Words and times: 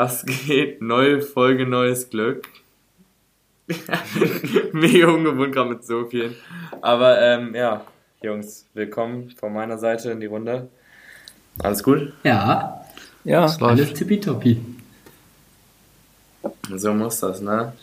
Was 0.00 0.24
geht? 0.24 0.80
Neue 0.80 1.20
Folge, 1.20 1.66
neues 1.66 2.08
Glück. 2.08 2.48
Mega 4.72 5.08
ungewohnt 5.08 5.52
gerade 5.52 5.68
mit 5.68 5.84
so 5.84 6.06
vielen. 6.06 6.34
Aber 6.80 7.20
ähm, 7.20 7.54
ja, 7.54 7.84
Jungs, 8.22 8.64
willkommen 8.72 9.30
von 9.38 9.52
meiner 9.52 9.76
Seite 9.76 10.10
in 10.10 10.20
die 10.20 10.26
Runde. 10.26 10.70
Alles 11.58 11.82
gut? 11.82 12.14
Ja, 12.24 12.80
Ja, 13.24 13.44
alles 13.60 13.92
tippitoppi. 13.92 14.58
So 16.74 16.94
muss 16.94 17.20
das, 17.20 17.42
ne? 17.42 17.74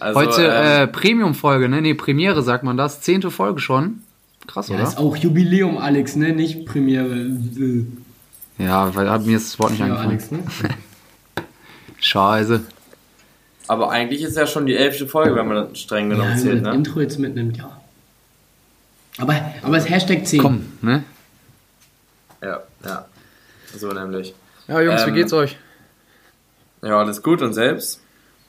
Also, 0.00 0.20
heute 0.20 0.46
ähm, 0.46 0.84
äh, 0.84 0.86
Premium-Folge, 0.86 1.68
ne? 1.68 1.82
Nee, 1.82 1.92
Premiere 1.92 2.40
sagt 2.42 2.64
man 2.64 2.78
das. 2.78 3.02
Zehnte 3.02 3.30
Folge 3.30 3.60
schon. 3.60 4.00
Krass, 4.46 4.68
Ja, 4.68 4.76
oder? 4.76 4.84
ist 4.84 4.96
auch 4.96 5.14
Jubiläum, 5.16 5.76
Alex, 5.76 6.16
ne? 6.16 6.32
Nicht 6.32 6.64
Premiere. 6.64 7.26
Ja, 8.56 8.94
weil 8.94 9.18
mir 9.18 9.36
ist 9.36 9.52
das 9.52 9.58
Wort 9.58 9.72
nicht 9.72 9.80
Ja, 9.80 9.84
eingefallen. 9.84 10.08
Alex, 10.12 10.30
ne? 10.30 10.44
Scheiße. 12.02 12.60
aber 13.68 13.90
eigentlich 13.90 14.22
ist 14.22 14.36
ja 14.36 14.46
schon 14.46 14.66
die 14.66 14.76
elfte 14.76 15.06
Folge, 15.06 15.34
wenn 15.36 15.46
man 15.48 15.68
das 15.70 15.78
streng 15.78 16.10
genommen 16.10 16.30
Ja, 16.30 16.34
wenn 16.36 16.42
zählt, 16.42 16.66
das 16.66 16.72
ne? 16.72 16.78
Intro 16.78 17.00
jetzt 17.00 17.18
mitnimmt, 17.18 17.56
ja. 17.56 17.80
Aber, 19.18 19.40
aber 19.62 19.76
es 19.76 19.88
Hashtag 19.88 20.26
10. 20.26 20.40
Komm, 20.42 20.66
ne? 20.82 21.04
Ja, 22.42 22.60
ja. 22.84 23.04
So 23.76 23.92
nämlich. 23.92 24.34
Ja, 24.68 24.80
Jungs, 24.80 25.02
Ähm, 25.02 25.08
wie 25.08 25.12
geht's 25.18 25.32
euch? 25.32 25.56
Ja, 26.82 26.98
alles 26.98 27.22
gut 27.22 27.40
und 27.42 27.54
selbst? 27.54 28.00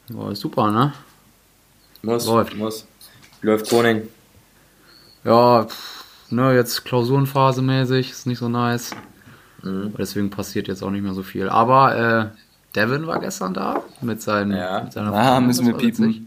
Boah, 0.09 0.35
super, 0.35 0.71
ne? 0.71 0.93
Muss, 2.01 2.25
Läuft. 2.25 2.55
muss. 2.55 2.87
Läuft 3.41 3.69
Koning. 3.69 4.07
Ja, 5.23 5.65
pff, 5.65 6.03
ne, 6.31 6.53
jetzt 6.55 6.83
Klausurenphase 6.85 7.61
mäßig, 7.61 8.09
ist 8.11 8.25
nicht 8.25 8.39
so 8.39 8.49
nice. 8.49 8.91
Mhm. 9.61 9.93
Deswegen 9.97 10.29
passiert 10.29 10.67
jetzt 10.67 10.81
auch 10.83 10.89
nicht 10.89 11.03
mehr 11.03 11.13
so 11.13 11.23
viel. 11.23 11.47
Aber 11.49 12.31
äh, 12.33 12.37
Devin 12.75 13.05
war 13.07 13.19
gestern 13.19 13.53
da 13.53 13.83
mit, 14.01 14.21
seinen, 14.21 14.51
Ja. 14.51 14.81
mit 14.83 14.93
seiner 14.93 15.13
Ah, 15.13 15.25
Freundin, 15.33 15.47
müssen 15.47 15.65
wir 15.67 15.73
war 15.73 15.79
piepen. 15.79 16.07
witzig. 16.09 16.21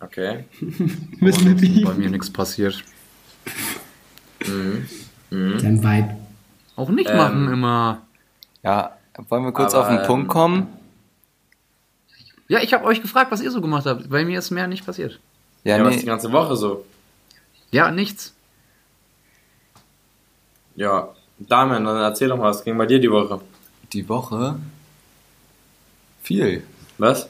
Okay. 0.00 0.44
Müssen 1.20 1.44
wir 1.46 1.54
Bei 1.54 1.60
biegen. 1.60 1.98
mir 1.98 2.10
nichts 2.10 2.30
passiert. 2.30 2.82
Dein 4.40 5.82
Vibe. 5.82 6.16
Auch 6.76 6.88
nicht 6.90 7.10
Ähm, 7.10 7.16
machen 7.16 7.52
immer. 7.52 8.02
ja, 8.62 8.96
wollen 9.28 9.44
wir 9.44 9.52
kurz 9.52 9.74
Aber, 9.74 9.82
auf 9.84 9.88
den 9.88 9.98
ähm, 10.00 10.06
Punkt 10.06 10.28
kommen? 10.28 10.68
Ja, 12.46 12.60
ich 12.60 12.72
habe 12.72 12.84
euch 12.84 13.02
gefragt, 13.02 13.30
was 13.32 13.40
ihr 13.42 13.50
so 13.50 13.60
gemacht 13.60 13.86
habt. 13.86 14.08
Bei 14.08 14.24
mir 14.24 14.38
ist 14.38 14.50
mehr 14.52 14.68
nicht 14.68 14.86
passiert. 14.86 15.18
Ja, 15.64 15.76
Ja, 15.76 15.84
was 15.84 15.94
die 15.94 16.00
nee, 16.00 16.06
ganze 16.06 16.30
Woche 16.32 16.56
so. 16.56 16.84
Ja, 17.72 17.90
nichts. 17.90 18.32
Ja, 20.76 21.08
Damian, 21.40 21.84
dann 21.84 21.96
erzähl 22.00 22.28
doch 22.28 22.36
mal, 22.38 22.44
was 22.50 22.62
ging 22.64 22.78
bei 22.78 22.86
dir 22.86 23.00
die 23.00 23.10
Woche? 23.10 23.40
die 23.92 24.08
Woche 24.08 24.56
viel. 26.28 26.62
Was? 26.98 27.28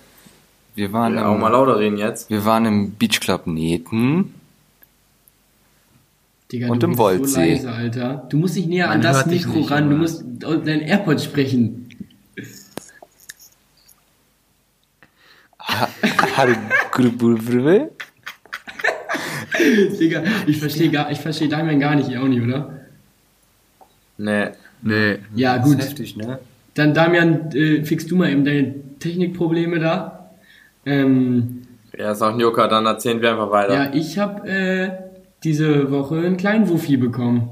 Wir 0.74 0.92
waren, 0.92 1.14
Ja, 1.14 1.28
auch 1.28 1.34
im, 1.36 1.40
mal 1.40 1.48
lauter 1.50 1.78
reden 1.78 1.96
jetzt. 1.98 2.28
wir 2.30 2.44
waren 2.44 2.66
im 2.66 2.90
Beach 2.92 3.20
Club 3.20 3.46
Neten. 3.46 4.34
Digga, 6.50 6.68
Und 6.68 6.82
du 6.82 6.86
im 6.88 6.98
Woldsee. 6.98 7.56
so 7.56 7.66
leise, 7.68 7.72
Alter. 7.72 8.26
Du 8.30 8.38
musst 8.38 8.56
dich 8.56 8.66
näher 8.66 8.86
Man 8.88 8.96
an 8.96 9.02
das 9.02 9.26
Mikro 9.26 9.60
ran. 9.62 9.88
Du 9.90 9.96
musst 9.96 10.24
dein 10.40 10.80
AirPod 10.80 11.20
sprechen. 11.20 11.88
Digga, 20.00 20.22
ich 20.46 20.58
verstehe 20.58 20.90
gar, 20.90 21.10
ich 21.10 21.18
verstehe 21.20 21.48
Damian 21.48 21.80
gar 21.80 21.94
nicht, 21.94 22.08
ihr 22.10 22.22
auch 22.22 22.26
nicht, 22.28 22.42
oder? 22.42 22.80
Nee. 24.16 24.48
Nee. 24.82 25.18
Ja, 25.34 25.58
Das 25.58 25.66
ist 25.68 25.72
gut. 25.72 25.82
heftig, 25.82 26.16
ne? 26.16 26.38
Dann 26.74 26.94
Damian, 26.94 27.50
äh, 27.52 27.84
fix 27.84 28.06
du 28.06 28.16
mal 28.16 28.30
eben 28.30 28.44
deine 28.44 28.74
Technikprobleme 28.98 29.78
da. 29.78 30.30
Ähm, 30.86 31.62
Ja, 31.96 32.12
ist 32.12 32.22
auch 32.22 32.32
ein 32.32 32.40
Joker, 32.40 32.68
dann 32.68 32.86
erzählen 32.86 33.20
wir 33.20 33.30
einfach 33.32 33.50
weiter. 33.50 33.74
ja, 33.74 33.94
ich 33.94 34.18
habe 34.18 34.48
äh, 34.48 34.90
diese 35.44 35.90
Woche 35.90 36.16
einen 36.18 36.36
kleinen 36.36 36.68
Wuffi 36.68 36.96
bekommen. 36.96 37.50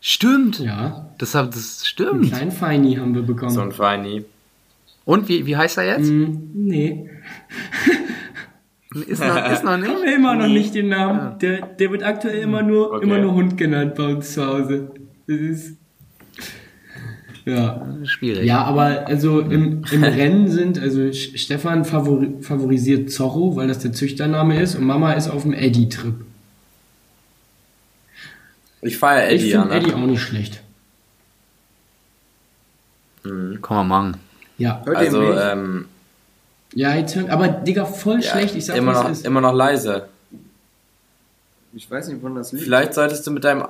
Stimmt. 0.00 0.60
Ja, 0.60 1.10
Das, 1.18 1.34
hab, 1.34 1.46
das 1.50 1.56
einen 1.78 1.84
stimmt. 1.84 2.26
kleinen 2.28 2.50
Feini 2.52 2.94
haben 2.96 3.14
wir 3.14 3.22
bekommen. 3.22 3.50
So 3.50 3.60
ein 3.60 3.72
Feini. 3.72 4.24
Und 5.04 5.28
wie, 5.28 5.44
wie 5.46 5.56
heißt 5.56 5.78
er 5.78 5.84
jetzt? 5.86 6.08
Hm, 6.08 6.50
nee, 6.54 7.08
Ist, 9.06 9.20
noch, 9.20 9.50
ist 9.52 9.64
noch 9.64 9.72
haben 9.72 9.80
nicht? 9.82 9.90
wir 10.02 10.16
immer 10.16 10.34
noch 10.34 10.46
nicht 10.48 10.74
den 10.74 10.88
Namen. 10.88 11.38
Der, 11.40 11.60
der 11.66 11.90
wird 11.90 12.02
aktuell 12.02 12.38
immer 12.40 12.62
nur, 12.62 12.92
Okay. 12.94 13.04
immer 13.04 13.18
nur 13.18 13.34
Hund 13.34 13.56
genannt 13.58 13.94
bei 13.96 14.04
uns 14.14 14.32
zu 14.32 14.46
Hause. 14.46 14.90
Das 15.26 15.36
ist. 15.36 15.76
Ja. 17.48 17.86
Schwierig. 18.04 18.44
Ja, 18.44 18.62
aber 18.64 19.06
also 19.06 19.40
im, 19.40 19.82
im 19.90 20.04
Rennen 20.04 20.48
sind, 20.48 20.78
also 20.78 21.12
Stefan 21.12 21.84
favori 21.84 22.34
favorisiert 22.42 23.10
Zorro, 23.10 23.56
weil 23.56 23.68
das 23.68 23.78
der 23.78 23.92
Züchtername 23.92 24.60
ist, 24.60 24.74
und 24.74 24.84
Mama 24.84 25.12
ist 25.14 25.28
auf 25.28 25.42
dem 25.42 25.54
Eddie-Trip. 25.54 26.14
Ich 28.82 28.98
feiere 28.98 29.30
Ich 29.32 29.42
Eddie, 29.42 29.50
ja, 29.50 29.62
finde 29.62 29.76
Eddie 29.76 29.90
ne? 29.90 29.96
auch 29.96 30.06
nicht 30.06 30.20
schlecht. 30.22 30.62
Kann 33.22 33.76
man 33.76 33.88
machen. 33.88 34.16
Ja. 34.58 34.82
Hört 34.84 34.96
Also, 34.96 35.32
ähm, 35.32 35.86
Ja, 36.74 36.94
jetzt 36.94 37.16
hört, 37.16 37.30
aber 37.30 37.48
Digga, 37.48 37.84
voll 37.86 38.20
ja, 38.20 38.30
schlecht. 38.30 38.54
Ich 38.56 38.66
sag 38.66 38.76
immer 38.76 38.92
was 38.92 39.02
noch, 39.02 39.10
ist. 39.10 39.26
immer 39.26 39.40
noch 39.40 39.54
leise. 39.54 40.08
ich 41.72 41.90
weiß 41.90 42.08
nicht, 42.08 42.22
wann 42.22 42.34
das 42.34 42.52
liegt. 42.52 42.64
Vielleicht 42.64 42.94
solltest 42.94 43.26
du 43.26 43.30
mit 43.30 43.44
deinem, 43.44 43.64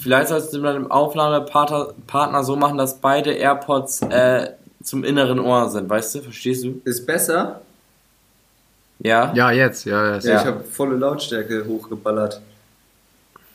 vielleicht 0.00 0.28
solltest 0.28 0.52
du 0.54 0.58
mit 0.58 0.66
deinem 0.66 0.90
Aufnahmepartner 0.90 1.88
Partner 2.06 2.44
so 2.44 2.56
machen, 2.56 2.78
dass 2.78 3.00
beide 3.00 3.32
AirPods 3.32 4.02
äh, 4.02 4.50
zum 4.82 5.04
inneren 5.04 5.38
Ohr 5.40 5.68
sind, 5.70 5.88
weißt 5.90 6.14
du? 6.16 6.20
Verstehst 6.22 6.64
du? 6.64 6.80
Ist 6.84 7.06
besser? 7.06 7.60
Ja? 9.00 9.32
Ja, 9.34 9.50
jetzt. 9.50 9.84
Ja, 9.84 10.14
jetzt. 10.14 10.24
Ja. 10.26 10.40
ich 10.40 10.46
habe 10.46 10.64
volle 10.64 10.96
Lautstärke 10.96 11.64
hochgeballert. 11.66 12.40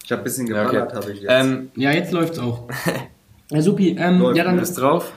Ich 0.06 0.12
habe 0.12 0.22
ein 0.22 0.24
bisschen 0.24 0.48
Ja, 0.48 0.64
okay. 0.66 0.72
geballert, 0.78 0.94
habe 0.96 1.12
ich 1.12 1.22
jetzt. 1.22 1.32
Ähm, 1.32 1.72
Ja, 1.76 1.92
jetzt 1.92 2.12
läuft's 2.12 2.40
auch. 2.40 2.68
Ja, 3.52 3.62
Supi, 3.62 3.96
ähm, 4.00 4.20
Läuft, 4.20 4.38
ja, 4.38 4.46
dann 4.46 4.58
bist 4.58 4.80
drauf? 4.80 5.12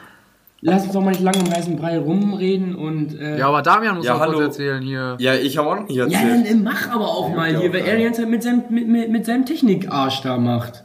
lass 0.60 0.82
uns 0.82 0.92
doch 0.92 1.00
mal 1.00 1.10
nicht 1.10 1.22
lange 1.22 1.38
um 1.38 1.50
heißen 1.50 1.76
Brei 1.76 1.96
rumreden 1.98 2.74
und. 2.74 3.18
Äh, 3.18 3.38
Ja, 3.38 3.48
aber 3.48 3.62
Damian 3.62 3.96
muss 3.96 4.04
Ja, 4.04 4.14
noch 4.14 4.20
hallo. 4.20 4.40
erzählen 4.40 4.82
hier. 4.82 5.16
Ja, 5.20 5.34
ich 5.34 5.56
habe 5.56 5.68
auch 5.70 5.76
noch 5.76 5.86
nicht 5.86 5.96
ja, 5.96 6.04
erzählt. 6.04 6.22
dann 6.30 6.44
äh, 6.44 6.54
mach 6.54 6.90
aber 6.90 7.06
auch 7.06 7.34
mal 7.34 7.52
ja 7.52 7.60
hier, 7.60 7.70
auch 7.70 7.72
weil 7.74 7.80
er 7.86 7.96
die 7.96 8.02
ganze 8.04 8.22
Zeit 8.22 8.30
mit 8.30 8.42
seinem, 8.42 8.62
mit, 8.68 8.88
mit, 8.88 9.10
mit 9.10 9.24
seinem 9.24 9.46
Technikarsch 9.46 10.20
da 10.22 10.36
macht. 10.36 10.82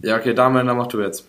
Ja, 0.00 0.16
okay, 0.16 0.34
Damian, 0.34 0.66
dann 0.66 0.76
mach 0.76 0.86
du 0.88 1.00
jetzt. 1.00 1.24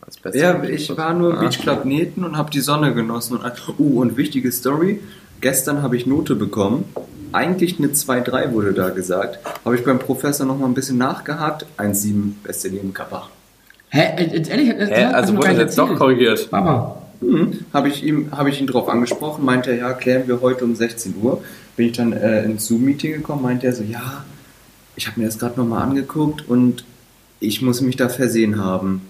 Als 0.00 0.16
Beste. 0.18 0.38
Ja, 0.38 0.62
ich 0.62 0.96
war 0.96 1.14
nur 1.14 1.34
Ah. 1.34 1.40
Beach 1.40 1.58
Club 1.58 1.84
Neten 1.84 2.24
und 2.24 2.36
habe 2.36 2.50
die 2.50 2.60
Sonne 2.60 2.94
genossen. 2.94 3.38
Und, 3.38 3.78
uh, 3.78 4.00
und 4.00 4.16
wichtige 4.16 4.52
Story. 4.52 5.00
Gestern 5.40 5.82
habe 5.82 5.96
ich 5.96 6.06
Note 6.06 6.34
bekommen. 6.34 6.84
Eigentlich 7.32 7.78
eine 7.78 7.88
2-3 7.88 8.52
wurde 8.52 8.72
da 8.72 8.88
gesagt. 8.90 9.38
Habe 9.64 9.76
ich 9.76 9.84
beim 9.84 9.98
Professor 9.98 10.46
noch 10.46 10.58
mal 10.58 10.66
ein 10.66 10.74
bisschen 10.74 10.98
nachgehakt. 10.98 11.66
1-7, 11.76 12.32
beste 12.42 12.68
Leben 12.68 12.94
Kappa. 12.94 13.28
Hä, 13.90 14.16
äh, 14.16 14.36
jetzt 14.36 14.50
ehrlich, 14.50 14.74
das 14.78 14.90
Hä? 14.90 15.04
Also 15.04 15.32
noch 15.32 15.40
wurde 15.42 15.50
das 15.50 15.58
jetzt 15.58 15.78
doch 15.78 15.94
korrigiert. 15.96 16.50
Baba. 16.50 17.02
Mhm. 17.20 17.60
Habe 17.72 17.88
ich, 17.88 18.04
ihm, 18.04 18.30
hab 18.30 18.46
ich 18.46 18.60
ihn 18.60 18.66
drauf 18.66 18.88
angesprochen, 18.88 19.44
meinte 19.44 19.70
er, 19.70 19.76
ja, 19.76 19.92
klären 19.92 20.28
wir 20.28 20.40
heute 20.40 20.64
um 20.64 20.74
16 20.74 21.16
Uhr. 21.20 21.42
Bin 21.76 21.86
ich 21.86 21.96
dann 21.96 22.12
äh, 22.12 22.44
ins 22.44 22.66
Zoom-Meeting 22.66 23.12
gekommen, 23.12 23.42
meinte 23.42 23.66
er 23.66 23.72
so, 23.72 23.82
ja, 23.82 24.24
ich 24.94 25.06
habe 25.06 25.20
mir 25.20 25.26
das 25.26 25.38
gerade 25.38 25.58
nochmal 25.58 25.82
angeguckt 25.82 26.48
und 26.48 26.84
ich 27.40 27.62
muss 27.62 27.80
mich 27.80 27.96
da 27.96 28.08
versehen 28.08 28.62
haben. 28.62 29.02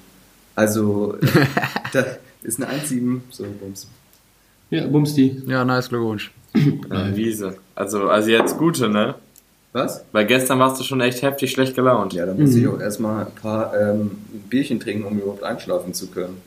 Also, 0.55 1.16
äh, 1.21 1.27
da 1.93 2.05
ist 2.43 2.62
eine 2.62 2.72
1,7, 2.72 3.21
so, 3.31 3.44
bums. 3.61 3.87
Ja, 4.70 4.87
Bumsti. 4.87 5.43
Ja, 5.47 5.64
nice, 5.64 5.88
Glückwunsch. 5.88 6.31
Ja, 6.55 7.17
Wiese. 7.17 7.56
Also, 7.75 8.08
also 8.08 8.29
jetzt 8.31 8.58
gute, 8.58 8.88
ne? 8.88 9.14
Was? 9.73 10.03
Weil 10.12 10.26
gestern 10.26 10.58
warst 10.58 10.81
du 10.81 10.85
schon 10.85 11.00
echt 11.00 11.23
heftig 11.23 11.50
schlecht 11.53 11.75
gelaunt. 11.75 12.12
Ja, 12.12 12.26
da 12.26 12.35
muss 12.35 12.50
Mhm. 12.50 12.58
ich 12.58 12.67
auch 12.69 12.81
erstmal 12.81 13.26
ein 13.26 13.35
paar 13.35 13.73
ähm, 13.79 14.11
Bierchen 14.50 14.81
trinken, 14.81 15.05
um 15.05 15.19
überhaupt 15.19 15.43
einschlafen 15.43 15.94
zu 15.94 16.08
können. 16.08 16.41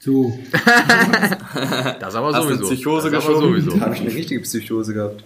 So. 0.00 0.38
Das 2.00 2.14
aber 2.14 2.32
Hast 2.32 2.44
du 2.48 2.54
sowieso. 2.54 2.66
Psychose 2.74 3.10
das 3.10 3.24
aber 3.26 3.34
geschoben? 3.34 3.60
sowieso. 3.62 3.76
Da 3.78 3.84
habe 3.86 3.94
ich 3.94 4.00
eine 4.00 4.14
richtige 4.14 4.40
Psychose 4.40 4.94
gehabt. 4.94 5.24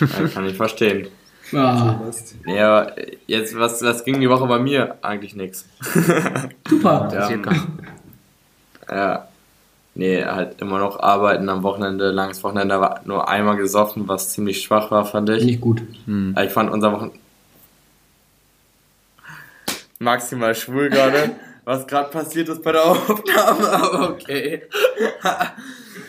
Ja, 0.00 0.28
kann 0.28 0.46
ich 0.46 0.56
verstehen. 0.56 1.06
Ah, 1.52 2.00
Ja, 2.46 2.86
jetzt, 3.26 3.58
was, 3.58 3.82
was 3.82 4.04
ging 4.04 4.20
die 4.20 4.30
Woche 4.30 4.46
bei 4.46 4.58
mir? 4.58 4.96
Eigentlich 5.02 5.34
nix. 5.36 5.66
super. 6.68 7.08
Ja. 7.12 7.30
Ja. 8.90 9.28
Nee, 9.96 10.24
halt 10.24 10.60
immer 10.60 10.78
noch 10.80 10.98
arbeiten 10.98 11.48
am 11.48 11.62
Wochenende, 11.62 12.10
langes 12.10 12.42
Wochenende, 12.42 12.80
war 12.80 13.02
nur 13.04 13.28
einmal 13.28 13.56
gesoffen, 13.56 14.08
was 14.08 14.30
ziemlich 14.30 14.62
schwach 14.62 14.90
war, 14.90 15.04
fand 15.04 15.30
ich. 15.30 15.44
Nicht 15.44 15.60
gut. 15.60 15.82
Hm. 16.06 16.34
Ich 16.42 16.50
fand 16.50 16.70
unser 16.72 16.92
Wochen 16.92 17.12
maximal 20.04 20.54
schwul 20.54 20.90
gerade, 20.90 21.34
was 21.64 21.86
gerade 21.86 22.10
passiert 22.10 22.48
ist 22.48 22.62
bei 22.62 22.72
der 22.72 22.84
Aufnahme, 22.84 23.68
aber 23.72 24.10
okay. 24.10 24.62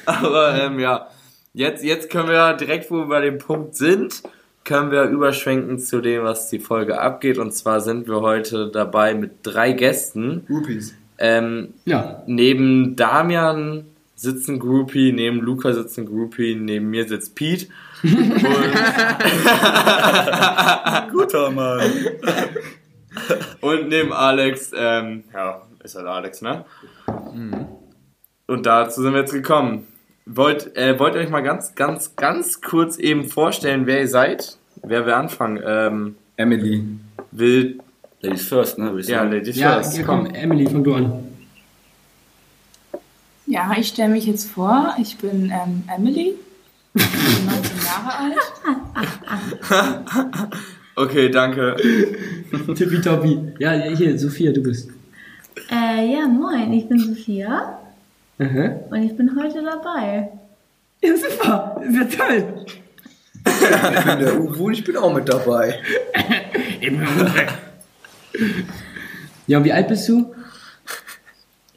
aber 0.06 0.62
ähm, 0.62 0.80
ja, 0.80 1.08
jetzt, 1.54 1.84
jetzt 1.84 2.10
können 2.12 2.30
wir 2.30 2.54
direkt, 2.54 2.92
wo 2.92 2.98
wir 2.98 3.08
bei 3.08 3.22
dem 3.22 3.40
Punkt 3.40 3.76
sind, 3.76 4.22
können 4.66 4.92
wir 4.92 5.04
überschwenken 5.04 5.80
zu 5.80 6.02
dem, 6.02 6.24
was 6.24 6.50
die 6.50 6.60
Folge 6.60 7.00
abgeht. 7.00 7.38
Und 7.38 7.54
zwar 7.54 7.80
sind 7.80 8.08
wir 8.08 8.20
heute 8.22 8.70
dabei 8.70 9.14
mit 9.14 9.32
drei 9.44 9.72
Gästen. 9.72 10.46
Groupies. 10.48 10.94
Ähm, 11.18 11.74
Ja. 11.86 12.24
neben 12.28 12.96
Damian 12.98 13.86
sitzt 14.16 14.50
ein 14.50 14.60
Groupie, 14.60 15.14
neben 15.14 15.40
Luca 15.40 15.72
sitzt 15.74 15.98
ein 15.98 16.06
Groupie, 16.06 16.56
neben 16.56 16.90
mir 16.90 17.08
sitzt 17.08 17.36
Pete. 17.36 17.68
Guter 21.12 21.52
Mann. 21.52 21.92
Und 23.62 23.90
neben 23.90 24.14
Alex, 24.14 24.72
ähm, 24.76 25.24
ja, 25.34 25.62
ist 25.84 25.96
halt 25.96 26.08
Alex, 26.08 26.42
ne? 26.42 26.66
Und 28.48 28.66
dazu 28.66 29.02
sind 29.02 29.14
wir 29.14 29.22
jetzt 29.22 29.34
gekommen. 29.34 29.88
Wollt, 30.28 30.76
äh, 30.76 30.98
wollt 31.00 31.14
ihr 31.14 31.22
euch 31.22 31.30
mal 31.30 31.42
ganz, 31.42 31.76
ganz, 31.76 32.16
ganz 32.16 32.60
kurz 32.62 32.98
eben 32.98 33.26
vorstellen, 33.26 33.86
wer 33.86 34.02
ihr 34.02 34.08
seid? 34.08 34.58
Wer 34.82 35.06
wir 35.06 35.18
anfangen? 35.18 35.62
Ähm, 35.64 36.16
Emily. 36.36 36.84
will, 37.32 37.80
Ladies 38.22 38.48
first, 38.48 38.80
ne? 38.80 38.92
Ja. 39.02 39.24
Ladies 39.24 39.56
Ja, 39.56 39.76
first, 39.76 39.98
ja, 39.98 40.04
komm, 40.04 40.26
Emily, 40.26 40.66
fang 40.66 40.84
du 40.84 40.96
an. 40.96 41.28
Ja, 43.46 43.72
ich 43.78 43.90
stelle 43.90 44.10
mich 44.10 44.26
jetzt 44.26 44.50
vor. 44.50 44.96
Ich 45.00 45.16
bin 45.20 45.52
ähm, 45.52 45.84
Emily. 45.96 46.34
Ich 46.96 47.12
bin 47.12 47.46
19 47.46 47.72
Jahre 47.86 48.12
alt. 49.70 50.52
Okay, 50.98 51.28
danke. 51.30 51.76
Tippitoppi. 52.74 53.38
Ja, 53.60 53.74
hier, 53.74 54.18
Sophia, 54.18 54.54
du 54.54 54.64
bist. 54.64 54.90
Äh, 55.70 56.14
ja, 56.14 56.26
moin, 56.26 56.72
ich 56.72 56.88
bin 56.88 56.98
Sophia 57.00 57.85
Aha. 58.40 58.80
und 58.90 59.04
ich 59.04 59.16
bin 59.16 59.32
heute 59.40 59.64
dabei. 59.64 60.30
Ja, 61.02 61.16
super. 61.16 61.82
Ist 61.88 61.96
ja 61.96 62.26
toll. 62.26 62.66
Ich 63.48 64.04
bin 64.06 64.20
der 64.20 64.40
Uwe 64.42 64.64
und 64.64 64.74
ich 64.74 64.84
bin 64.84 64.98
auch 64.98 65.14
mit 65.14 65.30
dabei. 65.30 65.80
Ja, 69.48 69.60
und 69.60 69.64
wie 69.64 69.72
alt 69.72 69.88
bist 69.88 70.10
du? 70.10 70.34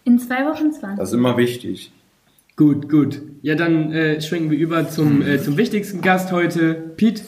In 0.05 0.19
zwei 0.19 0.47
Wochen 0.47 0.73
20. 0.73 0.99
Das 0.99 1.11
ist 1.11 1.15
immer 1.15 1.37
wichtig. 1.37 1.93
Gut, 2.57 2.89
gut. 2.89 3.21
Ja, 3.43 3.55
dann 3.55 3.93
äh, 3.93 4.21
schwenken 4.21 4.51
wir 4.51 4.59
über 4.59 4.89
zum, 4.89 5.23
äh, 5.23 5.41
zum 5.41 5.57
wichtigsten 5.57 6.01
Gast 6.01 6.33
heute, 6.33 6.75
Pete. 6.75 7.23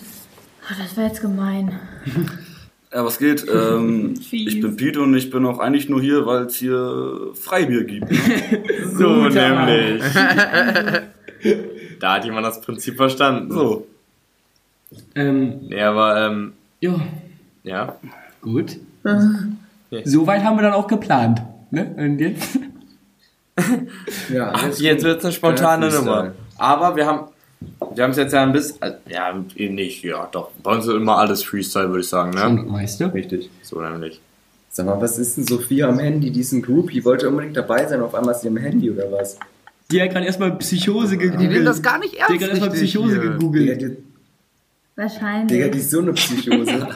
Oh, 0.64 0.74
das 0.82 0.96
war 0.96 1.04
jetzt 1.04 1.20
gemein. 1.20 1.78
Ja, 2.92 3.04
was 3.04 3.18
geht? 3.18 3.46
Ähm, 3.52 4.14
ich 4.30 4.60
bin 4.60 4.76
Pete 4.76 5.00
und 5.00 5.14
ich 5.14 5.30
bin 5.30 5.44
auch 5.46 5.58
eigentlich 5.58 5.88
nur 5.88 6.00
hier, 6.00 6.26
weil 6.26 6.44
es 6.46 6.56
hier 6.56 7.30
Freibier 7.34 7.84
gibt. 7.84 8.06
So 8.94 9.22
Guter 9.22 9.54
Mann. 9.54 9.66
nämlich. 9.66 10.02
da 12.00 12.14
hat 12.14 12.24
jemand 12.24 12.46
das 12.46 12.60
Prinzip 12.60 12.96
verstanden. 12.96 13.52
So. 13.52 13.86
Ähm, 15.14 15.60
Nee, 15.68 15.80
aber, 15.82 16.26
ähm, 16.26 16.52
ja, 16.80 17.00
ja. 17.62 17.96
gut. 18.42 18.76
Soweit 20.04 20.42
haben 20.42 20.56
wir 20.58 20.62
dann 20.62 20.72
auch 20.72 20.86
geplant. 20.88 21.40
Ne? 21.70 21.94
Und 21.96 22.18
jetzt? 22.18 22.58
Ja, 24.32 24.52
Ach, 24.54 24.68
jetzt 24.78 25.00
gut. 25.02 25.02
wird's 25.04 25.24
eine 25.24 25.32
spontane 25.32 25.90
Nummer. 25.90 26.32
Aber 26.58 26.96
wir 26.96 27.06
haben, 27.06 27.28
wir 27.94 28.04
haben 28.04 28.10
es 28.12 28.16
jetzt 28.16 28.32
ja 28.32 28.42
ein 28.42 28.52
bisschen, 28.52 28.80
äh, 28.82 28.92
ja, 29.08 29.34
nicht, 29.56 30.02
ja, 30.04 30.28
doch. 30.30 30.50
Bei 30.62 30.72
uns 30.72 30.86
ist 30.86 30.94
immer 30.94 31.18
alles 31.18 31.42
Freestyle, 31.44 31.88
würde 31.88 32.00
ich 32.00 32.08
sagen, 32.08 32.30
ne? 32.30 32.44
Und 32.46 32.68
Meister? 32.70 33.12
Richtig. 33.12 33.50
So 33.62 33.80
nämlich. 33.80 34.20
Sag 34.70 34.86
mal, 34.86 35.00
was 35.00 35.18
ist 35.18 35.36
denn 35.36 35.46
Sophia 35.46 35.88
am 35.88 35.98
Handy? 35.98 36.30
Die 36.30 36.40
ist 36.40 36.52
ein 36.52 36.62
Groupie. 36.62 37.04
Wollte 37.04 37.28
unbedingt 37.28 37.56
dabei 37.56 37.86
sein, 37.86 38.00
auf 38.00 38.14
einmal 38.14 38.34
ist 38.34 38.42
sie 38.42 38.48
am 38.48 38.56
Handy 38.56 38.90
oder 38.90 39.10
was? 39.10 39.36
Die 39.90 40.00
hat 40.00 40.10
gerade 40.10 40.26
erstmal 40.26 40.56
Psychose 40.58 41.16
gegoogelt. 41.16 41.40
Die 41.42 41.48
nehmen 41.48 41.64
das 41.64 41.82
gar 41.82 41.98
nicht 41.98 42.14
Die 42.14 42.18
ernst. 42.18 42.32
hat 42.32 42.38
gerade 42.38 42.50
erstmal 42.52 42.70
Psychose 42.70 43.20
hier. 43.20 43.30
Gegoogelt. 43.32 43.80
die, 43.82 43.96
Wahrscheinlich. 44.96 45.48
Digga, 45.48 45.68
die 45.68 45.78
ist 45.78 45.90
so 45.90 45.98
eine 46.00 46.12
Psychose. 46.12 46.86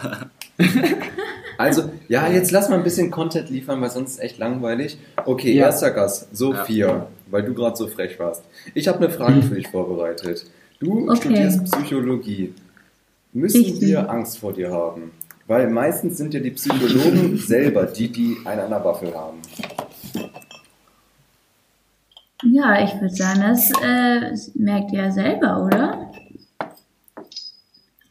also, 1.59 1.91
ja, 2.09 2.29
jetzt 2.29 2.51
lass 2.51 2.69
mal 2.69 2.77
ein 2.77 2.85
bisschen 2.85 3.11
Content 3.11 3.51
liefern, 3.51 3.81
weil 3.81 3.91
sonst 3.91 4.13
ist 4.13 4.19
echt 4.21 4.39
langweilig. 4.39 4.99
Okay, 5.25 5.53
Ja. 5.53 5.67
erster 5.67 5.91
Gast, 5.91 6.35
Sophia, 6.37 7.09
weil 7.35 7.43
du 7.43 7.53
gerade 7.53 7.75
so 7.77 7.89
frech 7.89 8.17
warst. 8.21 8.45
Ich 8.75 8.87
habe 8.87 8.99
eine 8.99 9.11
Frage 9.11 9.43
für 9.43 9.57
dich 9.57 9.67
vorbereitet. 9.67 10.47
Du 10.79 11.11
Okay. 11.11 11.17
studierst 11.17 11.65
Psychologie. 11.65 12.55
Müssen 13.33 13.65
Richtig. 13.65 13.89
wir 13.89 14.09
Angst 14.09 14.39
vor 14.39 14.53
dir 14.53 14.71
haben? 14.71 15.11
Weil 15.49 15.69
meistens 15.69 16.17
sind 16.17 16.33
ja 16.33 16.39
die 16.39 16.53
Psychologen 16.53 17.37
selber 17.45 17.87
die, 17.87 18.07
die 18.07 18.37
einen 18.45 18.61
an 18.61 18.71
der 18.71 18.85
Waffel 18.85 19.13
haben. 19.13 19.39
Ja, 22.45 22.85
ich 22.85 22.95
würde 23.01 23.15
sagen, 23.15 23.41
das 23.41 23.73
äh, 23.83 24.33
merkt 24.57 24.93
ihr 24.93 25.03
ja 25.03 25.11
selber, 25.11 25.65
oder? 25.65 26.13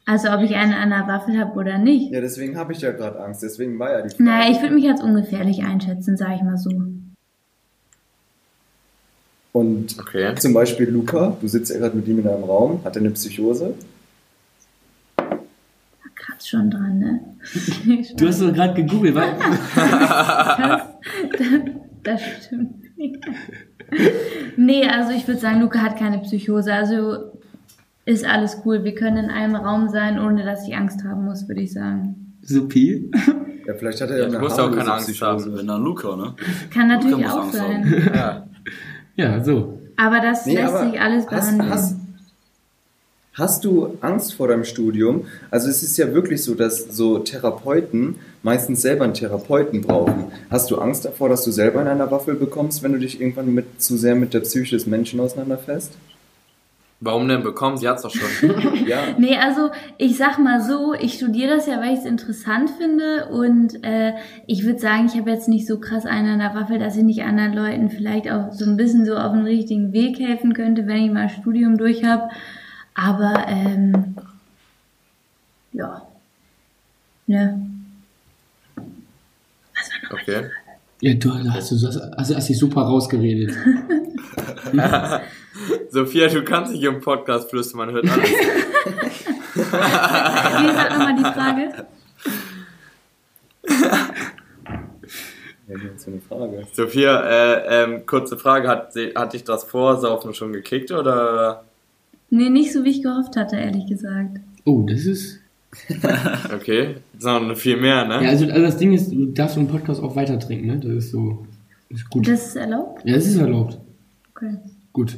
Also 0.06 0.32
ob 0.32 0.42
ich 0.42 0.54
eine 0.54 0.76
an 0.76 0.90
der 0.90 1.08
Waffel 1.08 1.40
habe 1.40 1.58
oder 1.58 1.78
nicht. 1.78 2.12
Ja, 2.12 2.20
deswegen 2.20 2.58
habe 2.58 2.74
ich 2.74 2.82
ja 2.82 2.92
gerade 2.92 3.24
Angst. 3.24 3.42
Deswegen 3.42 3.80
war 3.80 3.90
ja 3.90 4.02
die 4.02 4.10
Frage. 4.10 4.24
Naja, 4.24 4.52
ich 4.52 4.62
würde 4.62 4.76
mich 4.76 4.90
als 4.90 5.02
ungefährlich 5.02 5.64
einschätzen, 5.64 6.18
sage 6.18 6.36
ich 6.36 6.42
mal 6.42 6.58
so. 6.58 6.72
Und 9.54 9.98
Okay. 10.00 10.34
zum 10.36 10.54
Beispiel 10.54 10.90
Luca, 10.90 11.38
du 11.40 11.48
sitzt 11.48 11.72
ja 11.72 11.78
gerade 11.80 11.96
mit 11.96 12.08
ihm 12.08 12.20
in 12.20 12.28
einem 12.28 12.44
Raum, 12.44 12.84
hat 12.84 12.96
er 12.98 13.02
eine 13.02 13.12
Psychose? 13.12 13.76
Da 15.16 15.24
kratzt 16.16 16.50
schon 16.50 16.70
dran, 16.72 17.00
ne? 17.00 17.20
Du 18.18 18.28
hast 18.28 18.42
doch 18.42 18.52
gerade 18.52 18.74
gegoogelt, 18.74 19.16
was? 19.16 19.30
das, 20.58 20.82
das, 21.38 21.48
das 22.04 22.22
stimmt 22.46 22.98
nicht. 22.98 23.20
Nee, 24.58 24.88
also 24.88 25.12
ich 25.12 25.28
würde 25.28 25.40
sagen, 25.40 25.62
Luca 25.62 25.80
hat 25.80 25.98
keine 25.98 26.20
Psychose. 26.20 26.74
Also 26.74 27.32
ist 28.06 28.26
alles 28.26 28.62
cool. 28.66 28.84
Wir 28.84 28.96
können 28.96 29.18
in 29.26 29.30
einem 29.30 29.56
Raum 29.56 29.88
sein, 29.90 30.20
ohne 30.20 30.44
dass 30.44 30.68
ich 30.68 30.76
Angst 30.76 31.04
haben 31.04 31.26
muss, 31.26 31.48
würde 31.48 31.62
ich 31.62 31.72
sagen. 31.74 32.34
Sophie? 32.42 33.12
Ja, 33.68 33.76
vielleicht 33.76 34.02
hat 34.02 34.10
er 34.10 34.18
Ja, 34.18 34.24
ja 34.24 34.30
du 34.30 34.36
eine 34.38 34.44
musst 34.44 34.56
auch 34.60 34.64
harmlose 34.64 34.80
keine 34.80 34.94
Angst 34.94 35.22
haben. 35.22 35.56
Wenn 35.58 35.68
dann 35.68 35.84
Luca, 35.84 36.16
ne? 36.16 36.34
Kann 36.72 36.88
natürlich 36.88 37.26
auch 37.28 37.52
sein. 37.52 38.10
Ja. 38.16 38.48
Ja, 39.16 39.44
so. 39.44 39.80
Aber 39.96 40.20
das 40.20 40.46
Nee, 40.46 40.56
lässt 40.56 40.74
aber 40.74 40.90
sich 40.90 41.00
alles 41.00 41.26
hast, 41.28 41.30
behandeln. 41.30 41.70
hast, 41.70 41.96
hast 43.34 43.64
du 43.66 43.98
Angst 44.02 44.34
vor 44.34 44.48
deinem 44.48 44.64
Studium? 44.64 45.26
Also 45.52 45.70
es 45.70 45.84
ist 45.84 45.98
ja 45.98 46.14
wirklich 46.14 46.44
so, 46.44 46.56
dass 46.56 46.80
so 46.96 47.20
Therapeuten 47.20 48.16
meistens 48.42 48.82
selber 48.82 49.04
einen 49.04 49.14
Therapeuten 49.14 49.82
brauchen. 49.82 50.26
Hast 50.50 50.72
du 50.72 50.78
Angst 50.78 51.06
davor, 51.06 51.30
dass 51.30 51.44
du 51.44 51.52
selber 51.52 51.82
in 51.82 51.88
einer 51.88 52.10
Waffel 52.12 52.36
bekommst, 52.36 52.82
wenn 52.84 52.94
du 52.94 53.00
dich 53.00 53.22
irgendwann 53.22 53.54
mit, 53.54 53.82
zu 53.82 53.98
sehr 53.98 54.16
mit 54.16 54.34
der 54.34 54.42
Psyche 54.42 54.76
des 54.76 54.88
Menschen 54.88 55.20
auseinanderfasst? 55.20 55.92
Warum 57.06 57.28
denn 57.28 57.44
bekommen? 57.44 57.76
Sie 57.76 57.88
hat's 57.88 58.04
doch 58.04 58.12
schon. 58.12 58.54
Ja. 58.88 59.16
Nee, 59.18 59.38
also 59.38 59.72
ich 59.98 60.18
sag 60.18 60.40
mal 60.40 60.62
so, 60.62 60.94
ich 60.94 61.16
studiere 61.16 61.56
das 61.56 61.68
ja, 61.68 61.80
weil 61.80 61.94
ich 61.94 62.00
es 62.00 62.06
interessant 62.06 62.70
finde 62.70 63.28
und 63.30 63.84
äh, 63.84 64.14
ich 64.48 64.64
würde 64.64 64.80
sagen, 64.80 65.06
ich 65.06 65.18
habe 65.18 65.30
jetzt 65.30 65.48
nicht 65.50 65.68
so 65.68 65.80
krass 65.80 66.06
einen 66.06 66.30
an 66.30 66.40
der 66.40 66.56
Waffel, 66.56 66.80
dass 66.80 66.96
ich 66.96 67.04
nicht 67.04 67.24
anderen 67.24 67.54
Leuten 67.54 67.90
vielleicht 67.90 68.32
auch 68.32 68.52
so 68.54 68.66
ein 68.66 68.78
bisschen 68.78 69.06
so 69.06 69.16
auf 69.16 69.34
den 69.34 69.44
richtigen 69.44 69.92
Weg 69.92 70.20
helfen 70.20 70.54
könnte, 70.54 70.88
wenn 70.88 71.04
ich 71.04 71.12
mal 71.12 71.30
Studium 71.30 71.78
durch 71.78 72.06
habe. 72.06 72.30
Aber 72.94 73.48
ähm, 73.48 74.16
ja. 75.74 76.02
Ne. 77.28 77.70
Okay. 80.10 80.46
Ja, 81.02 81.14
du 81.16 81.34
hast, 81.52 81.72
hast, 81.72 82.36
hast 82.36 82.50
dich 82.50 82.58
super 82.58 82.82
rausgeredet. 82.82 83.54
Sophia, 85.90 86.28
du 86.28 86.44
kannst 86.44 86.72
nicht 86.74 86.84
im 86.84 87.00
Podcast 87.02 87.50
flüstern, 87.50 87.78
man 87.80 87.92
hört 87.92 88.10
alles. 88.10 88.30
Wie 88.30 89.62
ist 89.62 89.72
halt 90.78 90.92
nochmal 90.92 91.16
die 91.16 91.24
Frage? 91.24 91.86
Ja, 95.68 95.76
das 95.94 96.06
Frage. 96.28 96.64
Sophia, 96.74 97.22
äh, 97.24 97.84
ähm, 97.84 98.06
kurze 98.06 98.38
Frage, 98.38 98.68
hat, 98.68 98.94
hat 99.16 99.34
dich 99.34 99.44
das 99.44 99.64
Vorsaufen 99.64 100.34
schon 100.34 100.52
gekickt 100.54 100.92
oder? 100.92 101.64
Nee, 102.30 102.50
nicht 102.50 102.74
so 102.74 102.84
wie 102.84 102.90
ich 102.90 103.02
gehofft 103.04 103.36
hatte, 103.38 103.56
ehrlich 103.56 103.88
gesagt. 103.88 104.40
Oh, 104.66 104.84
das 104.88 105.06
ist. 105.06 105.40
Okay, 106.54 106.98
sondern 107.18 107.56
viel 107.56 107.78
mehr, 107.78 107.96
Ja, 108.08 108.22
ne? 108.22 108.30
also, 108.30 108.46
also 108.46 108.62
das 108.62 108.78
Ding 108.78 108.94
ist, 108.94 109.12
du 109.12 109.26
darfst 109.28 109.58
im 109.58 109.68
Podcast 109.68 110.04
auch 110.04 110.16
weiter 110.16 110.38
trinken, 110.40 110.68
ne? 110.68 110.78
Das 110.78 110.92
ist 110.92 111.12
so. 111.12 111.48
Ist 111.90 112.08
gut. 112.12 112.28
Das 112.28 112.48
ist 112.48 112.56
erlaubt? 112.56 113.04
ja, 113.06 113.16
das 113.16 113.26
ist 113.26 113.38
erlaubt. 113.38 113.80
Okay. 114.36 114.56
Gut. 114.92 115.18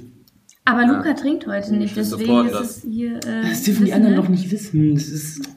Aber 0.65 0.85
Luca 0.87 1.13
trinkt 1.13 1.45
heute 1.45 1.75
nicht, 1.75 1.91
Ich 1.91 1.93
deswegen 1.93 2.47
ist 2.47 2.53
das. 2.55 2.77
es 2.77 2.83
hier. 2.83 3.17
Äh, 3.17 3.41
Das 3.49 3.63
dürfen 3.63 3.85
die 3.85 3.93
anderen 3.93 4.15
ne? 4.15 4.21
noch 4.21 4.29
nicht 4.29 4.49
wissen. 4.51 4.95
Das 4.95 5.07
ist. 5.07 5.47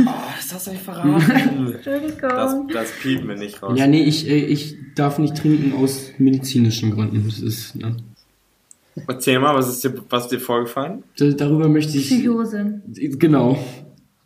Oh, 0.00 0.04
das 0.36 0.54
hast 0.54 0.66
du 0.66 0.70
nicht 0.72 0.82
verraten. 0.82 1.72
Entschuldigung. 1.74 2.16
Das, 2.20 2.54
das 2.72 2.90
piepen 3.02 3.28
wir 3.28 3.36
nicht 3.36 3.62
raus. 3.62 3.78
Ja, 3.78 3.86
nee, 3.86 4.02
ich, 4.02 4.28
äh, 4.28 4.36
ich 4.46 4.76
darf 4.94 5.18
nicht 5.18 5.36
trinken 5.36 5.74
aus 5.74 6.12
medizinischen 6.18 6.90
Gründen. 6.92 7.24
Das 7.26 7.40
ist. 7.40 7.76
Ne? 7.76 7.96
Erzähl 9.06 9.38
mal, 9.38 9.54
was 9.54 9.68
ist 9.68 9.84
dir, 9.84 9.94
was 10.08 10.24
ist 10.24 10.32
dir 10.32 10.40
vorgefallen? 10.40 11.02
Da, 11.18 11.26
darüber 11.30 11.68
möchte 11.68 11.96
ich. 11.98 12.06
Psychose. 12.06 12.80
Genau. 12.94 13.58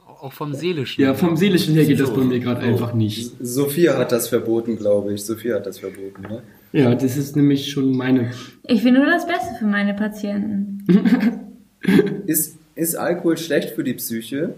Auch 0.06 0.32
vom 0.32 0.54
Seelischen. 0.54 1.02
Ja, 1.02 1.14
vom 1.14 1.36
Seelischen 1.36 1.74
her 1.74 1.84
geht 1.84 2.00
das 2.00 2.12
bei 2.14 2.22
mir 2.24 2.40
gerade 2.40 2.60
einfach 2.62 2.94
nicht. 2.94 3.32
Sophia 3.40 3.98
hat 3.98 4.10
das 4.12 4.28
verboten, 4.28 4.76
glaube 4.76 5.12
ich. 5.14 5.24
Sophia 5.24 5.56
hat 5.56 5.66
das 5.66 5.80
verboten, 5.80 6.22
ne? 6.22 6.42
Ja, 6.74 6.92
das 6.96 7.16
ist 7.16 7.36
nämlich 7.36 7.70
schon 7.70 7.96
meine. 7.96 8.32
Ich 8.64 8.82
will 8.82 8.90
nur 8.90 9.06
das 9.06 9.28
Beste 9.28 9.54
für 9.56 9.64
meine 9.64 9.94
Patienten. 9.94 10.82
Ist, 12.26 12.56
ist 12.74 12.96
Alkohol 12.96 13.36
schlecht 13.36 13.74
für 13.74 13.84
die 13.84 13.92
Psyche? 13.92 14.54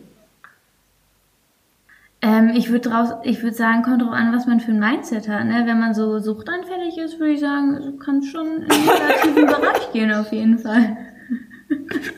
Ähm, 2.23 2.53
ich 2.55 2.71
würde 2.71 2.89
würde 3.43 3.57
sagen, 3.57 3.83
kommt 3.83 4.01
drauf 4.01 4.13
an, 4.13 4.33
was 4.33 4.47
man 4.47 4.61
für 4.61 4.71
ein 4.71 4.79
Mindset 4.79 5.29
hat. 5.29 5.45
Ne? 5.45 5.65
Wenn 5.67 5.81
man 5.81 5.93
so 5.93 6.21
suchtanfällig 6.21 6.97
ist, 6.99 7.19
würde 7.19 7.33
ich 7.33 7.41
sagen, 7.41 7.99
kann 7.99 8.23
schon 8.23 8.63
in 8.63 8.69
den 8.69 8.85
negativen 8.87 9.47
Bereich 9.61 9.93
gehen 9.93 10.13
auf 10.13 10.33
jeden 10.33 10.59
Fall. 10.61 10.97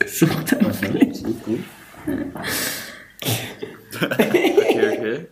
Suchtanfällig. 0.06 1.24
Gut, 1.24 1.44
gut. 1.44 1.64
Okay, 3.94 4.98
okay. 4.98 5.26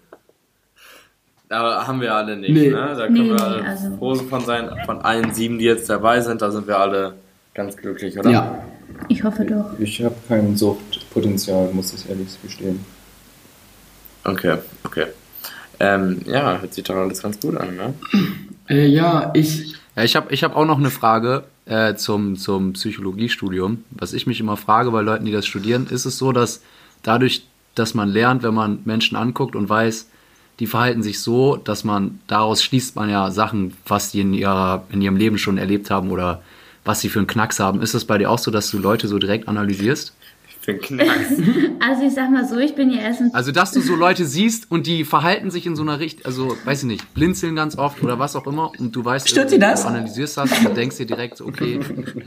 Aber 1.49 1.87
haben 1.87 2.01
wir 2.01 2.15
alle 2.15 2.37
nicht, 2.37 2.51
Nee. 2.51 2.71
ne? 2.71 2.95
Da 2.97 3.07
können 3.07 3.13
Nee, 3.15 3.25
wir 3.29 3.35
nee, 3.35 3.41
alle 3.41 3.65
also- 3.65 3.97
froh 3.99 4.15
von 4.17 4.41
sein. 4.45 4.69
Von 4.85 5.01
allen 5.03 5.33
sieben, 5.33 5.59
die 5.59 5.65
jetzt 5.65 5.89
dabei 5.89 6.21
sind, 6.21 6.43
da 6.43 6.51
sind 6.51 6.67
wir 6.67 6.79
alle 6.79 7.15
ganz 7.55 7.77
glücklich, 7.77 8.19
oder? 8.19 8.31
Ja. 8.31 8.65
Ich 9.09 9.23
hoffe 9.23 9.45
doch. 9.45 9.79
Ich 9.79 10.03
habe 10.03 10.15
kein 10.29 10.57
Suchtpotenzial, 10.57 11.71
muss 11.73 11.93
ich 11.95 12.09
ehrlich 12.09 12.29
gestehen. 12.43 12.85
Okay, 14.25 14.59
okay. 14.85 15.07
Ähm, 15.79 16.23
ja, 16.27 16.59
hört 16.61 16.73
sich 16.75 16.85
doch 16.85 16.97
alles 16.97 17.23
ganz 17.23 17.39
gut 17.41 17.57
an, 17.57 17.77
ne? 17.77 17.95
Äh, 18.69 18.87
ja, 18.89 19.31
ich. 19.33 19.75
Ja, 19.95 20.03
ich 20.03 20.17
habe 20.17 20.35
ich 20.35 20.43
hab 20.43 20.57
auch 20.57 20.65
noch 20.67 20.79
eine 20.79 20.91
Frage 20.91 21.45
äh, 21.67 21.95
zum, 21.95 22.35
zum 22.37 22.73
Psychologiestudium. 22.73 23.85
Was 23.91 24.13
ich 24.13 24.27
mich 24.27 24.41
immer 24.41 24.57
frage 24.57 24.91
bei 24.91 25.03
Leuten, 25.03 25.25
die 25.25 25.31
das 25.31 25.47
studieren, 25.47 25.87
ist 25.89 26.05
es 26.05 26.19
so, 26.19 26.33
dass 26.33 26.63
dadurch, 27.05 27.47
dass 27.77 27.95
man 27.95 28.09
lernt, 28.09 28.43
wenn 28.43 28.55
man 28.55 28.81
Menschen 28.85 29.17
anguckt 29.17 29.55
und 29.55 29.69
weiß, 29.69 30.09
die 30.59 30.67
verhalten 30.67 31.03
sich 31.03 31.21
so, 31.21 31.57
dass 31.57 31.85
man 31.85 32.21
daraus 32.27 32.63
schließt 32.63 32.97
man 32.97 33.11
ja 33.11 33.31
Sachen, 33.31 33.75
was 33.87 34.11
die 34.13 34.21
in, 34.21 34.33
ihrer, 34.33 34.85
in 34.91 35.03
ihrem 35.03 35.17
Leben 35.17 35.39
schon 35.39 35.59
erlebt 35.59 35.91
haben 35.91 36.11
oder 36.11 36.43
was 36.85 37.01
sie 37.01 37.09
für 37.09 37.19
einen 37.19 37.27
Knacks 37.27 37.61
haben. 37.61 37.83
Ist 37.83 37.95
das 37.95 38.05
bei 38.05 38.17
dir 38.17 38.31
auch 38.31 38.39
so, 38.39 38.51
dass 38.51 38.71
du 38.71 38.79
Leute 38.79 39.09
so 39.09 39.19
direkt 39.19 39.49
analysierst? 39.49 40.15
Für 40.61 40.73
einen 40.73 40.81
Knacks. 40.81 41.33
Also 41.79 42.03
ich 42.05 42.15
sag 42.15 42.31
mal 42.31 42.45
so, 42.45 42.57
ich 42.57 42.75
bin 42.75 42.91
ja 42.91 43.01
erst 43.01 43.21
ein 43.21 43.31
Also, 43.33 43.53
dass 43.53 43.71
du 43.71 43.81
so 43.81 43.95
Leute 43.95 44.25
siehst 44.25 44.69
und 44.71 44.89
die 44.89 45.05
verhalten 45.05 45.53
sich 45.53 45.67
in 45.67 45.77
so 45.77 45.83
einer 45.83 46.01
Richtung, 46.01 46.25
also, 46.25 46.57
weiß 46.65 46.83
ich 46.83 46.89
nicht, 46.89 47.15
blinzeln 47.15 47.55
ganz 47.55 47.79
oft 47.79 48.03
oder 48.03 48.19
was 48.19 48.35
auch 48.35 48.47
immer 48.47 48.73
und 48.79 48.97
du 48.97 49.05
weißt, 49.05 49.29
Stört 49.29 49.51
sie 49.51 49.59
das? 49.61 49.83
du 49.83 49.89
analysierst 49.89 50.37
das 50.39 50.51
und 50.67 50.77
denkst 50.77 50.97
dir 50.97 51.07
direkt, 51.07 51.37
so, 51.37 51.47
okay, 51.47 51.79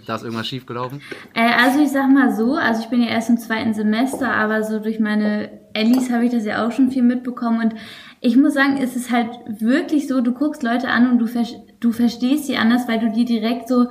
da 0.06 0.16
ist 0.16 0.24
irgendwas 0.24 0.48
schiefgelaufen. 0.48 1.02
Äh, 1.34 1.42
also 1.62 1.82
ich 1.82 1.90
sag 1.90 2.10
mal 2.10 2.34
so, 2.34 2.54
also 2.54 2.82
ich 2.82 2.88
bin 2.90 3.02
ja 3.02 3.10
erst 3.10 3.30
im 3.30 3.38
zweiten 3.38 3.74
Semester, 3.74 4.32
aber 4.32 4.64
so 4.64 4.80
durch 4.80 5.00
meine 5.02 5.50
Ellis 5.74 6.10
habe 6.10 6.26
ich 6.26 6.32
das 6.32 6.46
ja 6.46 6.66
auch 6.66 6.72
schon 6.72 6.92
viel 6.92 7.04
mitbekommen 7.04 7.60
und 7.62 7.76
ich 8.22 8.36
muss 8.36 8.54
sagen, 8.54 8.78
es 8.82 8.96
ist 8.96 9.12
halt 9.12 9.30
wirklich 9.48 10.08
so, 10.08 10.22
du 10.22 10.34
guckst 10.34 10.64
Leute 10.64 10.90
an 10.90 11.10
und 11.10 11.20
du, 11.20 11.28
ver 11.28 11.44
du 11.80 11.92
verstehst 11.92 12.46
sie 12.46 12.58
anders, 12.58 12.88
weil 12.88 13.00
du 13.00 13.12
die 13.12 13.26
direkt 13.26 13.68
so, 13.70 13.88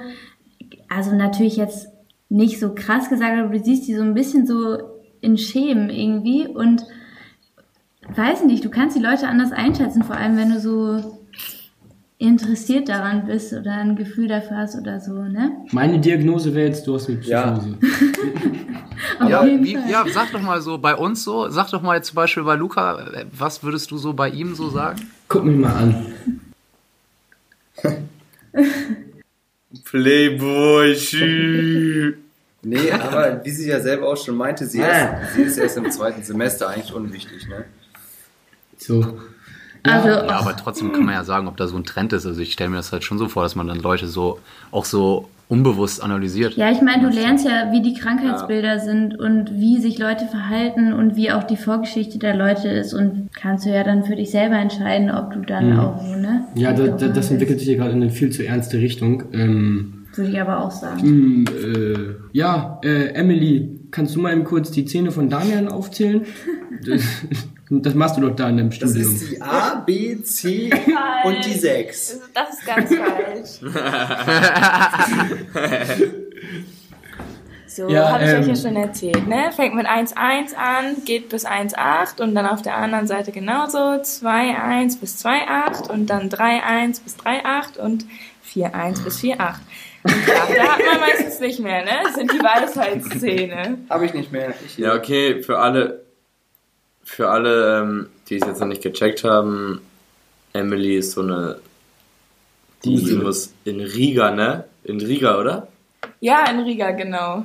also 0.88 1.14
natürlich 1.14 1.56
jetzt 1.56 1.88
nicht 2.28 2.60
so 2.60 2.74
krass 2.74 3.08
gesagt, 3.08 3.38
aber 3.38 3.48
du 3.56 3.62
siehst 3.64 3.88
die 3.88 3.94
so 3.94 4.02
ein 4.02 4.14
bisschen 4.14 4.46
so 4.46 4.78
in 5.20 5.38
Schemen 5.38 5.88
irgendwie 5.90 6.46
und 6.46 6.84
weiß 8.14 8.44
nicht, 8.44 8.64
du 8.64 8.70
kannst 8.70 8.96
die 8.96 9.02
Leute 9.02 9.28
anders 9.28 9.52
einschätzen, 9.52 10.02
vor 10.02 10.16
allem 10.16 10.36
wenn 10.36 10.50
du 10.52 10.60
so 10.60 11.18
interessiert 12.18 12.88
daran 12.88 13.26
bist 13.26 13.52
oder 13.52 13.72
ein 13.74 13.94
Gefühl 13.96 14.28
dafür 14.28 14.58
hast 14.58 14.76
oder 14.78 15.00
so, 15.00 15.12
ne? 15.12 15.52
Meine 15.70 16.00
Diagnose 16.00 16.52
wäre 16.54 16.66
jetzt, 16.66 16.86
du 16.86 16.94
hast 16.94 17.08
eine 17.08 17.20
Ja. 17.20 17.52
Psychose. 17.52 17.76
Auf 17.80 18.67
Ja, 19.28 19.44
wie, 19.44 19.74
ja, 19.90 20.04
sag 20.08 20.32
doch 20.32 20.40
mal 20.40 20.60
so 20.60 20.78
bei 20.78 20.94
uns 20.94 21.24
so, 21.24 21.48
sag 21.48 21.70
doch 21.70 21.82
mal 21.82 21.96
jetzt 21.96 22.08
zum 22.08 22.16
Beispiel 22.16 22.42
bei 22.44 22.54
Luca, 22.56 23.06
was 23.32 23.62
würdest 23.62 23.90
du 23.90 23.98
so 23.98 24.12
bei 24.12 24.28
ihm 24.28 24.54
so 24.54 24.70
sagen? 24.70 25.10
Guck 25.28 25.44
mich 25.44 25.56
mal 25.56 25.72
an. 25.74 26.06
Playboy, 29.84 30.94
schü. 30.96 32.14
Nee, 32.62 32.90
aber 32.90 33.44
wie 33.44 33.50
sie 33.50 33.68
ja 33.68 33.80
selber 33.80 34.08
auch 34.08 34.16
schon 34.16 34.36
meinte, 34.36 34.66
sie, 34.66 34.82
Ah. 34.82 35.20
ist, 35.22 35.34
sie 35.34 35.42
ist 35.42 35.56
erst 35.58 35.76
im 35.76 35.90
zweiten 35.90 36.22
Semester 36.22 36.68
eigentlich 36.68 36.92
unwichtig, 36.92 37.46
ne? 37.48 37.64
So. 38.76 39.18
Also, 39.84 40.08
Ja, 40.08 40.28
aber 40.40 40.56
trotzdem 40.56 40.92
kann 40.92 41.04
man 41.04 41.14
ja 41.14 41.24
sagen, 41.24 41.46
ob 41.46 41.56
da 41.56 41.68
so 41.68 41.76
ein 41.76 41.84
Trend 41.84 42.12
ist. 42.12 42.26
Also 42.26 42.40
ich 42.40 42.52
stelle 42.52 42.70
mir 42.70 42.76
das 42.76 42.90
halt 42.92 43.04
schon 43.04 43.18
so 43.18 43.28
vor, 43.28 43.42
dass 43.44 43.54
man 43.54 43.68
dann 43.68 43.78
Leute 43.78 44.08
so 44.08 44.40
auch 44.72 44.84
so 44.84 45.28
unbewusst 45.48 46.02
analysiert. 46.02 46.54
Ja, 46.54 46.70
ich 46.70 46.82
meine, 46.82 47.02
du 47.02 47.14
lernst 47.14 47.46
ja, 47.46 47.72
wie 47.72 47.80
die 47.82 47.94
Krankheitsbilder 47.94 48.78
sind 48.80 49.18
und 49.18 49.52
wie 49.54 49.78
sich 49.80 49.98
Leute 49.98 50.26
verhalten 50.26 50.92
und 50.92 51.16
wie 51.16 51.32
auch 51.32 51.44
die 51.44 51.56
Vorgeschichte 51.56 52.18
der 52.18 52.36
Leute 52.36 52.68
ist 52.68 52.92
und 52.92 53.28
kannst 53.34 53.64
du 53.64 53.70
ja 53.70 53.82
dann 53.82 54.04
für 54.04 54.14
dich 54.16 54.30
selber 54.30 54.56
entscheiden, 54.56 55.10
ob 55.10 55.32
du 55.32 55.40
dann 55.40 55.72
Mhm. 55.72 55.78
auch 55.80 56.00
so, 56.04 56.14
ne? 56.16 56.44
Ja, 56.54 56.72
da, 56.72 56.88
da, 56.88 57.08
das 57.08 57.30
entwickelt 57.30 57.58
sich 57.60 57.68
ja 57.68 57.76
gerade 57.76 57.92
in 57.92 58.02
eine 58.02 58.10
viel 58.10 58.30
zu 58.30 58.44
ernste 58.46 58.78
Richtung. 58.78 59.24
Ähm, 59.32 60.04
Würde 60.14 60.30
ich 60.30 60.40
aber 60.40 60.62
auch 60.64 60.70
sagen. 60.70 61.00
hm, 61.00 61.44
äh, 61.46 62.14
ja, 62.32 62.78
äh, 62.84 63.08
Emily, 63.14 63.80
kannst 63.90 64.14
du 64.16 64.20
mal 64.20 64.32
eben 64.32 64.44
kurz 64.44 64.70
die 64.70 64.84
Zähne 64.84 65.10
von 65.12 65.28
Damian 65.30 65.68
aufzählen? 65.68 66.22
Das, 67.70 67.82
das 67.82 67.94
machst 67.94 68.16
du 68.16 68.20
doch 68.22 68.34
da 68.36 68.48
in 68.48 68.56
deinem 68.56 68.70
Das 68.70 68.76
Studium. 68.76 69.14
ist 69.14 69.30
die 69.30 69.42
A, 69.42 69.74
B, 69.86 70.22
C 70.22 70.70
und 71.24 71.44
die 71.44 71.52
6. 71.52 72.20
Das 72.34 72.50
ist 72.50 72.66
ganz 72.66 72.90
falsch. 72.94 73.60
So, 77.78 77.88
Ja, 77.88 78.10
habe 78.10 78.24
ich 78.24 78.30
euch 78.30 78.36
ähm, 78.42 78.48
ja 78.48 78.56
schon 78.56 78.76
erzählt, 78.76 79.28
ne? 79.28 79.52
Fängt 79.54 79.76
mit 79.76 79.86
1,1 79.86 80.56
an, 80.56 80.96
geht 81.04 81.28
bis 81.28 81.46
1,8 81.46 82.20
und 82.20 82.34
dann 82.34 82.44
auf 82.46 82.60
der 82.60 82.76
anderen 82.76 83.06
Seite 83.06 83.30
genauso 83.30 83.78
2,1 83.78 84.98
bis 84.98 85.24
2,8 85.24 85.88
und 85.88 86.06
dann 86.08 86.28
3,1 86.28 87.04
bis 87.04 87.16
3,8 87.18 87.78
und 87.78 88.04
4,1 88.52 89.04
bis 89.04 89.20
4,8. 89.20 89.54
Und 90.02 90.14
da 90.26 90.62
hat 90.72 90.80
man 90.90 91.00
meistens 91.00 91.38
nicht 91.38 91.60
mehr, 91.60 91.84
ne? 91.84 91.90
Das 92.02 92.14
sind 92.14 92.32
die 92.32 92.38
Weisheitszähne. 92.40 93.78
Habe 93.90 94.06
ich 94.06 94.14
nicht 94.14 94.32
mehr. 94.32 94.54
Ich 94.66 94.76
Ja, 94.78 94.94
okay, 94.94 95.42
für 95.44 95.58
alle, 95.58 96.00
für 97.08 97.30
alle, 97.30 97.80
ähm, 97.80 98.06
die 98.28 98.36
es 98.36 98.46
jetzt 98.46 98.60
noch 98.60 98.68
nicht 98.68 98.82
gecheckt 98.82 99.24
haben, 99.24 99.80
Emily 100.52 100.96
ist 100.96 101.12
so 101.12 101.22
eine, 101.22 101.58
die, 102.84 103.02
die 103.02 103.14
muss 103.14 103.54
in 103.64 103.80
Riga, 103.80 104.30
ne? 104.30 104.64
In 104.84 105.00
Riga, 105.00 105.40
oder? 105.40 105.68
Ja, 106.20 106.48
in 106.50 106.60
Riga, 106.60 106.90
genau. 106.90 107.44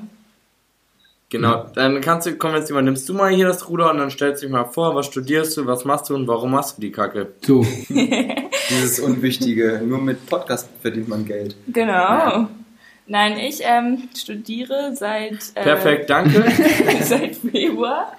Genau, 1.30 1.66
dann 1.74 2.02
kannst 2.02 2.28
du, 2.28 2.36
komm 2.36 2.54
jetzt 2.54 2.70
übernimmst 2.70 3.08
du 3.10 3.14
mal 3.14 3.34
hier 3.34 3.48
das 3.48 3.68
Ruder 3.68 3.90
und 3.90 3.98
dann 3.98 4.12
stellst 4.12 4.44
du 4.44 4.48
dich 4.48 4.54
mal 4.54 4.66
vor, 4.66 4.96
was 4.96 5.08
studierst 5.08 5.58
du, 5.58 5.66
was 5.66 5.86
machst 5.86 6.10
du 6.10 6.16
und 6.16 6.28
warum 6.28 6.52
machst 6.52 6.78
du 6.78 6.82
die 6.82 6.92
Kacke? 6.92 7.34
So, 7.42 7.66
Dieses 7.90 9.00
Unwichtige. 9.00 9.82
Nur 9.84 10.00
mit 10.00 10.26
Podcast 10.28 10.70
verdient 10.82 11.08
man 11.08 11.26
Geld. 11.26 11.56
Genau. 11.68 12.48
Nein, 13.08 13.38
ich 13.40 13.62
ähm, 13.64 14.10
studiere 14.16 14.96
seit, 14.96 15.40
äh, 15.56 15.64
Perfekt, 15.64 16.10
danke. 16.10 16.44
seit 17.02 17.38
Februar. 17.38 18.16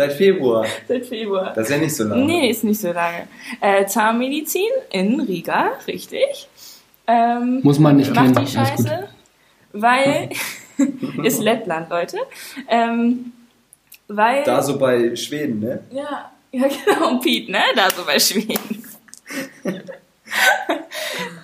Seit 0.00 0.14
Februar. 0.14 0.64
Seit 0.88 1.04
Februar. 1.04 1.52
Das 1.54 1.68
ist 1.68 1.74
ja 1.74 1.76
nicht 1.76 1.94
so 1.94 2.04
lange. 2.04 2.24
Nee, 2.24 2.48
ist 2.48 2.64
nicht 2.64 2.80
so 2.80 2.90
lange. 2.90 3.28
Äh, 3.60 3.84
Zahnmedizin 3.84 4.62
in 4.90 5.20
Riga, 5.20 5.72
richtig. 5.86 6.48
Ähm, 7.06 7.60
muss 7.62 7.78
man 7.78 7.96
nicht 7.98 8.14
mach 8.14 8.22
kennen. 8.22 8.34
die 8.34 8.56
Alles 8.56 8.76
gut. 8.78 8.86
Scheiße, 8.86 9.08
weil 9.74 10.30
ist 11.22 11.42
Lettland, 11.42 11.90
Leute. 11.90 12.16
Ähm, 12.68 13.32
weil 14.08 14.42
Da 14.44 14.62
so 14.62 14.78
bei 14.78 15.14
Schweden, 15.16 15.60
ne? 15.60 15.80
ja, 15.90 16.32
ja 16.50 16.66
genau, 16.66 17.10
und 17.10 17.20
Piet, 17.20 17.50
ne? 17.50 17.60
Da 17.76 17.90
so 17.90 18.02
bei 18.06 18.18
Schweden. 18.18 18.82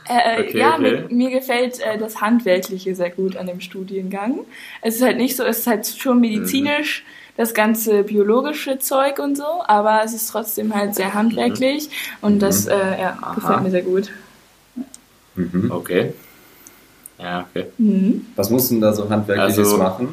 äh, 0.09 0.41
Okay, 0.41 0.59
ja, 0.59 0.77
okay. 0.77 0.81
Mir, 0.81 1.09
mir 1.11 1.31
gefällt 1.31 1.79
äh, 1.81 1.99
das 1.99 2.23
Handwerkliche 2.23 2.95
sehr 2.95 3.11
gut 3.11 3.37
an 3.37 3.49
dem 3.49 3.61
Studiengang. 3.61 4.47
Es 4.81 4.97
ist 4.97 5.03
halt 5.03 5.19
nicht 5.19 5.37
so, 5.37 5.45
es 5.45 5.59
ist 5.59 5.67
halt 5.67 5.87
schon 5.87 6.21
medizinisch, 6.21 7.05
das 7.37 7.53
ganze 7.55 8.03
biologische 8.03 8.79
Zeug 8.79 9.19
und 9.19 9.37
so, 9.37 9.45
aber 9.67 10.03
es 10.05 10.15
ist 10.15 10.29
trotzdem 10.29 10.75
halt 10.75 10.95
sehr 10.95 11.15
handwerklich 11.15 11.91
und 12.23 12.41
das 12.41 12.67
äh, 12.67 12.77
ja, 13.01 13.19
gefällt 13.35 13.63
mir 13.63 13.71
sehr 13.71 13.83
gut. 13.83 14.11
Mhm. 15.35 15.71
Okay. 15.71 16.13
Ja, 17.19 17.47
okay. 17.51 17.67
Mhm. 17.79 18.27
Was 18.37 18.51
musst 18.51 18.71
du 18.71 18.75
denn 18.75 18.81
da 18.83 18.93
so 18.93 19.09
handwerkliches 19.09 19.59
Also- 19.59 19.79
machen? 19.79 20.09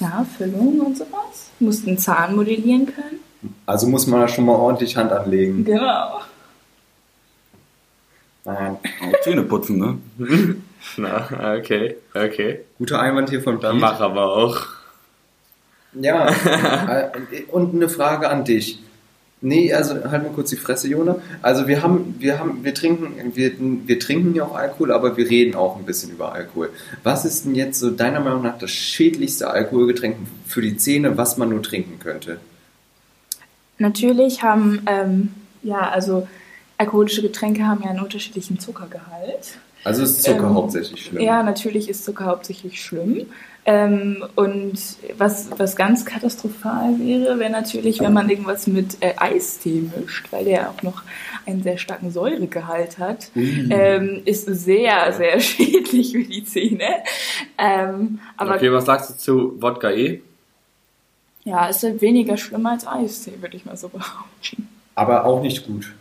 Ja, 0.00 0.26
Füllung 0.36 0.80
und 0.80 0.98
sowas. 0.98 1.50
Musst 1.60 1.86
einen 1.86 1.98
Zahn 1.98 2.34
modellieren 2.34 2.86
können. 2.86 3.20
Also 3.64 3.86
muss 3.86 4.08
man 4.08 4.20
da 4.22 4.28
schon 4.28 4.44
mal 4.44 4.54
ordentlich 4.56 4.96
Hand 4.96 5.12
anlegen. 5.12 5.64
Genau. 5.64 6.20
Nein. 8.44 8.76
Zähne 9.22 9.42
putzen, 9.44 9.78
ne? 9.78 9.98
Na, 10.96 11.28
okay, 11.58 11.96
okay. 12.12 12.60
Guter 12.78 13.00
Einwand 13.00 13.30
hier 13.30 13.40
von 13.42 13.60
Dann 13.60 13.72
Piet. 13.76 13.80
mach 13.80 14.00
aber 14.00 14.34
auch. 14.36 14.66
Ja, 15.94 16.28
äh, 17.32 17.42
und 17.50 17.74
eine 17.74 17.88
Frage 17.88 18.28
an 18.28 18.44
dich. 18.44 18.78
Nee, 19.40 19.74
also 19.74 19.96
halt 20.10 20.22
mal 20.22 20.32
kurz 20.34 20.48
die 20.48 20.56
Fresse, 20.56 20.88
Jona. 20.88 21.16
Also 21.42 21.68
wir 21.68 21.82
haben, 21.82 22.14
wir 22.18 22.38
haben, 22.38 22.64
wir 22.64 22.72
trinken, 22.72 23.34
wir, 23.34 23.52
wir 23.58 24.00
trinken 24.00 24.34
ja 24.34 24.44
auch 24.44 24.54
Alkohol, 24.54 24.90
aber 24.90 25.18
wir 25.18 25.28
reden 25.28 25.54
auch 25.54 25.76
ein 25.76 25.84
bisschen 25.84 26.12
über 26.12 26.32
Alkohol. 26.32 26.70
Was 27.02 27.26
ist 27.26 27.44
denn 27.44 27.54
jetzt 27.54 27.78
so 27.78 27.90
deiner 27.90 28.20
Meinung 28.20 28.42
nach 28.42 28.56
das 28.56 28.70
schädlichste 28.70 29.50
Alkoholgetränk 29.50 30.16
für 30.46 30.62
die 30.62 30.78
Zähne, 30.78 31.18
was 31.18 31.36
man 31.36 31.50
nur 31.50 31.62
trinken 31.62 31.98
könnte? 31.98 32.38
Natürlich 33.76 34.42
haben, 34.42 34.80
ähm, 34.86 35.34
ja, 35.62 35.90
also 35.90 36.26
alkoholische 36.78 37.20
Getränke 37.20 37.66
haben 37.66 37.82
ja 37.82 37.90
einen 37.90 38.00
unterschiedlichen 38.00 38.58
Zuckergehalt. 38.58 39.58
Also 39.84 40.02
ist 40.02 40.22
Zucker 40.22 40.44
Ähm, 40.48 40.54
hauptsächlich 40.54 41.04
schlimm. 41.04 41.22
Ja, 41.22 41.42
natürlich 41.42 41.88
ist 41.88 42.04
Zucker 42.04 42.24
hauptsächlich 42.26 42.82
schlimm. 42.82 43.26
Ähm, 43.66 44.22
und 44.34 44.74
was, 45.16 45.48
was 45.56 45.74
ganz 45.74 46.04
katastrophal 46.04 46.98
wäre, 46.98 47.38
wäre 47.38 47.50
natürlich, 47.50 48.00
wenn 48.00 48.12
man 48.12 48.28
irgendwas 48.28 48.66
mit 48.66 48.98
äh, 49.00 49.14
Eistee 49.16 49.84
mischt, 49.96 50.26
weil 50.32 50.44
der 50.44 50.68
auch 50.70 50.82
noch 50.82 51.02
einen 51.46 51.62
sehr 51.62 51.78
starken 51.78 52.10
Säuregehalt 52.10 52.98
hat. 52.98 53.30
Ähm, 53.34 54.20
ist 54.26 54.44
sehr, 54.46 55.12
sehr 55.14 55.40
schädlich 55.40 56.12
für 56.12 56.24
die 56.24 56.44
Zähne. 56.44 56.88
Ähm, 57.56 58.18
aber 58.36 58.56
Okay, 58.56 58.70
was 58.72 58.84
sagst 58.84 59.10
du 59.10 59.14
zu 59.16 59.62
Wodka 59.62 59.90
E? 59.92 60.20
ja, 61.44 61.66
ist 61.66 61.82
halt 61.82 62.00
weniger 62.00 62.36
schlimm 62.38 62.64
als 62.66 62.86
Eistee, 62.86 63.32
würde 63.40 63.56
ich 63.56 63.64
mal 63.66 63.76
so 63.76 63.88
behaupten. 63.88 64.68
Aber 64.94 65.24
auch 65.26 65.42
nicht 65.42 65.66
gut. 65.66 65.92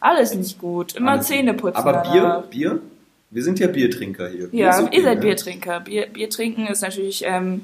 Alles 0.00 0.34
nicht 0.34 0.58
gut. 0.58 0.94
Immer 0.94 1.12
Alles- 1.12 1.26
Zähne 1.28 1.54
putzen. 1.54 1.76
Aber 1.76 1.98
Bier. 2.10 2.44
Bier? 2.50 2.80
Wir 3.34 3.42
sind 3.42 3.58
ja 3.58 3.66
Biertrinker 3.66 4.28
hier. 4.28 4.46
Bier 4.46 4.60
Ja, 4.60 4.88
ihr 4.92 5.02
seid? 5.02 5.20
Biertrinker. 5.20 5.80
Bier, 5.80 6.06
Bier 6.06 6.30
trinken 6.30 6.68
ist 6.68 6.82
natürlich, 6.82 7.24
ähm, 7.26 7.62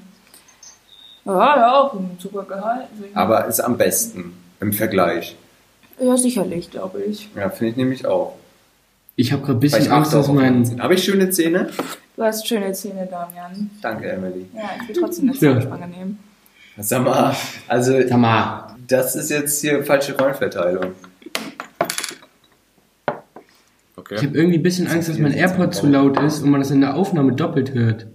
ja, 1.25 1.57
ja, 1.57 1.79
auch 1.79 1.95
ein 1.95 2.19
Zuckergehalt. 2.19 2.87
Aber 3.15 3.47
ist 3.47 3.61
am 3.61 3.79
besten 3.79 4.33
im 4.59 4.73
Vergleich. 4.73 5.37
Ja, 6.01 6.17
sicherlich, 6.17 6.73
glaube 6.73 7.03
ich. 7.05 7.29
Ja, 7.37 7.51
finde 7.51 7.71
ich 7.71 7.77
nämlich 7.77 8.05
auch. 8.05 8.35
Ich 9.15 9.31
habe 9.31 9.43
gerade 9.43 9.59
ein 9.59 9.61
bisschen 9.61 9.83
ich 9.83 9.93
Angst, 9.93 10.13
dass 10.13 10.25
auch 10.25 10.31
auf 10.31 10.35
meine 10.35 10.57
mein. 10.57 10.67
Zähne. 10.67 10.83
Habe 10.83 10.95
ich 10.95 11.05
schöne 11.05 11.31
Zähne? 11.31 11.71
Du 12.17 12.25
hast 12.25 12.49
schöne 12.49 12.73
Zähne, 12.73 13.07
Damian. 13.09 13.71
Danke, 13.81 14.11
Emily. 14.11 14.47
Ja, 14.53 14.71
ich 14.83 14.89
will 14.89 14.97
trotzdem 14.97 15.29
eine 15.29 15.39
Ja. 15.39 15.53
Zahnspange 15.53 15.87
nehmen. 15.87 16.19
Sag 16.79 17.05
mal, 17.05 17.37
also 17.69 17.93
Sag 18.09 18.19
mal, 18.19 18.75
das 18.89 19.15
ist 19.15 19.31
jetzt 19.31 19.61
hier 19.61 19.85
falsche 19.85 20.19
Rollenverteilung. 20.19 20.95
Okay. 24.11 24.19
ich 24.19 24.27
habe 24.27 24.37
irgendwie 24.37 24.59
ein 24.59 24.63
bisschen 24.65 24.89
Angst, 24.89 25.09
dass 25.09 25.19
mein 25.19 25.33
AirPod 25.33 25.73
zu 25.73 25.87
laut 25.87 26.21
ist 26.21 26.43
und 26.43 26.51
man 26.51 26.61
das 26.61 26.73
in 26.73 26.81
der 26.81 26.97
Aufnahme 26.97 27.33
doppelt 27.33 27.75
hört. 27.75 28.07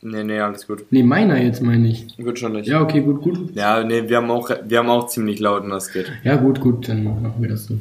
Nee, 0.00 0.24
nee, 0.24 0.40
alles 0.40 0.66
gut. 0.66 0.86
Nee, 0.90 1.02
meiner 1.02 1.38
jetzt 1.38 1.60
meine 1.60 1.86
ich. 1.86 2.16
Gut 2.16 2.38
schon 2.38 2.52
nicht. 2.52 2.66
Ja, 2.66 2.80
okay, 2.80 3.02
gut, 3.02 3.20
gut. 3.20 3.54
Ja, 3.54 3.84
nee, 3.84 4.08
wir 4.08 4.16
haben 4.16 4.30
auch, 4.30 4.48
wir 4.48 4.78
haben 4.78 4.88
auch 4.88 5.08
ziemlich 5.08 5.38
laut 5.40 5.64
und 5.64 5.70
das 5.70 5.92
geht. 5.92 6.10
Ja, 6.24 6.36
gut, 6.36 6.60
gut, 6.60 6.88
dann 6.88 7.04
machen 7.04 7.34
wir 7.38 7.50
das 7.50 7.66
so. 7.66 7.74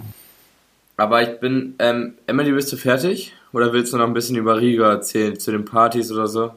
Aber 0.98 1.22
ich 1.24 1.40
bin, 1.40 1.76
ähm, 1.80 2.16
Emily, 2.28 2.52
bist 2.52 2.74
du 2.74 2.76
fertig? 2.76 3.34
Oder 3.54 3.72
willst 3.72 3.94
du 3.94 3.98
noch 3.98 4.06
ein 4.06 4.14
bisschen 4.14 4.36
über 4.36 4.60
Riga 4.60 4.92
erzählen, 4.92 5.40
zu 5.40 5.52
den 5.52 5.64
Partys 5.64 6.12
oder 6.12 6.28
so? 6.28 6.52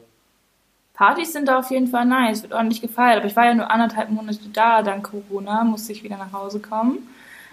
Partys 0.93 1.31
sind 1.31 1.47
da 1.47 1.59
auf 1.59 1.71
jeden 1.71 1.87
Fall 1.87 2.05
nice, 2.05 2.43
wird 2.43 2.51
ordentlich 2.51 2.81
gefeiert. 2.81 3.19
Aber 3.19 3.27
ich 3.27 3.35
war 3.37 3.45
ja 3.45 3.53
nur 3.53 3.71
anderthalb 3.71 4.09
Monate 4.09 4.39
da, 4.51 4.83
dank 4.83 5.09
Corona 5.09 5.63
musste 5.63 5.93
ich 5.93 6.03
wieder 6.03 6.17
nach 6.17 6.33
Hause 6.33 6.59
kommen. 6.59 6.97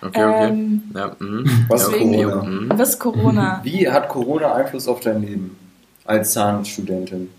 Okay, 0.03 0.25
okay. 0.25 0.49
Ähm, 0.49 0.83
ja, 0.95 1.13
mhm. 1.19 1.65
Was 1.69 1.89
deswegen- 1.89 2.15
Corona? 2.15 2.43
Mhm. 2.43 2.71
Was 2.75 2.99
Corona? 2.99 3.61
Wie 3.65 3.89
hat 3.91 4.09
Corona 4.09 4.55
Einfluss 4.55 4.89
auf 4.89 5.01
dein 5.01 5.23
Leben 5.23 5.57
als 6.05 6.33
Zahnstudentin? 6.33 7.31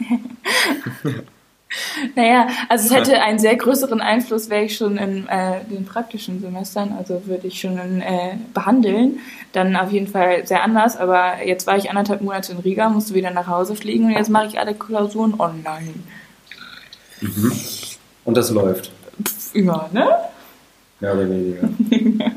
Naja, 2.14 2.48
also 2.68 2.84
es 2.86 2.94
hätte 2.94 3.22
einen 3.22 3.38
sehr 3.38 3.56
größeren 3.56 4.02
Einfluss, 4.02 4.50
wäre 4.50 4.64
ich 4.64 4.76
schon 4.76 4.98
in 4.98 5.26
äh, 5.28 5.64
den 5.64 5.86
praktischen 5.86 6.38
Semestern, 6.40 6.92
also 6.92 7.22
würde 7.26 7.46
ich 7.46 7.58
schon 7.60 7.78
in, 7.78 8.02
äh, 8.02 8.36
behandeln, 8.52 9.20
dann 9.54 9.74
auf 9.76 9.90
jeden 9.90 10.06
Fall 10.06 10.46
sehr 10.46 10.62
anders, 10.62 10.98
aber 10.98 11.42
jetzt 11.46 11.66
war 11.66 11.78
ich 11.78 11.88
anderthalb 11.88 12.20
Monate 12.20 12.52
in 12.52 12.58
Riga, 12.58 12.90
musste 12.90 13.14
wieder 13.14 13.30
nach 13.30 13.46
Hause 13.46 13.74
fliegen 13.74 14.04
und 14.04 14.10
jetzt 14.12 14.28
mache 14.28 14.48
ich 14.48 14.58
alle 14.58 14.74
Klausuren 14.74 15.40
online. 15.40 15.94
Und 18.24 18.36
das 18.36 18.50
läuft, 18.50 18.92
Pff, 19.24 19.54
ja, 19.54 19.88
ne? 19.92 20.08
Mehr 21.02 21.14
oder 21.14 21.28
weniger. 21.28 21.68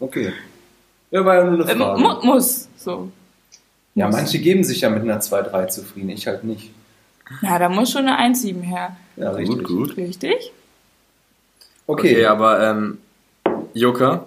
Okay. 0.00 0.32
Ja, 1.10 1.24
war 1.24 1.36
ja 1.36 1.44
nur 1.44 1.62
eine 1.64 1.72
Äh, 1.72 1.76
Frage. 1.76 2.00
mu 2.02 2.08
muss, 2.24 2.68
so. 2.76 3.10
Ja, 3.94 4.08
manche 4.08 4.38
geben 4.40 4.64
sich 4.64 4.80
ja 4.80 4.90
mit 4.90 5.02
einer 5.02 5.20
2-3 5.20 5.68
zufrieden, 5.68 6.10
ich 6.10 6.26
halt 6.26 6.44
nicht. 6.44 6.70
Ja, 7.40 7.58
da 7.58 7.68
muss 7.68 7.90
schon 7.92 8.06
eine 8.08 8.34
1,7 8.34 8.60
her. 8.62 8.96
Ja, 9.16 9.30
richtig. 9.30 9.58
Gut, 9.58 9.66
gut. 9.68 9.96
Richtig? 9.96 10.52
Okay, 11.86 12.10
Okay, 12.16 12.26
aber, 12.26 12.60
ähm, 12.68 12.98
Joker, 13.72 14.26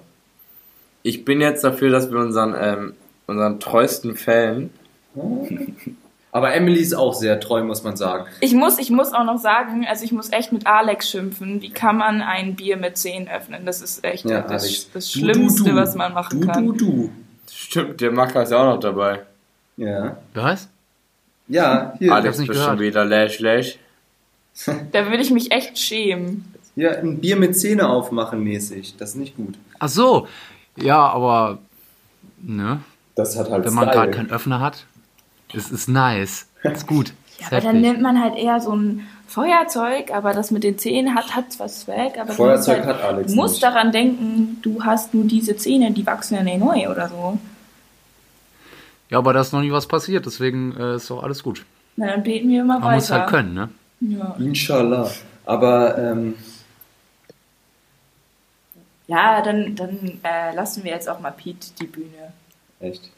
ich 1.04 1.26
bin 1.26 1.42
jetzt 1.42 1.64
dafür, 1.64 1.90
dass 1.92 2.10
wir 2.10 2.18
unseren, 2.20 2.56
ähm, 2.60 2.94
unseren 3.28 3.60
treuesten 3.60 4.16
Fan, 4.16 4.70
aber 6.32 6.54
Emily 6.54 6.80
ist 6.80 6.94
auch 6.94 7.14
sehr 7.14 7.40
treu, 7.40 7.64
muss 7.64 7.84
man 7.84 7.96
sagen. 7.98 8.26
Ich 8.42 8.54
muss, 8.54 8.78
ich 8.80 8.90
muss 8.92 9.14
auch 9.14 9.24
noch 9.24 9.38
sagen, 9.40 9.86
also 9.88 10.04
ich 10.04 10.12
muss 10.12 10.32
echt 10.32 10.52
mit 10.52 10.68
Alex 10.68 11.10
schimpfen. 11.10 11.62
Wie 11.62 11.70
kann 11.72 11.98
man 11.98 12.22
ein 12.22 12.56
Bier 12.56 12.78
mit 12.78 12.98
10 12.98 13.30
öffnen? 13.30 13.66
Das 13.66 13.82
ist 13.82 14.04
echt 14.04 14.26
Ja, 14.26 14.42
das, 14.42 14.90
das 14.92 15.12
Du, 15.12 15.20
Schlimmste, 15.20 15.64
du, 15.64 15.70
du. 15.72 15.76
was 15.76 15.96
man 15.96 16.14
machen 16.14 16.42
Du, 16.42 16.48
kann. 16.48 16.66
du, 16.66 16.72
du. 16.74 17.10
stimmt, 17.52 18.02
der 18.02 18.12
Macker 18.12 18.44
ist 18.44 18.52
ja 18.52 18.58
auch 18.60 18.76
noch 18.76 18.80
dabei. 18.80 19.22
Ja. 19.78 20.18
Was? 20.34 20.68
Ja, 21.48 21.94
hier. 21.98 22.14
Alex 22.14 22.38
bist 22.46 22.62
schon 22.62 22.80
wieder 22.80 23.06
lash, 23.06 23.40
lash. 23.40 23.78
Da 24.92 25.06
würde 25.06 25.22
ich 25.22 25.32
mich 25.32 25.52
echt 25.52 25.78
schämen. 25.78 26.54
Ja, 26.76 26.92
ein 26.92 27.20
Bier 27.20 27.36
mit 27.38 27.58
Zähne 27.58 27.88
aufmachen 27.88 28.44
mäßig. 28.44 28.96
Das 28.98 29.10
ist 29.12 29.16
nicht 29.16 29.36
gut. 29.38 29.56
Ach 29.80 29.88
so. 29.90 30.28
Ja, 30.76 31.08
aber 31.10 31.60
ne, 32.42 32.82
Das 33.16 33.38
hat 33.38 33.50
halt 33.50 33.66
wenn 33.66 33.74
man 33.74 33.90
gerade 33.90 34.12
keinen 34.12 34.30
Öffner 34.32 34.60
hat, 34.60 34.86
es 35.54 35.72
ist 35.72 35.88
nice. 35.88 36.48
Ist 36.64 36.88
gut. 36.88 37.14
Ja, 37.40 37.48
aber 37.48 37.62
dann 37.62 37.82
nimmt 37.82 38.02
man 38.02 38.20
halt 38.22 38.36
eher 38.36 38.60
so 38.60 38.76
ein 38.76 39.08
Feuerzeug, 39.28 40.12
aber 40.12 40.34
das 40.34 40.52
mit 40.52 40.64
den 40.64 40.78
Zähnen 40.78 41.14
hat, 41.16 41.36
hat 41.36 41.52
zwar 41.52 41.70
Swag, 41.70 42.18
aber 42.18 42.34
Feuerzeug 42.34 42.82
du 42.82 42.88
musst, 42.88 42.98
hat 43.02 43.04
Alex 43.04 43.32
du 43.32 43.36
musst 43.36 43.54
nicht. 43.56 43.64
daran 43.64 43.92
denken, 43.92 44.58
du 44.62 44.84
hast 44.84 45.14
nur 45.14 45.26
diese 45.26 45.56
Zähne, 45.56 45.92
die 45.92 46.06
wachsen 46.06 46.36
ja 46.36 46.44
nicht 46.44 46.60
neu 46.60 46.90
oder 46.90 47.10
so. 47.10 47.38
Ja, 49.10 49.20
aber 49.20 49.34
da 49.34 49.42
ist 49.42 49.54
noch 49.54 49.62
nie 49.62 49.72
was 49.72 49.88
passiert, 49.88 50.26
deswegen 50.26 50.76
äh, 50.78 50.96
ist 50.96 51.10
doch 51.10 51.24
alles 51.24 51.44
gut. 51.44 51.66
Na, 51.96 52.08
dann 52.08 52.24
beten 52.24 52.50
wir 52.50 52.62
immer 52.62 52.80
Man 52.80 52.96
muss 52.96 53.10
weiter. 53.10 53.22
halt 53.22 53.30
können, 53.30 53.54
ne? 53.54 53.70
Ja. 54.02 54.36
Inshallah. 54.40 55.10
Aber 55.46 55.98
ähm, 55.98 56.36
ja, 59.08 59.42
dann, 59.42 59.76
dann 59.76 60.20
äh, 60.24 60.54
lassen 60.54 60.84
wir 60.84 60.92
jetzt 60.92 61.08
auch 61.10 61.20
mal 61.20 61.32
Pete 61.32 61.68
die 61.80 61.88
Bühne. 61.88 62.34
echt. 62.80 63.12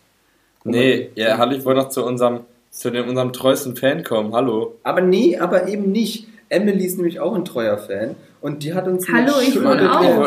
Nee, 0.70 1.10
ja, 1.16 1.38
hallo, 1.38 1.56
ich 1.56 1.66
wollte 1.66 1.82
noch 1.82 1.90
zu 1.90 2.06
unserem, 2.06 2.42
zu 2.72 2.90
dem, 2.92 3.08
unserem 3.10 3.34
treuesten 3.34 3.76
Fan 3.76 4.04
kommen. 4.04 4.34
Hallo. 4.34 4.76
Aber 4.84 5.02
nee, 5.02 5.38
aber 5.38 5.68
eben 5.68 5.92
nicht. 5.92 6.28
Emily 6.50 6.86
ist 6.86 6.98
nämlich 6.98 7.20
auch 7.20 7.36
ein 7.36 7.46
treuer 7.46 7.78
Fan 7.78 8.16
und 8.42 8.64
die 8.64 8.74
hat 8.74 8.88
uns 8.88 9.08
Hallo, 9.08 9.34
eine 9.36 9.44
ich 9.48 9.54
schöne 9.54 9.76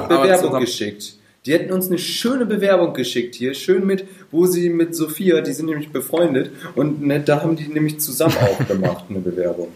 Bewerbung 0.09 0.39
zusammen- 0.39 0.61
geschickt. 0.61 1.15
Die 1.45 1.53
hätten 1.53 1.73
uns 1.73 1.89
eine 1.89 1.99
schöne 1.99 2.47
Bewerbung 2.47 2.95
geschickt 2.95 3.35
hier, 3.35 3.53
schön 3.55 3.85
mit, 3.85 4.05
wo 4.31 4.47
sie 4.47 4.69
mit 4.71 4.95
Sophia, 4.95 5.41
die 5.41 5.53
sind 5.53 5.67
nämlich 5.67 5.91
befreundet 5.91 6.53
und 6.77 7.03
ne, 7.03 7.19
da 7.19 7.43
haben 7.43 7.57
die 7.57 7.67
nämlich 7.67 7.99
zusammen 7.99 8.37
auch 8.41 8.69
gemacht, 8.69 9.07
eine 9.11 9.19
Bewerbung. 9.19 9.69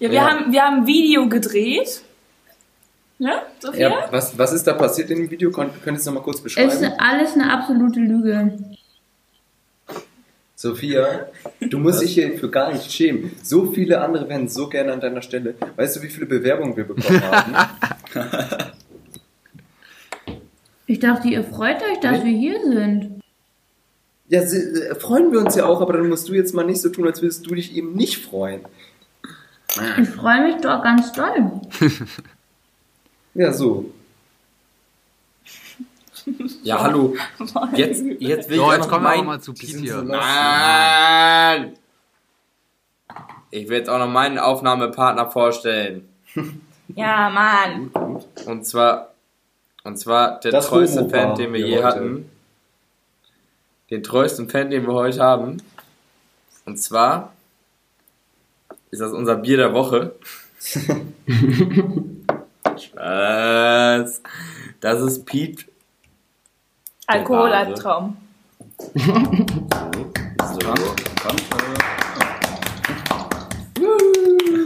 Ja, 0.00 0.10
wir, 0.10 0.16
Ja. 0.16 0.28
Haben, 0.30 0.52
wir 0.52 0.62
haben 0.62 0.76
ein 0.80 0.86
Video 0.88 1.28
gedreht. 1.28 2.02
Ne, 3.20 3.30
Sophia? 3.60 3.88
Ja, 3.88 4.08
was, 4.10 4.36
was 4.36 4.52
ist 4.52 4.66
da 4.66 4.72
passiert 4.72 5.10
in 5.10 5.18
dem 5.18 5.30
Video? 5.30 5.52
Kon 5.52 5.70
könntest 5.84 6.06
du 6.06 6.10
noch 6.10 6.18
mal 6.18 6.24
kurz 6.24 6.38
Es 6.38 6.42
beschreiben? 6.42 6.70
ist 6.70 6.82
alles 6.98 7.34
eine 7.34 7.52
absolute 7.52 8.00
Lüge. 8.00 8.58
Sophia, 10.60 11.28
du 11.58 11.78
musst 11.78 12.02
dich 12.02 12.12
hier 12.12 12.38
für 12.38 12.50
gar 12.50 12.70
nicht 12.70 12.92
schämen. 12.92 13.32
So 13.42 13.72
viele 13.72 13.98
andere 14.02 14.28
wären 14.28 14.46
so 14.46 14.68
gerne 14.68 14.92
an 14.92 15.00
deiner 15.00 15.22
Stelle. 15.22 15.54
Weißt 15.76 15.96
du, 15.96 16.02
wie 16.02 16.08
viele 16.08 16.26
Bewerbungen 16.26 16.76
wir 16.76 16.84
bekommen 16.84 17.22
haben? 17.22 17.56
Ich 20.86 20.98
dachte, 20.98 21.28
ihr 21.28 21.44
freut 21.44 21.80
euch, 21.82 22.00
dass 22.00 22.24
wir 22.24 22.32
hier 22.32 22.60
sind. 22.64 23.20
Ja, 24.28 24.40
äh, 24.40 24.96
freuen 24.96 25.30
wir 25.30 25.38
uns 25.38 25.54
ja 25.54 25.64
auch, 25.64 25.80
aber 25.80 25.92
dann 25.92 26.08
musst 26.08 26.28
du 26.28 26.34
jetzt 26.34 26.52
mal 26.52 26.66
nicht 26.66 26.80
so 26.80 26.88
tun, 26.88 27.06
als 27.06 27.22
würdest 27.22 27.46
du 27.46 27.54
dich 27.54 27.76
eben 27.76 27.94
nicht 27.94 28.16
freuen. 28.18 28.62
Ich 30.02 30.08
freue 30.08 30.42
mich 30.42 30.56
doch 30.56 30.82
ganz 30.82 31.12
doll. 31.12 31.60
Ja, 33.34 33.52
so. 33.52 33.92
Ja, 36.62 36.82
hallo. 36.82 37.16
Jetzt, 37.74 38.02
jetzt 38.18 38.48
will 38.50 38.56
So, 38.58 38.66
ich 38.66 38.72
jetzt 38.72 38.84
auch 38.86 38.88
kommen 38.88 39.04
wir 39.04 39.08
mein... 39.10 39.20
auch 39.20 39.24
mal 39.24 39.40
zu 39.40 39.54
Pete 39.54 39.78
hier. 39.78 40.02
Mann! 40.02 41.72
Ich 43.50 43.68
will 43.68 43.78
jetzt 43.78 43.90
auch 43.90 43.98
noch 43.98 44.08
meinen 44.08 44.38
Aufnahmepartner 44.38 45.30
vorstellen. 45.30 46.08
Ja, 46.96 47.30
Mann. 47.30 47.92
Und 48.46 48.66
zwar, 48.66 49.14
und 49.84 49.96
zwar 49.96 50.40
der 50.40 50.50
Das 50.50 50.66
treueste 50.66 51.08
Fan, 51.08 51.36
den 51.36 51.52
wir 51.52 51.60
hier 51.60 51.68
je 51.68 51.76
heute. 51.76 51.86
hatten. 51.86 52.30
Den 53.90 54.02
treuesten 54.02 54.48
Fan, 54.48 54.70
den 54.70 54.84
wir 54.88 54.94
heute 54.94 55.20
haben. 55.22 55.62
Und 56.66 56.78
zwar 56.78 57.32
ist 58.90 59.00
das 59.00 59.12
unser 59.12 59.36
Bier 59.36 59.56
der 59.56 59.72
Woche. 59.72 60.16
Spaß. 62.76 64.22
Das 64.80 65.00
ist 65.00 65.26
Pete. 65.26 65.66
Alkoholalbtraum. 67.10 68.16
So. 68.94 69.02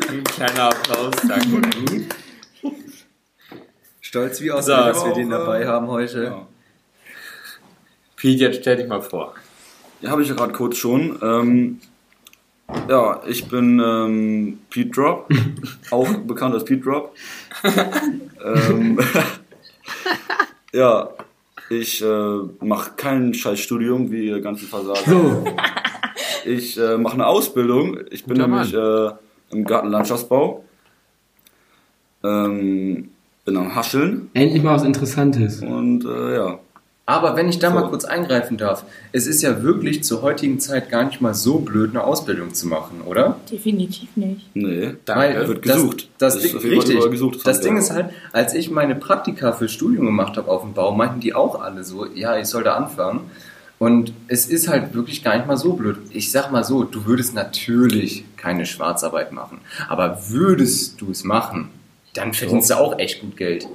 Ein 0.08 0.24
kleiner 0.24 0.64
Applaus, 0.64 1.14
danke. 1.26 2.06
Stolz 4.00 4.40
wie 4.42 4.52
aus, 4.52 4.66
So. 4.66 4.72
dass 4.72 5.04
wir 5.04 5.14
den 5.14 5.30
dabei 5.30 5.66
haben 5.66 5.86
heute. 5.88 6.24
Ja. 6.24 6.46
Pete, 8.16 8.44
jetzt 8.44 8.60
stell 8.60 8.76
dich 8.76 8.88
mal 8.88 9.00
vor. 9.00 9.34
Ja, 10.02 10.10
habe 10.10 10.22
ich 10.22 10.28
ja 10.28 10.34
gerade 10.34 10.52
kurz 10.52 10.76
schon. 10.76 11.18
Ähm, 11.22 11.80
ja, 12.88 13.22
ich 13.26 13.48
bin 13.48 13.80
ähm, 13.80 14.60
Pete 14.68 14.90
Drop, 14.90 15.28
auch 15.90 16.12
bekannt 16.12 16.54
als 16.54 16.64
Pete 16.64 16.82
Drop. 16.82 17.14
ähm, 18.44 18.98
ja, 20.72 21.08
ich 21.70 22.02
äh, 22.02 22.38
mache 22.60 22.92
kein 22.96 23.34
scheiß 23.34 23.58
Studium, 23.58 24.10
wie 24.10 24.28
ihr 24.28 24.40
ganzen 24.40 24.66
Versager. 24.66 25.10
So, 25.10 25.44
Ich 26.44 26.78
äh, 26.78 26.98
mache 26.98 27.14
eine 27.14 27.26
Ausbildung. 27.26 27.98
Ich 28.10 28.24
bin 28.24 28.36
Guter 28.36 28.48
nämlich 28.48 28.74
äh, 28.74 29.56
im 29.56 29.64
Gartenlandschaftsbau. 29.64 30.64
Ähm, 32.22 33.10
bin 33.44 33.56
am 33.56 33.74
Hascheln 33.74 34.30
endlich 34.32 34.62
mal 34.62 34.74
was 34.74 34.84
Interessantes. 34.84 35.60
und 35.62 36.04
äh, 36.04 36.34
ja. 36.34 36.58
Aber 37.06 37.36
wenn 37.36 37.50
ich 37.50 37.58
da 37.58 37.68
So. 37.68 37.74
mal 37.74 37.88
kurz 37.90 38.04
eingreifen 38.06 38.56
darf, 38.56 38.84
es 39.12 39.26
ist 39.26 39.42
ja 39.42 39.62
wirklich 39.62 40.02
zur 40.04 40.22
heutigen 40.22 40.58
Zeit 40.58 40.88
gar 40.88 41.04
nicht 41.04 41.20
mal 41.20 41.34
so 41.34 41.58
blöd, 41.58 41.90
eine 41.90 42.02
Ausbildung 42.02 42.54
zu 42.54 42.66
machen, 42.66 43.02
oder? 43.04 43.36
Definitiv 43.50 44.08
nicht. 44.16 44.48
Nee, 44.54 44.94
Weil 45.04 45.46
wird 45.46 45.62
gesucht. 45.62 46.08
Das, 46.16 46.34
das 46.34 46.44
Ist 46.44 46.62
Ding, 46.62 46.72
richtig. 46.80 47.10
gesucht, 47.10 47.40
das. 47.44 47.60
Ding 47.60 47.76
ist 47.76 47.90
halt, 47.90 48.10
als 48.32 48.54
ich 48.54 48.70
meine 48.70 48.94
Praktika 48.94 49.52
für 49.52 49.68
Studium 49.68 50.06
gemacht 50.06 50.38
habe 50.38 50.50
auf 50.50 50.62
dem 50.62 50.72
Bau, 50.72 50.94
meinten 50.94 51.20
die 51.20 51.34
auch 51.34 51.60
alle 51.60 51.84
so, 51.84 52.06
ja, 52.06 52.38
ich 52.38 52.46
soll 52.46 52.64
da 52.64 52.74
anfangen. 52.74 53.20
Und 53.78 54.14
es 54.28 54.46
ist 54.46 54.68
halt 54.68 54.94
wirklich 54.94 55.22
gar 55.22 55.36
nicht 55.36 55.46
mal 55.46 55.58
so 55.58 55.74
blöd. 55.74 55.98
Ich 56.10 56.30
sag 56.32 56.50
mal 56.52 56.64
so, 56.64 56.84
du 56.84 57.04
würdest 57.04 57.34
natürlich 57.34 58.24
keine 58.38 58.64
Schwarzarbeit 58.64 59.32
machen. 59.32 59.58
Aber 59.88 60.30
würdest 60.30 61.00
du 61.02 61.10
es 61.10 61.24
machen, 61.24 61.68
dann 62.14 62.32
verdienst 62.32 62.70
du 62.70 62.78
auch 62.78 62.98
echt 62.98 63.20
gut 63.20 63.36
Geld. 63.36 63.66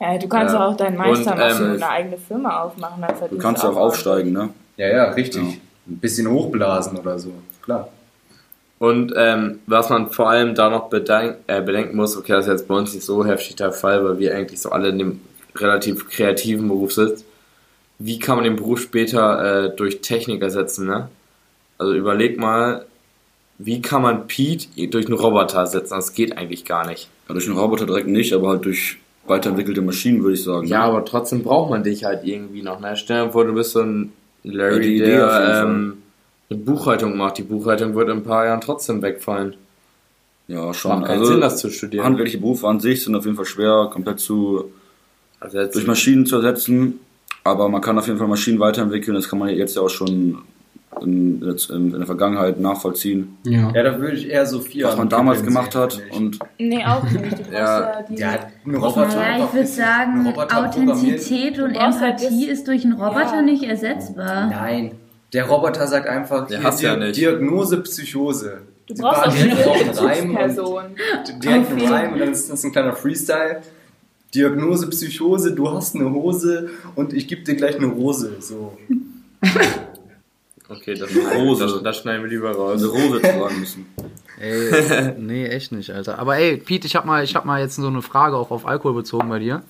Ja, 0.00 0.16
du 0.16 0.28
kannst 0.28 0.54
Ja. 0.54 0.66
auch 0.66 0.76
deinen 0.76 0.96
Meister 0.96 1.32
Und, 1.32 1.38
machen 1.38 1.56
ähm, 1.64 1.70
und 1.72 1.82
eine 1.82 1.88
eigene 1.90 2.16
Firma 2.18 2.62
aufmachen. 2.62 3.02
Dann 3.02 3.30
Du 3.30 3.38
kannst 3.38 3.62
ja 3.62 3.68
auch 3.70 3.76
aufsteigen, 3.76 4.32
ne? 4.32 4.48
Ja, 4.76 4.88
ja, 4.88 5.04
richtig. 5.10 5.42
Ja. 5.42 5.48
Ein 5.88 5.98
bisschen 5.98 6.28
hochblasen 6.30 6.98
oder 6.98 7.18
so. 7.18 7.32
Klar. 7.62 7.88
Und 8.78 9.12
ähm, 9.14 9.58
was 9.66 9.90
man 9.90 10.10
vor 10.10 10.30
allem 10.30 10.54
da 10.54 10.70
noch 10.70 10.88
bedenk 10.88 11.36
äh, 11.48 11.60
bedenken 11.60 11.96
muss, 11.96 12.16
okay, 12.16 12.32
das 12.32 12.46
ist 12.46 12.52
jetzt 12.52 12.68
bei 12.68 12.74
uns 12.74 12.94
nicht 12.94 13.04
so 13.04 13.26
heftig 13.26 13.56
der 13.56 13.72
Fall, 13.72 14.02
weil 14.04 14.18
wir 14.18 14.34
eigentlich 14.34 14.60
so 14.60 14.70
alle 14.70 14.88
in 14.88 14.98
dem 14.98 15.20
relativ 15.54 16.08
kreativen 16.08 16.68
Beruf 16.68 16.92
sind. 16.94 17.24
Wie 17.98 18.18
kann 18.18 18.36
man 18.36 18.44
den 18.44 18.56
Beruf 18.56 18.80
später 18.80 19.64
äh, 19.66 19.76
durch 19.76 20.00
Technik 20.00 20.40
ersetzen, 20.40 20.86
ne? 20.86 21.10
Also 21.76 21.92
überleg 21.92 22.38
mal, 22.38 22.86
wie 23.58 23.82
kann 23.82 24.00
man 24.00 24.26
Pete 24.26 24.88
durch 24.88 25.06
einen 25.06 25.18
Roboter 25.18 25.58
ersetzen? 25.58 25.94
Das 25.94 26.14
geht 26.14 26.38
eigentlich 26.38 26.64
gar 26.64 26.86
nicht. 26.86 27.10
Ja, 27.28 27.34
durch 27.34 27.46
einen 27.46 27.58
Roboter 27.58 27.84
direkt 27.84 28.08
nicht, 28.08 28.32
aber 28.32 28.48
halt 28.48 28.64
durch 28.64 28.96
weiterentwickelte 29.26 29.82
Maschinen, 29.82 30.22
würde 30.22 30.34
ich 30.34 30.42
sagen. 30.44 30.66
Ja, 30.66 30.78
ne? 30.80 30.84
aber 30.84 31.04
trotzdem 31.04 31.42
braucht 31.42 31.70
man 31.70 31.82
dich 31.82 32.04
halt 32.04 32.24
irgendwie 32.24 32.62
noch. 32.62 32.80
Ne? 32.80 32.96
Stell 32.96 33.26
dir 33.26 33.32
vor, 33.32 33.44
du 33.44 33.54
bist 33.54 33.72
so 33.72 33.80
ein 33.80 34.12
Ja, 34.42 34.52
Larry, 34.52 34.86
jeden 34.96 35.06
der 35.08 35.62
ähm, 35.64 35.98
eine 36.48 36.58
Buchhaltung 36.58 37.16
macht. 37.16 37.38
Die 37.38 37.42
Buchhaltung 37.42 37.94
wird 37.94 38.08
in 38.08 38.18
ein 38.18 38.24
paar 38.24 38.46
Jahren 38.46 38.60
trotzdem 38.60 39.02
wegfallen. 39.02 39.54
ja 40.48 40.74
schon. 40.74 40.90
Macht 40.92 41.06
keinen 41.06 41.20
Also, 41.20 41.32
Sinn, 41.32 41.40
das 41.40 41.58
zu 41.58 41.70
studieren. 41.70 42.04
handwerkliche 42.04 42.38
Berufe 42.38 42.66
an 42.66 42.80
sich 42.80 43.04
sind 43.04 43.14
auf 43.14 43.24
jeden 43.24 43.36
Fall 43.36 43.44
schwer, 43.46 43.88
komplett 43.92 44.18
zu 44.20 44.64
Also 45.38 45.58
jetzt, 45.58 45.74
durch 45.76 45.86
Maschinen 45.86 46.26
zu 46.26 46.36
ersetzen. 46.36 46.98
Aber 47.44 47.68
man 47.68 47.80
kann 47.80 47.98
auf 47.98 48.06
jeden 48.06 48.18
Fall 48.18 48.28
Maschinen 48.28 48.58
weiterentwickeln. 48.60 49.14
Das 49.14 49.28
kann 49.28 49.38
man 49.38 49.48
jetzt 49.50 49.76
ja 49.76 49.82
auch 49.82 49.88
schon 49.88 50.38
in, 51.00 51.40
in, 51.42 51.68
in 51.70 51.92
der 51.92 52.06
Vergangenheit 52.06 52.58
nachvollziehen, 52.60 53.36
Ja. 53.44 53.70
Ja, 53.74 53.82
da 53.84 53.98
würde 54.00 54.16
ich 54.16 54.28
eher 54.28 54.44
Sophia. 54.44 54.88
was 54.88 54.96
man 54.96 55.08
damals 55.08 55.42
gemacht 55.42 55.74
hat. 55.74 56.00
Und 56.12 56.38
Nee, 56.58 56.84
auch 56.84 57.02
nicht. 57.04 57.14
Du 57.16 57.28
brauchst 57.36 57.52
Ja. 57.52 57.80
ja, 57.80 58.02
diese... 58.08 58.20
Ja, 58.22 58.38
ein 58.66 58.74
Roboter. 58.74 59.06
Naja, 59.06 59.44
ich 59.46 59.54
würde 59.54 59.66
sagen. 59.68 60.34
Authentizität 60.36 61.58
und 61.60 61.74
Du 61.74 61.78
brauchst 61.78 62.00
halt 62.00 62.20
Empathie 62.20 62.46
ist 62.48 62.66
durch 62.66 62.84
einen 62.84 62.94
Roboter 62.94 63.36
Ja. 63.36 63.42
nicht 63.42 63.62
ersetzbar. 63.62 64.50
Nein. 64.50 64.92
Der 65.32 65.44
Roboter 65.48 65.86
sagt 65.86 66.08
einfach, 66.08 66.48
Der 66.48 66.58
hier, 66.58 66.66
hasst 66.66 66.82
ja 66.82 66.96
nicht. 66.96 67.16
Diagnose, 67.16 67.80
Psychose. 67.82 68.62
Du 68.88 68.94
brauchst 68.94 69.26
auf 69.28 69.40
einen 69.40 69.52
Reim 69.52 70.30
und 70.30 70.36
Bezugsperson. 70.36 70.82
direkt 71.40 71.70
einen 71.70 71.86
Reim 71.92 72.12
und 72.14 72.18
dann 72.18 72.32
ist 72.32 72.50
das 72.50 72.64
ein 72.64 72.72
kleiner 72.72 72.92
Freestyle. 72.94 73.60
Diagnose, 74.34 74.88
Psychose, 74.90 75.54
du 75.54 75.72
hast 75.72 75.94
eine 75.94 76.12
Hose 76.12 76.70
und 76.96 77.12
ich 77.12 77.28
gebe 77.28 77.42
dir 77.42 77.54
gleich 77.54 77.76
eine 77.76 77.86
Rose. 77.86 78.36
So. 78.40 78.76
Okay, 80.70 80.94
das, 80.94 81.10
Rose. 81.34 81.64
das, 81.64 81.82
das 81.82 81.96
schneiden 81.98 82.22
wir 82.22 82.30
lieber 82.30 82.52
raus. 82.52 82.80
eine 82.80 82.86
Rose 82.86 83.20
tragen 83.20 83.58
müssen. 83.58 83.86
Ey, 84.40 85.14
nee, 85.18 85.46
echt 85.46 85.72
nicht, 85.72 85.90
Alter. 85.90 86.18
Aber 86.18 86.36
ey, 86.36 86.56
Pete, 86.56 86.86
ich 86.86 86.94
hab 86.94 87.04
mal, 87.04 87.24
ich 87.24 87.34
hab 87.34 87.44
mal 87.44 87.60
jetzt 87.60 87.74
so 87.76 87.86
eine 87.86 88.02
Frage 88.02 88.36
auch 88.36 88.50
auf 88.50 88.66
Alkohol 88.66 88.94
bezogen 88.94 89.28
bei 89.28 89.40
dir. 89.40 89.62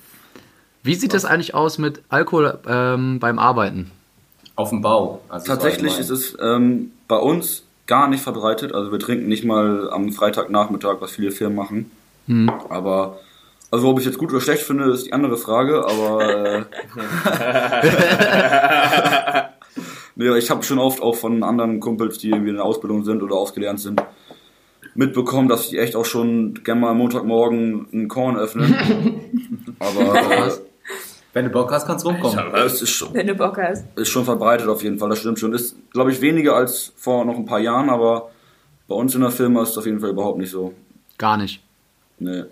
Wie 0.83 0.95
sieht 0.95 1.15
das 1.15 1.25
eigentlich 1.25 1.55
aus 1.55 1.79
mit 1.79 2.03
Alkohol 2.09 2.59
ähm, 2.69 3.19
beim 3.19 3.39
Arbeiten? 3.39 3.91
Auf 4.57 4.69
dem 4.69 4.83
Bau. 4.83 5.23
Also 5.29 5.47
Tatsächlich 5.47 5.95
so 5.95 6.01
ist 6.01 6.11
es 6.11 6.37
ähm, 6.41 6.93
bei 7.09 7.17
uns 7.17 7.65
gar 7.87 8.09
nicht 8.09 8.23
verbreitet. 8.23 8.75
Also 8.75 8.93
wir 8.93 8.99
trinken 8.99 9.27
nicht 9.27 9.45
mal 9.45 9.91
am 9.91 10.13
Freitagnachmittag, 10.13 10.97
was 11.01 11.13
viele 11.13 11.33
Firmen 11.33 11.57
machen. 11.57 11.91
Hm. 12.27 12.51
Aber 12.69 13.19
also 13.71 13.89
ob 13.89 13.99
ich 13.99 14.05
jetzt 14.05 14.19
gut 14.19 14.31
oder 14.31 14.41
schlecht 14.41 14.63
finde, 14.63 14.91
ist 14.93 15.07
die 15.07 15.13
andere 15.13 15.37
Frage. 15.37 15.85
Aber 15.85 16.23
äh, 16.25 16.65
nee, 20.21 20.39
ich 20.39 20.51
habe 20.51 20.63
schon 20.63 20.79
oft 20.79 21.03
auch 21.03 21.15
von 21.17 21.43
anderen 21.43 21.81
Kumpels, 21.81 22.19
die 22.19 22.31
irgendwie 22.31 22.51
in 22.51 22.57
der 22.57 22.65
Ausbildung 22.65 23.05
sind 23.05 23.23
oder 23.23 23.35
ausgelernt 23.37 23.81
sind, 23.81 24.01
mitbekommen, 24.95 25.49
dass 25.49 25.69
die 25.71 25.79
echt 25.79 25.97
auch 25.97 26.05
schon 26.05 26.55
gerne 26.65 26.81
mal 26.81 26.95
Montagmorgen 26.95 27.87
einen 27.93 28.09
Korn 28.09 28.37
öffnen. 28.37 28.75
Aber 29.79 30.15
äh, 30.47 30.51
Wenn 31.33 31.45
du 31.47 31.51
Bock 31.51 31.71
hast, 31.73 31.87
kannst 31.87 32.05
du 32.05 32.11
rumkommen. 32.11 32.37
ja, 32.39 32.65
es 32.65 32.83
ist 32.83 32.91
schon, 32.91 33.15
Wenn 33.15 33.27
du 33.27 33.35
Bock 33.35 33.57
hast. 33.59 33.85
ist 33.97 34.09
schon 34.09 34.25
verbreitet 34.25 34.69
auf 34.69 34.83
jeden 34.83 34.99
Fall, 34.99 35.09
das 35.11 35.21
stimmt 35.21 35.39
schon. 35.39 35.53
Ist, 35.53 35.77
glaube 35.93 36.11
ich, 36.11 36.21
weniger 36.21 36.55
als 36.57 36.93
vor 36.97 37.25
noch 37.25 37.37
ein 37.37 37.47
paar 37.47 37.61
Jahren, 37.61 37.89
aber 37.89 38.31
bei 38.89 38.95
uns 38.95 39.15
in 39.15 39.21
der 39.21 39.31
Firma 39.31 39.63
ist 39.63 39.71
es 39.71 39.79
auf 39.79 39.87
jeden 39.87 40.01
Fall 40.01 40.11
überhaupt 40.11 40.39
nicht 40.39 40.51
so. 40.51 40.75
Gar 41.19 41.37
nicht. 41.37 41.63
Nee. 42.19 42.45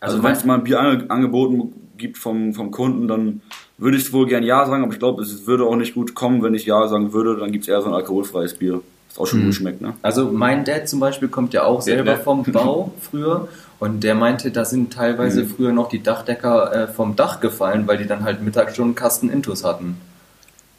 Also 0.00 0.16
Also 0.16 0.22
wenn 0.22 0.32
es 0.32 0.44
mal 0.44 0.54
ein 0.54 0.64
Bier 0.64 0.80
ange 0.80 1.08
angeboten 1.10 1.72
gibt 1.96 2.18
vom, 2.18 2.52
vom 2.54 2.70
Kunden, 2.70 3.06
dann 3.08 3.40
würde 3.78 3.96
ich 3.96 4.12
wohl 4.12 4.26
gern 4.26 4.42
Ja 4.42 4.66
sagen, 4.66 4.82
aber 4.82 4.92
ich 4.92 4.98
glaube, 4.98 5.22
es 5.22 5.46
würde 5.46 5.64
auch 5.64 5.76
nicht 5.76 5.94
gut 5.94 6.14
kommen, 6.14 6.42
wenn 6.42 6.54
ich 6.54 6.66
Ja 6.66 6.86
sagen 6.88 7.12
würde, 7.12 7.36
dann 7.36 7.52
gibt 7.52 7.62
es 7.62 7.68
eher 7.68 7.80
so 7.80 7.88
ein 7.88 7.94
alkoholfreies 7.94 8.54
Bier. 8.54 8.80
Das 9.08 9.18
auch 9.18 9.26
schon 9.26 9.44
gut 9.44 9.54
schmeckt, 9.54 9.80
ne? 9.80 9.94
Also 10.02 10.30
mein 10.30 10.64
Dad 10.64 10.88
zum 10.88 11.00
Beispiel 11.00 11.28
kommt 11.28 11.54
ja 11.54 11.64
auch 11.64 11.80
selber 11.80 12.12
ne? 12.12 12.18
vom 12.18 12.42
Bau 12.52 12.92
früher 13.00 13.48
und 13.78 14.04
der 14.04 14.14
meinte, 14.14 14.50
da 14.50 14.64
sind 14.64 14.92
teilweise 14.92 15.46
früher 15.46 15.72
noch 15.72 15.88
die 15.88 16.02
Dachdecker 16.02 16.72
äh, 16.74 16.88
vom 16.88 17.16
Dach 17.16 17.40
gefallen, 17.40 17.86
weil 17.86 17.96
die 17.96 18.06
dann 18.06 18.24
halt 18.24 18.42
mittags 18.42 18.76
schon 18.76 18.86
einen 18.86 18.94
Kasten 18.96 19.30
Intus 19.30 19.64
hatten. 19.64 19.98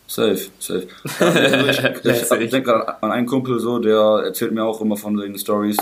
Safe, 0.07 0.39
safe. 0.59 0.87
Also 1.19 1.67
ich 1.69 1.83
ich, 2.03 2.31
ich 2.31 2.49
denke 2.49 2.63
gerade 2.63 3.01
an 3.01 3.11
einen 3.11 3.27
Kumpel 3.27 3.59
so, 3.59 3.79
der 3.79 4.23
erzählt 4.25 4.51
mir 4.51 4.63
auch 4.63 4.81
immer 4.81 4.97
von 4.97 5.15
den 5.15 5.37
Stories, 5.37 5.77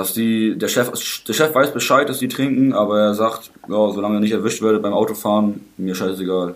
dass 0.00 0.14
die, 0.14 0.56
der 0.56 0.68
Chef, 0.68 0.90
der 1.28 1.32
Chef 1.34 1.54
weiß 1.54 1.74
Bescheid, 1.74 2.08
dass 2.08 2.20
die 2.20 2.28
trinken, 2.28 2.72
aber 2.72 3.00
er 3.00 3.14
sagt, 3.14 3.50
ja, 3.68 3.90
solange 3.92 4.16
er 4.16 4.20
nicht 4.20 4.32
erwischt 4.32 4.62
werde 4.62 4.78
beim 4.78 4.94
Autofahren, 4.94 5.60
mir 5.76 5.94
scheißegal. 5.94 6.54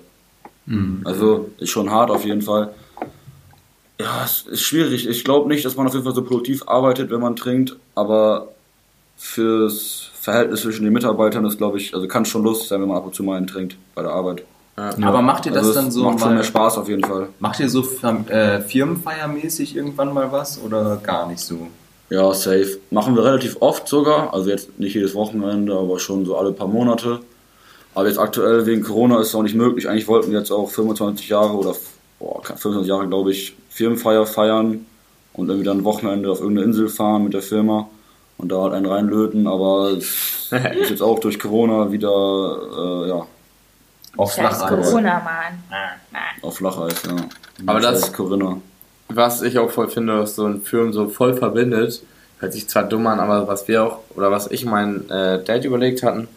Also 1.04 1.50
ist 1.58 1.68
schon 1.68 1.90
hart 1.90 2.10
auf 2.10 2.24
jeden 2.24 2.40
Fall. 2.40 2.72
Ja, 4.00 4.24
es 4.24 4.46
ist 4.50 4.62
schwierig. 4.62 5.06
Ich 5.06 5.24
glaube 5.24 5.46
nicht, 5.50 5.62
dass 5.62 5.76
man 5.76 5.86
auf 5.86 5.92
jeden 5.92 6.06
Fall 6.06 6.14
so 6.14 6.24
produktiv 6.24 6.66
arbeitet, 6.66 7.10
wenn 7.10 7.20
man 7.20 7.36
trinkt, 7.36 7.76
aber 7.94 8.48
fürs 9.18 10.10
Verhältnis 10.14 10.62
zwischen 10.62 10.84
den 10.84 10.94
Mitarbeitern 10.94 11.44
ist, 11.44 11.58
glaube 11.58 11.76
ich, 11.76 11.94
also 11.94 12.08
kann 12.08 12.24
schon 12.24 12.44
lustig 12.44 12.68
sein, 12.68 12.80
wenn 12.80 12.88
man 12.88 12.96
ab 12.96 13.04
und 13.04 13.14
zu 13.14 13.24
mal 13.24 13.36
einen 13.36 13.46
trinkt 13.46 13.76
bei 13.94 14.00
der 14.00 14.12
Arbeit. 14.12 14.42
Aber 14.76 15.20
macht 15.20 15.44
ihr 15.44 15.52
das 15.52 15.68
also 15.68 15.70
es 15.70 15.76
dann 15.76 15.90
so 15.90 16.04
macht 16.04 16.20
schon 16.20 16.28
mal, 16.30 16.34
mehr 16.36 16.44
Spaß 16.44 16.78
auf 16.78 16.88
jeden 16.88 17.04
Fall. 17.04 17.28
macht 17.40 17.60
ihr 17.60 17.68
so 17.68 17.82
äh, 17.82 18.60
Firmenfeiermäßig 18.62 19.76
irgendwann 19.76 20.14
mal 20.14 20.32
was 20.32 20.58
oder 20.62 20.96
gar 20.96 21.28
nicht 21.28 21.40
so? 21.40 21.68
Ja, 22.14 22.32
safe. 22.34 22.78
Machen 22.90 23.16
wir 23.16 23.24
relativ 23.24 23.56
oft 23.60 23.88
sogar. 23.88 24.32
Also 24.32 24.50
jetzt 24.50 24.78
nicht 24.78 24.94
jedes 24.94 25.14
Wochenende, 25.14 25.74
aber 25.76 25.98
schon 25.98 26.24
so 26.24 26.36
alle 26.36 26.52
paar 26.52 26.68
Monate. 26.68 27.20
Aber 27.94 28.06
jetzt 28.08 28.18
aktuell 28.18 28.66
wegen 28.66 28.82
Corona 28.82 29.20
ist 29.20 29.28
es 29.28 29.34
auch 29.34 29.42
nicht 29.42 29.54
möglich. 29.54 29.88
Eigentlich 29.88 30.08
wollten 30.08 30.30
wir 30.30 30.38
jetzt 30.38 30.50
auch 30.50 30.68
25 30.70 31.28
Jahre 31.28 31.54
oder 31.54 31.74
boah, 32.18 32.42
25 32.44 32.86
Jahre, 32.88 33.08
glaube 33.08 33.30
ich, 33.32 33.56
Firmenfeier 33.70 34.26
feiern 34.26 34.86
und 35.32 35.48
irgendwie 35.48 35.64
dann 35.66 35.78
ein 35.78 35.84
Wochenende 35.84 36.30
auf 36.30 36.40
irgendeine 36.40 36.66
Insel 36.68 36.88
fahren 36.88 37.24
mit 37.24 37.34
der 37.34 37.42
Firma 37.42 37.88
und 38.38 38.50
da 38.52 38.62
halt 38.62 38.74
einen 38.74 38.86
reinlöten. 38.86 39.46
Aber 39.46 39.90
es 39.92 40.50
ist 40.80 40.90
jetzt 40.90 41.02
auch 41.02 41.18
durch 41.18 41.38
Corona 41.38 41.90
wieder 41.90 42.08
äh, 42.10 43.08
ja, 43.08 43.26
Auf 44.16 44.32
Flacheis. 44.34 44.68
Corona, 44.90 45.20
Mann. 45.20 45.64
auf 46.42 46.56
Flacheis. 46.56 47.02
Ja. 47.06 47.16
Aber 47.66 47.80
das- 47.80 48.00
ist 48.02 48.12
Corinna. 48.14 48.58
Was 49.08 49.42
ich 49.42 49.58
auch 49.58 49.70
voll 49.70 49.88
finde, 49.88 50.20
was 50.20 50.36
so 50.36 50.46
ein 50.46 50.62
Film 50.62 50.92
so 50.92 51.08
voll 51.08 51.34
verbindet, 51.34 52.02
hört 52.38 52.52
sich 52.52 52.68
zwar 52.68 52.84
dumm 52.84 53.06
an, 53.06 53.20
aber 53.20 53.48
was 53.48 53.68
wir 53.68 53.84
auch, 53.84 53.98
oder 54.16 54.30
was 54.30 54.50
ich 54.50 54.64
meinen 54.64 55.08
äh, 55.10 55.42
Dad 55.42 55.64
überlegt 55.64 56.02
hatten, 56.02 56.28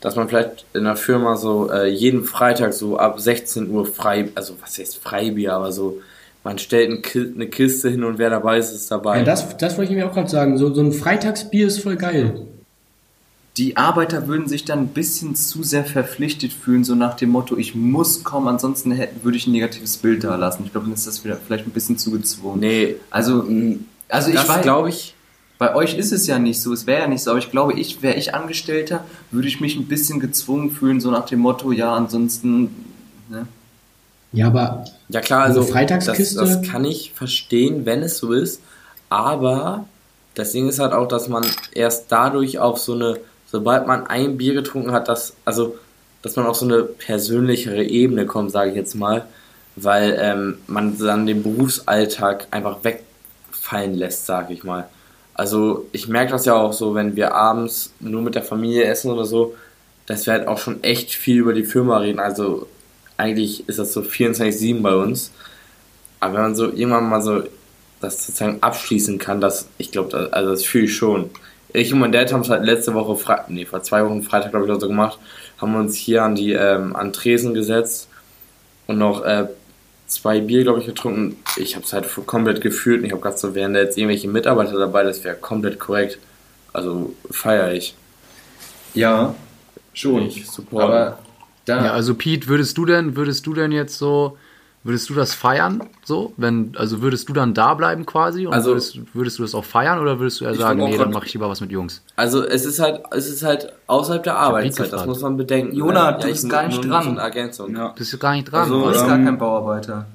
dass 0.00 0.16
man 0.16 0.28
vielleicht 0.28 0.66
in 0.74 0.84
der 0.84 0.96
Firma 0.96 1.36
so 1.36 1.70
äh, 1.70 1.88
jeden 1.88 2.24
Freitag 2.24 2.74
so 2.74 2.98
ab 2.98 3.18
16 3.18 3.70
Uhr 3.70 3.86
frei, 3.86 4.28
also 4.34 4.54
was 4.60 4.78
heißt 4.78 4.98
Freibier, 4.98 5.54
aber 5.54 5.72
so, 5.72 6.02
man 6.42 6.58
stellt 6.58 6.90
ein 6.90 7.32
eine 7.34 7.46
Kiste 7.48 7.88
hin 7.88 8.04
und 8.04 8.18
wer 8.18 8.28
dabei 8.28 8.58
ist, 8.58 8.72
ist 8.72 8.90
dabei. 8.90 9.18
Ja, 9.18 9.24
das, 9.24 9.56
das 9.56 9.78
wollte 9.78 9.92
ich 9.92 9.96
mir 9.96 10.06
auch 10.06 10.12
gerade 10.12 10.28
sagen. 10.28 10.58
So, 10.58 10.74
so 10.74 10.82
ein 10.82 10.92
Freitagsbier 10.92 11.66
ist 11.66 11.80
voll 11.80 11.96
geil. 11.96 12.46
Die 13.56 13.76
Arbeiter 13.76 14.26
würden 14.26 14.48
sich 14.48 14.64
dann 14.64 14.80
ein 14.80 14.88
bisschen 14.88 15.36
zu 15.36 15.62
sehr 15.62 15.84
verpflichtet 15.84 16.52
fühlen, 16.52 16.82
so 16.84 16.94
nach 16.96 17.14
dem 17.14 17.30
Motto, 17.30 17.56
ich 17.56 17.74
muss 17.74 18.24
kommen, 18.24 18.48
ansonsten 18.48 18.90
hätte, 18.90 19.22
würde 19.24 19.36
ich 19.36 19.46
ein 19.46 19.52
negatives 19.52 19.96
Bild 19.96 20.24
da 20.24 20.34
lassen. 20.36 20.64
Ich 20.64 20.72
glaube, 20.72 20.86
dann 20.86 20.94
ist 20.94 21.06
das 21.06 21.24
wieder 21.24 21.36
vielleicht 21.36 21.66
ein 21.66 21.70
bisschen 21.70 21.96
zu 21.96 22.10
gezwungen. 22.10 22.60
Nee, 22.60 22.96
Also, 23.10 23.44
also 24.08 24.28
ich 24.30 24.34
das 24.34 24.48
weiß, 24.48 24.62
glaube 24.62 24.88
ich. 24.88 25.14
bei 25.58 25.74
euch 25.74 25.94
ist 25.96 26.12
es 26.12 26.26
ja 26.26 26.38
nicht 26.40 26.60
so, 26.60 26.72
es 26.72 26.86
wäre 26.86 27.02
ja 27.02 27.06
nicht 27.08 27.22
so, 27.22 27.30
aber 27.30 27.38
ich 27.38 27.50
glaube, 27.52 27.74
ich, 27.74 28.02
wäre 28.02 28.16
ich 28.16 28.34
Angestellter, 28.34 29.04
würde 29.30 29.46
ich 29.48 29.60
mich 29.60 29.76
ein 29.76 29.86
bisschen 29.86 30.18
gezwungen 30.18 30.70
fühlen, 30.72 31.00
so 31.00 31.10
nach 31.12 31.26
dem 31.26 31.38
Motto, 31.40 31.70
ja, 31.72 31.94
ansonsten, 31.94 32.70
ne? 33.28 33.46
Ja, 34.32 34.48
aber 34.48 34.84
Ja 35.08 35.20
klar, 35.20 35.44
Also 35.44 35.60
also 35.60 35.72
Freitagskiste? 35.72 36.40
Das, 36.40 36.60
das 36.60 36.68
kann 36.68 36.84
ich 36.84 37.12
verstehen, 37.12 37.86
wenn 37.86 38.02
es 38.02 38.18
so 38.18 38.32
ist. 38.32 38.60
Aber 39.08 39.86
das 40.34 40.50
Ding 40.50 40.68
ist 40.68 40.80
halt 40.80 40.92
auch, 40.92 41.06
dass 41.06 41.28
man 41.28 41.44
erst 41.72 42.06
dadurch 42.10 42.58
auf 42.58 42.78
so 42.78 42.94
eine, 42.94 43.20
sobald 43.54 43.86
man 43.86 44.08
ein 44.08 44.36
Bier 44.36 44.52
getrunken 44.52 44.90
hat, 44.90 45.06
dass, 45.06 45.36
also, 45.44 45.78
dass 46.22 46.34
man 46.34 46.44
auf 46.44 46.56
so 46.56 46.66
eine 46.66 46.82
persönlichere 46.82 47.84
Ebene 47.84 48.26
kommt, 48.26 48.50
sage 48.50 48.70
ich 48.70 48.76
jetzt 48.76 48.96
mal, 48.96 49.26
weil 49.76 50.18
ähm, 50.20 50.58
man 50.66 50.98
dann 50.98 51.24
den 51.24 51.44
Berufsalltag 51.44 52.48
einfach 52.50 52.78
wegfallen 52.82 53.94
lässt, 53.94 54.26
sage 54.26 54.54
ich 54.54 54.64
mal. 54.64 54.88
Also 55.34 55.86
ich 55.92 56.08
merke 56.08 56.32
das 56.32 56.46
ja 56.46 56.54
auch 56.54 56.72
so, 56.72 56.96
wenn 56.96 57.14
wir 57.14 57.36
abends 57.36 57.92
nur 58.00 58.22
mit 58.22 58.34
der 58.34 58.42
Familie 58.42 58.86
essen 58.86 59.12
oder 59.12 59.24
so, 59.24 59.54
dass 60.06 60.26
wir 60.26 60.32
halt 60.32 60.48
auch 60.48 60.58
schon 60.58 60.82
echt 60.82 61.12
viel 61.12 61.36
über 61.38 61.52
die 61.52 61.64
Firma 61.64 61.98
reden. 61.98 62.18
Also 62.18 62.66
eigentlich 63.18 63.68
ist 63.68 63.78
das 63.78 63.92
so 63.92 64.00
24-7 64.00 64.82
bei 64.82 64.96
uns. 64.96 65.30
Aber 66.18 66.34
wenn 66.34 66.42
man 66.42 66.56
so 66.56 66.72
irgendwann 66.72 67.08
mal 67.08 67.22
so 67.22 67.44
das 68.00 68.26
sozusagen 68.26 68.60
abschließen 68.64 69.18
kann, 69.20 69.40
das, 69.40 69.68
ich 69.78 69.92
glaube, 69.92 70.30
also 70.32 70.50
das 70.50 70.64
fühle 70.64 70.86
ich 70.86 70.96
schon. 70.96 71.30
Ich 71.74 71.92
und 71.92 71.98
mein 71.98 72.12
Dad 72.12 72.32
haben 72.32 72.42
es 72.42 72.50
halt 72.50 72.64
letzte 72.64 72.94
Woche, 72.94 73.16
Fre 73.16 73.44
nee, 73.48 73.64
vor 73.66 73.82
zwei 73.82 74.04
Wochen 74.04 74.22
Freitag, 74.22 74.50
glaube 74.52 74.64
ich, 74.64 74.70
oder 74.70 74.80
so 74.80 74.86
gemacht, 74.86 75.18
haben 75.58 75.72
wir 75.72 75.80
uns 75.80 75.96
hier 75.96 76.22
an 76.22 76.36
die, 76.36 76.52
ähm, 76.52 76.94
an 76.94 77.12
Tresen 77.12 77.52
gesetzt 77.52 78.08
und 78.86 78.98
noch 78.98 79.24
äh, 79.24 79.48
zwei 80.06 80.40
Bier, 80.40 80.62
glaube 80.62 80.78
ich, 80.80 80.86
getrunken. 80.86 81.36
Ich 81.56 81.74
habe 81.74 81.84
es 81.84 81.92
halt 81.92 82.08
komplett 82.26 82.60
gefühlt 82.60 83.00
und 83.00 83.06
ich 83.06 83.10
habe 83.10 83.20
gedacht, 83.20 83.40
so 83.40 83.56
wären 83.56 83.74
da 83.74 83.80
jetzt 83.80 83.98
irgendwelche 83.98 84.28
Mitarbeiter 84.28 84.78
dabei, 84.78 85.02
das 85.02 85.24
wäre 85.24 85.34
komplett 85.34 85.80
korrekt. 85.80 86.18
Also 86.72 87.12
feiere 87.30 87.72
ich. 87.72 87.96
Ja, 88.94 89.34
schon. 89.92 90.26
Ich 90.26 90.46
supporte. 90.48 90.86
Aber 90.86 91.18
da, 91.64 91.86
Ja, 91.86 91.92
also 91.92 92.14
Pete, 92.14 92.46
würdest 92.46 92.78
du 92.78 92.84
denn, 92.84 93.16
würdest 93.16 93.46
du 93.46 93.52
denn 93.52 93.72
jetzt 93.72 93.98
so, 93.98 94.38
würdest 94.84 95.08
du 95.08 95.14
das 95.14 95.34
feiern, 95.34 95.82
so? 96.04 96.32
Wenn, 96.36 96.72
also 96.76 97.00
würdest 97.02 97.28
du 97.28 97.32
dann 97.32 97.54
da 97.54 97.74
bleiben 97.74 98.04
quasi? 98.06 98.46
Und 98.46 98.52
Also- 98.52 98.70
würdest, 98.70 98.98
würdest 99.14 99.38
du 99.38 99.42
das 99.42 99.54
auch 99.54 99.64
feiern 99.64 99.98
oder 99.98 100.20
würdest 100.20 100.40
du 100.40 100.44
eher 100.44 100.54
sagen, 100.54 100.84
nee, 100.84 100.96
dann 100.96 101.10
mache 101.10 101.26
ich 101.26 101.32
lieber 101.32 101.48
was 101.48 101.60
mit 101.60 101.72
Jungs? 101.72 102.02
Also 102.16 102.44
es 102.44 102.64
ist 102.64 102.78
halt, 102.78 103.00
es 103.10 103.28
ist 103.28 103.42
halt 103.42 103.72
außerhalb 103.86 104.22
der 104.22 104.36
Arbeitszeit, 104.36 104.86
das 104.86 104.90
gefragt. 104.92 105.08
muss 105.08 105.20
man 105.22 105.36
bedenken. 105.36 105.74
Jona, 105.74 106.12
ne? 106.12 106.18
du 106.20 106.26
ich 106.26 106.32
bist 106.34 106.50
gar 106.50 106.66
nicht 106.66 106.84
dran. 106.84 107.16
Ergänzung. 107.16 107.74
Ja. 107.74 107.88
Bist 107.88 108.12
du 108.12 108.18
gar 108.18 108.34
nicht 108.34 108.44
dran? 108.52 108.60
Also, 108.62 108.80
du 108.82 108.88
bist 108.88 109.02
ähm, 109.02 109.08
gar 109.08 109.18
kein 109.18 109.38
Bauarbeiter. 109.38 110.06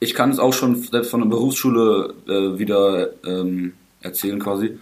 ich 0.00 0.14
kann 0.14 0.30
es 0.30 0.38
auch 0.38 0.52
schon 0.52 0.76
selbst 0.76 1.10
von 1.10 1.20
der 1.20 1.28
Berufsschule 1.28 2.14
äh, 2.26 2.58
wieder 2.58 3.08
ähm, 3.24 3.74
erzählen 4.00 4.38
quasi. 4.40 4.78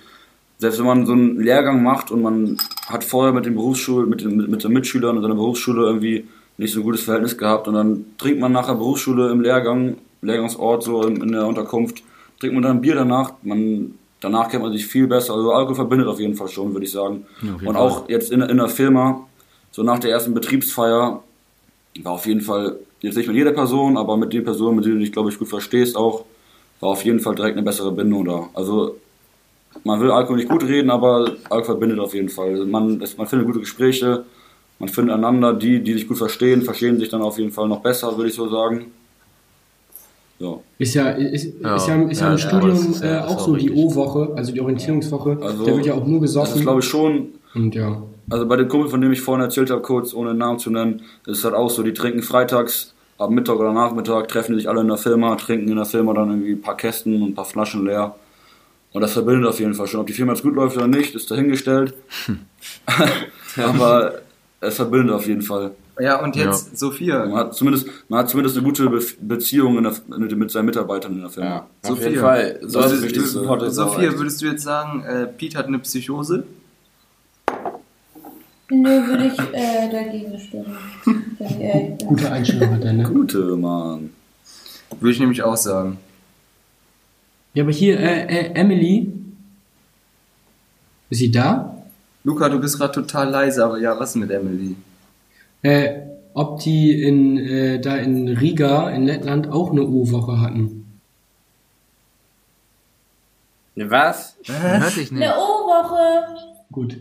Selbst 0.58 0.78
wenn 0.78 0.86
man 0.86 1.06
so 1.06 1.12
einen 1.12 1.40
Lehrgang 1.40 1.82
macht 1.82 2.12
und 2.12 2.22
man 2.22 2.56
hat 2.86 3.02
vorher 3.02 3.32
mit 3.32 3.46
den 3.46 3.56
Berufsschul 3.56 4.06
mit 4.06 4.20
den, 4.20 4.36
mit, 4.36 4.48
mit 4.48 4.62
den 4.62 4.72
Mitschülern 4.72 5.16
in 5.16 5.22
seiner 5.22 5.34
Berufsschule 5.34 5.82
irgendwie 5.86 6.28
nicht 6.58 6.72
so 6.72 6.80
ein 6.80 6.84
gutes 6.84 7.02
Verhältnis 7.02 7.36
gehabt 7.36 7.68
und 7.68 7.74
dann 7.74 8.04
trinkt 8.18 8.40
man 8.40 8.52
nach 8.52 8.66
der 8.66 8.74
Berufsschule 8.74 9.30
im 9.30 9.40
Lehrgang, 9.40 9.96
Lehrgangsort 10.20 10.82
so 10.82 11.02
in, 11.02 11.16
in 11.20 11.32
der 11.32 11.46
Unterkunft, 11.46 12.02
trinkt 12.38 12.54
man 12.54 12.62
dann 12.62 12.76
ein 12.78 12.80
Bier 12.80 12.94
danach, 12.94 13.32
man 13.42 13.94
danach 14.22 14.48
kennt 14.48 14.62
man 14.62 14.72
sich 14.72 14.86
viel 14.86 15.06
besser. 15.06 15.34
Also 15.34 15.52
Alkohol 15.52 15.74
verbindet 15.74 16.08
auf 16.08 16.20
jeden 16.20 16.34
Fall 16.34 16.48
schon, 16.48 16.72
würde 16.72 16.86
ich 16.86 16.92
sagen. 16.92 17.26
Ja, 17.42 17.68
und 17.68 17.76
auch 17.76 18.08
jetzt 18.08 18.32
in, 18.32 18.40
in 18.40 18.56
der 18.56 18.68
Firma, 18.68 19.26
so 19.70 19.82
nach 19.82 19.98
der 19.98 20.10
ersten 20.10 20.32
Betriebsfeier, 20.32 21.22
war 22.02 22.12
auf 22.12 22.26
jeden 22.26 22.40
Fall, 22.40 22.76
jetzt 23.00 23.16
nicht 23.16 23.26
mit 23.26 23.36
jeder 23.36 23.52
Person, 23.52 23.96
aber 23.96 24.16
mit 24.16 24.32
den 24.32 24.44
Personen, 24.44 24.76
mit 24.76 24.84
denen 24.84 24.96
du 24.96 25.00
dich, 25.00 25.12
glaube 25.12 25.30
ich, 25.30 25.38
gut 25.38 25.48
verstehst 25.48 25.96
auch, 25.96 26.24
war 26.80 26.90
auf 26.90 27.04
jeden 27.04 27.20
Fall 27.20 27.34
direkt 27.34 27.56
eine 27.56 27.64
bessere 27.64 27.92
Bindung 27.92 28.24
da. 28.24 28.48
Also, 28.54 28.96
man 29.84 30.00
will 30.00 30.10
Alkohol 30.10 30.36
nicht 30.36 30.48
gut 30.48 30.64
reden, 30.64 30.90
aber 30.90 31.32
Alkohol 31.44 31.64
verbindet 31.64 31.98
auf 31.98 32.14
jeden 32.14 32.28
Fall. 32.28 32.50
Also 32.50 32.66
Man, 32.66 32.98
man 32.98 33.26
findet 33.26 33.46
gute 33.46 33.60
Gespräche, 33.60 34.24
man 34.82 34.88
findet 34.88 35.14
einander, 35.14 35.54
die, 35.54 35.80
die 35.80 35.92
sich 35.92 36.08
gut 36.08 36.18
verstehen, 36.18 36.62
verstehen 36.62 36.98
sich 36.98 37.08
dann 37.08 37.22
auf 37.22 37.38
jeden 37.38 37.52
Fall 37.52 37.68
noch 37.68 37.82
besser, 37.82 38.16
würde 38.16 38.30
ich 38.30 38.34
so 38.34 38.48
sagen. 38.48 38.86
Ja. 40.40 40.58
Ist 40.76 40.94
ja, 40.94 41.10
ist, 41.10 41.54
Ja, 41.62 41.76
ist 41.76 41.86
ja, 41.86 42.02
ist 42.02 42.20
ja, 42.20 42.26
ja, 42.26 42.32
im 42.32 42.36
ja, 42.36 42.38
Studium 42.38 42.86
das 42.88 43.00
äh, 43.00 43.08
das 43.10 43.26
auch 43.28 43.38
so 43.38 43.52
auch 43.52 43.58
die 43.58 43.68
richtig. 43.68 43.76
O-Woche, 43.76 44.32
also 44.34 44.52
die 44.52 44.60
Orientierungswoche. 44.60 45.38
Also, 45.40 45.64
da 45.64 45.76
wird 45.76 45.86
ja 45.86 45.94
auch 45.94 46.04
nur 46.04 46.20
Das 46.20 46.30
gesoffen. 46.30 46.56
ist, 46.56 46.62
glaube 46.62 46.80
ich, 46.80 46.86
schon 46.86 47.28
und 47.54 47.76
ja. 47.76 48.02
Also 48.28 48.44
bei 48.48 48.56
dem 48.56 48.66
Kumpel, 48.66 48.90
von 48.90 49.00
dem 49.00 49.12
ich 49.12 49.20
vorhin 49.20 49.44
erzählt 49.44 49.70
habe, 49.70 49.82
kurz 49.82 50.14
ohne 50.14 50.34
Namen 50.34 50.58
zu 50.58 50.70
nennen, 50.72 51.02
das 51.26 51.38
ist 51.38 51.44
halt 51.44 51.54
auch 51.54 51.70
so, 51.70 51.84
die 51.84 51.94
trinken 51.94 52.22
freitags, 52.22 52.92
ab 53.18 53.30
Mittag 53.30 53.60
oder 53.60 53.72
Nachmittag, 53.72 54.26
treffen 54.26 54.54
die 54.54 54.58
sich 54.62 54.68
alle 54.68 54.80
in 54.80 54.88
der 54.88 54.96
Firma, 54.96 55.36
trinken 55.36 55.68
in 55.68 55.76
der 55.76 55.84
Firma 55.84 56.12
dann 56.12 56.28
irgendwie 56.30 56.54
ein 56.54 56.60
paar 56.60 56.76
Kästen 56.76 57.22
und 57.22 57.30
ein 57.30 57.34
paar 57.36 57.44
Flaschen 57.44 57.86
leer. 57.86 58.16
Und 58.92 59.00
das 59.00 59.12
verbindet 59.12 59.48
auf 59.48 59.60
jeden 59.60 59.74
Fall 59.74 59.86
schon. 59.86 60.00
Ob 60.00 60.08
die 60.08 60.12
Firma 60.12 60.32
jetzt 60.32 60.42
gut 60.42 60.56
läuft 60.56 60.76
oder 60.76 60.88
nicht, 60.88 61.14
ist 61.14 61.30
dahingestellt. 61.30 61.94
Aber 63.56 64.14
es 64.62 64.77
verbindet 64.77 65.14
auf 65.14 65.27
jeden 65.27 65.42
Fall. 65.42 65.72
Ja, 66.01 66.22
und 66.22 66.35
jetzt 66.37 66.79
Sophia. 66.79 67.27
Man 67.27 67.35
hat 67.35 67.55
zumindest, 67.55 67.87
man 68.09 68.20
hat 68.20 68.31
zumindest 68.31 68.57
eine 68.57 68.64
gute 68.64 68.88
Be 68.88 69.01
Beziehung 69.20 69.77
in 69.77 69.85
der, 69.85 69.94
mit, 70.18 70.37
mit 70.37 70.51
seinen 70.51 70.66
Mitarbeitern 70.66 71.12
in 71.12 71.20
der 71.20 71.31
Firma. 71.31 71.48
Ja, 71.48 71.66
So 71.83 71.92
auf 71.92 72.01
jeden. 72.01 72.18
Fall. 72.18 72.59
So 72.62 72.81
Das 72.81 72.87
ist 72.87 72.92
ist 72.92 72.98
es 72.98 73.05
wichtig. 73.05 73.27
Support 73.27 73.62
ist 73.62 73.79
auch 73.79 73.94
Sophia, 73.94 74.16
würdest 74.18 74.40
du 74.40 74.46
jetzt 74.46 74.62
sagen, 74.62 75.03
äh, 75.05 75.27
Pete 75.27 75.59
hat 75.59 75.66
eine 75.66 75.79
Psychose? 75.81 76.44
Nö, 78.70 79.07
würde 79.07 79.27
ich 79.27 79.38
äh, 79.53 79.90
dagegen 79.90 80.38
stimmen. 80.38 80.79
Gute 82.07 82.33
Einstellung 82.33 82.70
hat 82.70 82.85
er, 82.85 82.92
ne? 82.94 83.05
Gute, 83.05 83.57
Mann. 83.57 84.11
Würde 84.98 85.12
ich 85.12 85.20
nämlich 85.20 85.42
auch 85.42 85.57
sagen. 85.57 85.98
Ja, 87.55 87.64
aber 87.64 87.72
hier, 87.72 88.01
äh, 88.01 88.27
äh, 88.27 88.55
Emily. 88.55 89.12
Ist 91.11 91.18
sie 91.18 91.31
da? 91.31 91.71
Luca, 92.24 92.48
du 92.48 92.61
bist 92.61 92.78
gerade 92.78 92.92
total 92.92 93.30
leise, 93.30 93.64
aber 93.64 93.78
ja, 93.78 93.98
was 93.98 94.14
mit 94.14 94.30
Emily? 94.30 94.76
Äh, 95.62 96.00
ob 96.35 96.61
die 96.61 97.02
in, 97.02 97.37
äh, 97.38 97.80
da 97.80 97.96
in 97.96 98.28
Riga, 98.28 98.90
in 98.90 99.04
Lettland, 99.04 99.50
auch 99.50 99.70
eine 99.70 99.82
O-Woche 99.82 100.40
hatten. 100.40 100.78
Was? 103.76 104.37
Hört 104.46 104.96
dich 104.96 105.11
nicht. 105.12 105.22
Eine 105.22 105.35
O-Woche. 105.35 106.24
Gut. 106.70 106.96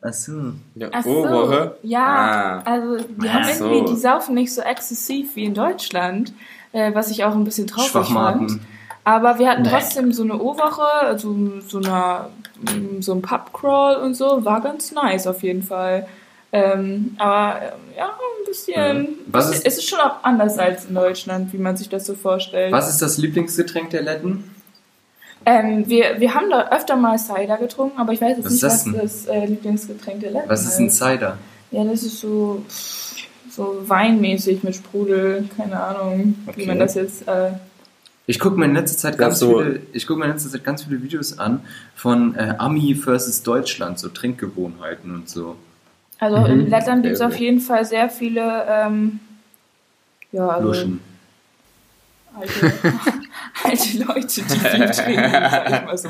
Achso. 0.00 0.52
Ja, 0.76 0.88
Ach 0.92 1.02
so, 1.02 1.10
Oberwoche? 1.10 1.76
ja, 1.82 2.06
Ah. 2.06 2.58
also 2.64 2.98
die 3.20 3.28
haben 3.28 3.52
so. 3.52 3.64
irgendwie, 3.68 3.92
die 3.94 3.98
saufen 4.00 4.34
nicht 4.36 4.54
so 4.54 4.60
exzessiv 4.62 5.34
wie 5.34 5.44
in 5.44 5.54
Deutschland, 5.54 6.32
äh, 6.72 6.94
was 6.94 7.10
ich 7.10 7.24
auch 7.24 7.34
ein 7.34 7.42
bisschen 7.42 7.66
traurig 7.66 8.08
fand. 8.08 8.60
Aber 9.02 9.40
wir 9.40 9.48
hatten 9.48 9.62
Nee. 9.62 9.70
trotzdem 9.70 10.12
so 10.12 10.22
eine 10.22 10.38
O-Woche, 10.40 10.82
also 10.84 11.34
so, 11.66 11.78
eine, 11.78 12.26
so 13.00 13.12
ein 13.12 13.22
Pub-Crawl 13.22 13.96
und 13.96 14.14
so, 14.14 14.44
war 14.44 14.60
ganz 14.60 14.92
nice 14.92 15.26
auf 15.26 15.42
jeden 15.42 15.62
Fall. 15.62 16.06
Ähm, 16.50 17.14
aber 17.18 17.60
ähm, 17.62 17.72
ja, 17.96 18.06
ein 18.06 18.46
bisschen. 18.46 18.98
Mhm. 19.02 19.08
Was 19.26 19.50
ist- 19.50 19.66
es 19.66 19.78
ist 19.78 19.88
schon 19.88 19.98
auch 20.00 20.22
anders 20.24 20.58
als 20.58 20.86
in 20.86 20.94
Deutschland, 20.94 21.52
wie 21.52 21.58
man 21.58 21.76
sich 21.76 21.88
das 21.88 22.06
so 22.06 22.14
vorstellt. 22.14 22.72
Was 22.72 22.88
ist 22.88 23.02
das 23.02 23.18
Lieblingsgetränk 23.18 23.90
der 23.90 24.02
Letten? 24.02 24.50
Ähm, 25.46 25.88
wir, 25.88 26.18
wir 26.20 26.34
haben 26.34 26.50
da 26.50 26.68
öfter 26.70 26.96
mal 26.96 27.18
Cider 27.18 27.56
getrunken, 27.58 27.98
aber 27.98 28.12
ich 28.12 28.20
weiß 28.20 28.38
jetzt 28.38 28.44
Was 28.46 28.52
nicht, 28.52 28.62
ist 28.62 28.64
das 28.64 28.86
was 28.86 29.24
das 29.24 29.26
äh, 29.26 29.46
Lieblingsgetränk 29.46 30.20
der 30.20 30.30
Letten 30.32 30.48
Was 30.48 30.64
ist 30.66 30.78
ein 30.78 30.90
Cider? 30.90 31.38
Ja, 31.70 31.84
das 31.84 32.02
ist 32.02 32.18
so, 32.20 32.64
so 33.50 33.76
weinmäßig 33.86 34.62
mit 34.62 34.74
Sprudel, 34.74 35.48
keine 35.56 35.80
Ahnung, 35.80 36.34
Okay. 36.46 36.62
wie 36.62 36.66
man 36.66 36.78
das 36.78 36.94
jetzt. 36.94 37.28
Äh, 37.28 37.50
Ich 38.30 38.38
gucke 38.38 38.58
mir 38.58 38.66
in 38.66 38.74
letzter 38.74 38.98
Zeit 38.98 39.16
ganz 39.16 39.38
so- 39.38 39.58
viele, 39.58 39.80
ich 39.94 40.06
gucke 40.06 40.18
mir 40.20 40.26
in 40.26 40.32
letzter 40.32 40.50
Zeit 40.50 40.62
ganz 40.62 40.84
viele 40.84 41.02
Videos 41.02 41.38
an 41.38 41.60
von 41.96 42.34
äh, 42.34 42.54
Ami 42.58 42.94
versus 42.94 43.42
Deutschland, 43.42 43.98
so 43.98 44.10
Trinkgewohnheiten 44.10 45.14
und 45.14 45.30
so. 45.30 45.56
also 46.20 46.36
Mhm. 46.36 46.46
in 46.60 46.70
Lettland 46.70 47.02
gibt 47.04 47.14
es 47.14 47.22
auf 47.22 47.36
jeden 47.38 47.58
Fall 47.60 47.86
sehr 47.86 48.10
viele, 48.10 48.66
ähm, 48.68 49.20
ja, 50.30 50.46
also 50.46 50.68
Luschen. 50.68 51.00
alte, 52.38 52.52
alte 53.64 53.98
Leute, 54.04 54.26
die 54.26 54.42
viel 54.42 54.90
trinken, 54.90 55.32
sag 55.32 55.66
ich 55.70 55.84
mal 55.86 55.96
so. 55.98 56.08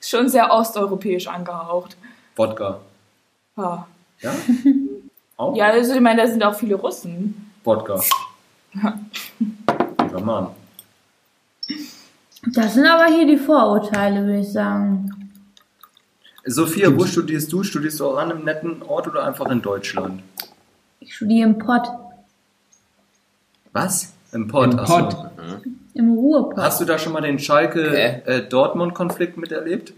Ist 0.00 0.10
Schon 0.10 0.28
sehr 0.28 0.50
osteuropäisch 0.52 1.28
angehaucht. 1.28 1.96
Wodka. 2.36 2.80
Ja, 3.56 3.86
Ja? 4.20 4.32
Auch? 5.38 5.56
ja 5.56 5.66
also 5.68 5.94
ich 5.94 6.00
meine, 6.00 6.20
da 6.20 6.28
sind 6.28 6.42
auch 6.44 6.54
viele 6.54 6.74
Russen. 6.74 7.50
Wodka. 7.64 7.98
Ja, 8.74 8.98
Mann. 10.18 10.48
Das 12.54 12.74
sind 12.74 12.86
aber 12.86 13.06
hier 13.14 13.26
die 13.26 13.36
Vorurteile, 13.36 14.24
würde 14.26 14.40
ich 14.40 14.50
sagen. 14.52 15.30
Sophia, 16.44 16.88
wo 16.96 17.04
studierst 17.04 17.52
du? 17.52 17.62
Studierst 17.62 18.00
du 18.00 18.06
auch 18.08 18.16
an 18.16 18.32
einem 18.32 18.44
netten 18.44 18.82
Ort 18.82 19.06
oder 19.08 19.24
einfach 19.26 19.46
in 19.50 19.60
Deutschland? 19.62 20.22
Ich 21.00 21.14
studiere 21.14 21.48
im 21.48 21.58
Pott, 21.58 21.86
Was? 23.72 24.12
Im 24.32 24.48
Pott. 24.48 24.72
Im. 24.72 24.76
Pott. 24.84 25.16
im 25.94 26.12
Ruhrpott. 26.14 26.56
Hast 26.58 26.80
du 26.80 26.84
da 26.84 26.98
schon 26.98 27.12
mal 27.12 27.20
den 27.20 27.38
Schalke 27.38 27.90
Hä? 27.90 28.22
äh, 28.24 28.48
Dortmund-Konflikt 28.48 29.36
miterlebt? 29.36 29.92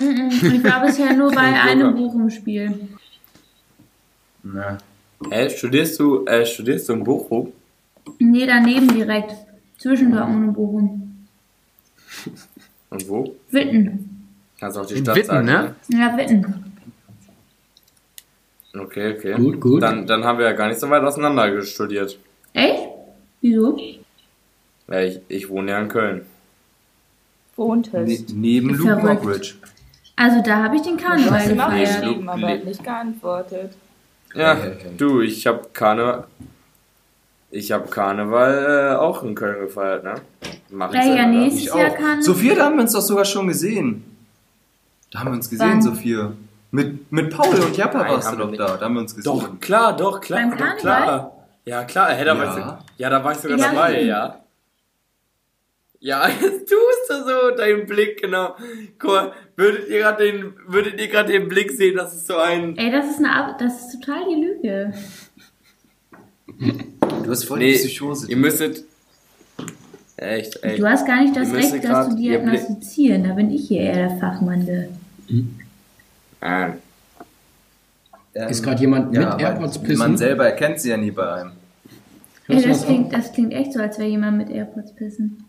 Mhm, 0.00 0.30
Ich 0.30 0.64
war 0.64 0.80
bisher 0.86 1.12
nur 1.14 1.30
bei 1.32 1.40
einem 1.60 1.94
Bochum-Spiel. 1.94 2.88
Na, 4.42 4.78
Hä, 5.30 5.50
studierst 5.50 6.00
du, 6.00 6.24
äh, 6.24 6.46
studierst 6.46 6.88
du 6.88 6.94
in 6.94 7.04
Bochum? 7.04 7.52
Nee, 8.18 8.46
daneben 8.46 8.88
direkt. 8.88 9.34
Zwischen 9.78 10.12
Dortmund 10.12 10.48
und 10.48 10.54
Bochum. 10.54 11.26
Und 12.90 13.08
wo? 13.08 13.34
Witten. 13.50 14.26
Kannst 14.58 14.76
auch 14.76 14.86
die 14.86 14.96
Stadt 14.98 15.16
Witten, 15.16 15.26
sagen, 15.28 15.46
ne? 15.46 15.74
Ja, 15.88 16.16
Witten. 16.16 16.64
Okay, 18.78 19.14
okay. 19.16 19.34
Gut, 19.34 19.60
gut. 19.60 19.82
Dann, 19.82 20.06
dann 20.06 20.24
haben 20.24 20.38
wir 20.38 20.46
ja 20.46 20.52
gar 20.52 20.68
nicht 20.68 20.78
so 20.80 20.88
weit 20.90 21.02
auseinander 21.02 21.62
studiert. 21.62 22.18
Echt? 22.52 22.82
Wieso? 23.40 23.76
Ja, 24.88 25.00
ich, 25.00 25.20
ich 25.28 25.48
wohne 25.48 25.70
ja 25.72 25.80
in 25.80 25.88
Köln. 25.88 26.26
Wohntest. 27.56 28.30
ne, 28.30 28.34
neben 28.38 28.70
Luke 28.70 28.82
Verrückt. 29.00 29.24
Mockridge. 29.24 29.54
Also 30.16 30.42
da 30.42 30.62
habe 30.64 30.76
ich 30.76 30.82
den 30.82 30.96
Du 30.98 31.02
Karneval 31.04 31.38
hast 31.40 31.48
immer 31.50 31.64
gefeiert. 31.70 32.00
geschrieben, 32.02 32.28
aber 32.28 32.54
nicht 32.56 32.84
geantwortet. 32.84 33.72
Ja, 34.34 34.52
Okay, 34.52 34.72
okay. 34.78 34.90
du, 34.96 35.20
ich 35.22 35.46
hab 35.46 35.72
Karneval. 35.74 36.26
Ich 37.52 37.72
hab 37.72 37.90
Karneval 37.90 38.92
äh, 38.92 38.96
auch 38.96 39.22
in 39.24 39.34
Köln 39.34 39.60
gefeiert, 39.66 40.04
ne? 40.04 40.14
Mach 40.70 40.92
Ja, 40.94 41.02
ja, 41.04 41.26
ne? 41.26 41.40
nächstes 41.40 41.66
Ich 41.66 41.74
Jahr 41.74 41.90
kann. 41.90 42.22
Sophia, 42.22 42.54
da 42.54 42.66
haben 42.66 42.76
wir 42.76 42.82
uns 42.82 42.92
doch 42.92 43.00
sogar 43.00 43.24
schon 43.24 43.48
gesehen. 43.48 44.04
Da 45.10 45.20
haben 45.20 45.30
wir 45.30 45.34
uns 45.34 45.50
gesehen, 45.50 45.68
Wann? 45.68 45.82
Sophia. 45.82 46.32
Mit, 46.70 47.10
mit 47.10 47.34
Paul 47.36 47.52
und 47.58 47.76
Jappa 47.76 48.08
warst 48.08 48.32
du 48.32 48.36
doch 48.36 48.50
nicht. 48.50 48.60
da. 48.60 48.76
Da 48.76 48.84
haben 48.84 48.94
wir 48.94 49.00
uns 49.00 49.16
gesehen. 49.16 49.32
Doch, 49.32 49.58
klar, 49.60 49.96
doch, 49.96 50.20
klar. 50.20 50.40
Beim 50.40 50.50
doch, 50.52 50.58
Karneval? 50.58 50.78
klar. 50.78 51.32
Ja, 51.64 51.84
klar, 51.84 52.10
hey, 52.12 52.24
da 52.24 52.34
Ja. 52.34 52.40
Warst 52.40 52.58
du, 52.58 52.78
ja, 52.98 53.10
da 53.10 53.24
war 53.24 53.32
ich 53.32 53.38
sogar 53.38 53.58
Ja, 53.58 53.70
dabei, 53.72 54.02
ja. 54.02 54.36
Ja, 55.98 56.28
jetzt 56.40 56.70
tust 56.70 57.10
du 57.10 57.14
so, 57.24 57.56
dein 57.56 57.84
Blick, 57.86 58.22
genau. 58.22 58.54
Guck 58.98 59.10
mal, 59.10 59.32
würdet 59.56 59.88
ihr 59.88 59.98
gerade 59.98 60.24
den, 60.24 60.54
würdet 60.68 61.00
ihr 61.00 61.08
gerade 61.08 61.32
den 61.32 61.48
Blick 61.48 61.72
sehen, 61.72 61.96
das 61.96 62.14
ist 62.14 62.28
so 62.28 62.36
ein, 62.36 62.76
Ey, 62.78 62.90
das 62.92 63.10
ist 63.10 63.18
eine 63.18 63.56
das 63.58 63.80
ist 63.80 64.00
total 64.00 64.22
die 64.28 64.40
Lüge. 64.40 64.92
Du 67.22 67.30
hast 67.30 67.44
voll 67.44 67.58
nee, 67.58 67.72
die 67.72 67.78
Psychose. 67.78 68.30
ihr 68.30 68.36
müsstet, 68.36 68.84
echt, 70.16 70.62
ey. 70.62 70.78
Du 70.78 70.88
hast 70.88 71.06
gar 71.06 71.22
nicht 71.22 71.36
das 71.36 71.52
Recht, 71.52 71.84
das 71.84 72.08
zu 72.08 72.16
diagnostizieren. 72.16 73.24
Da 73.24 73.34
bin 73.34 73.50
ich 73.50 73.68
hier 73.68 73.80
eher 73.82 74.08
der 74.08 74.18
Fachmann. 74.18 74.66
Der. 74.66 74.88
Ah, 76.40 76.72
Ähm, 78.32 78.48
Ist 78.48 78.62
gerade 78.62 78.80
jemand 78.80 79.12
ja, 79.14 79.34
mit 79.34 79.42
AirPods 79.42 79.78
pissen? 79.78 79.98
Man 79.98 80.16
selber 80.16 80.46
erkennt 80.46 80.80
sie 80.80 80.90
ja 80.90 80.96
nie 80.96 81.10
bei 81.10 81.32
einem. 81.32 81.52
Ey, 82.46 82.62
das 82.62 82.84
klingt, 82.84 83.12
das 83.12 83.32
klingt 83.32 83.52
echt 83.52 83.72
so, 83.72 83.80
als 83.80 83.98
wäre 83.98 84.08
jemand 84.08 84.38
mit 84.38 84.50
AirPods 84.50 84.94
pissen. 84.94 85.44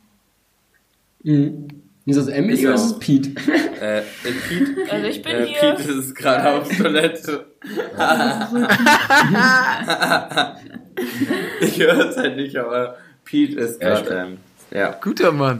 Mhm. 1.23 1.67
Ist 2.05 2.17
das 2.17 2.27
Emily 2.27 2.53
Ich 2.55 2.65
oder 2.65 2.75
ist 2.75 2.85
es 2.85 2.99
Pete? 2.99 3.29
äh, 3.81 3.99
äh, 3.99 4.03
Pete, 4.47 4.91
Also 4.91 5.07
ich 5.07 5.21
bin 5.21 5.35
äh, 5.35 5.45
hier. 5.45 5.75
Pete 5.75 5.91
ist 5.91 6.15
gerade 6.15 6.49
auf 6.51 6.69
Toilette. 6.77 7.45
ich 11.61 11.79
höre 11.79 12.09
es 12.09 12.17
halt 12.17 12.35
nicht, 12.37 12.55
aber 12.57 12.95
Pete 13.25 13.59
ist 13.59 13.81
Ja, 13.81 13.99
gerade, 14.01 14.15
ähm, 14.15 14.37
ja. 14.71 14.95
Guter 15.01 15.31
Mann. 15.31 15.59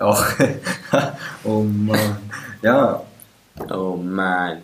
Auch. 0.00 0.24
oh 1.44 1.62
Mann. 1.62 2.16
Ja, 2.62 3.02
Oh 3.70 3.96
man. 3.96 4.58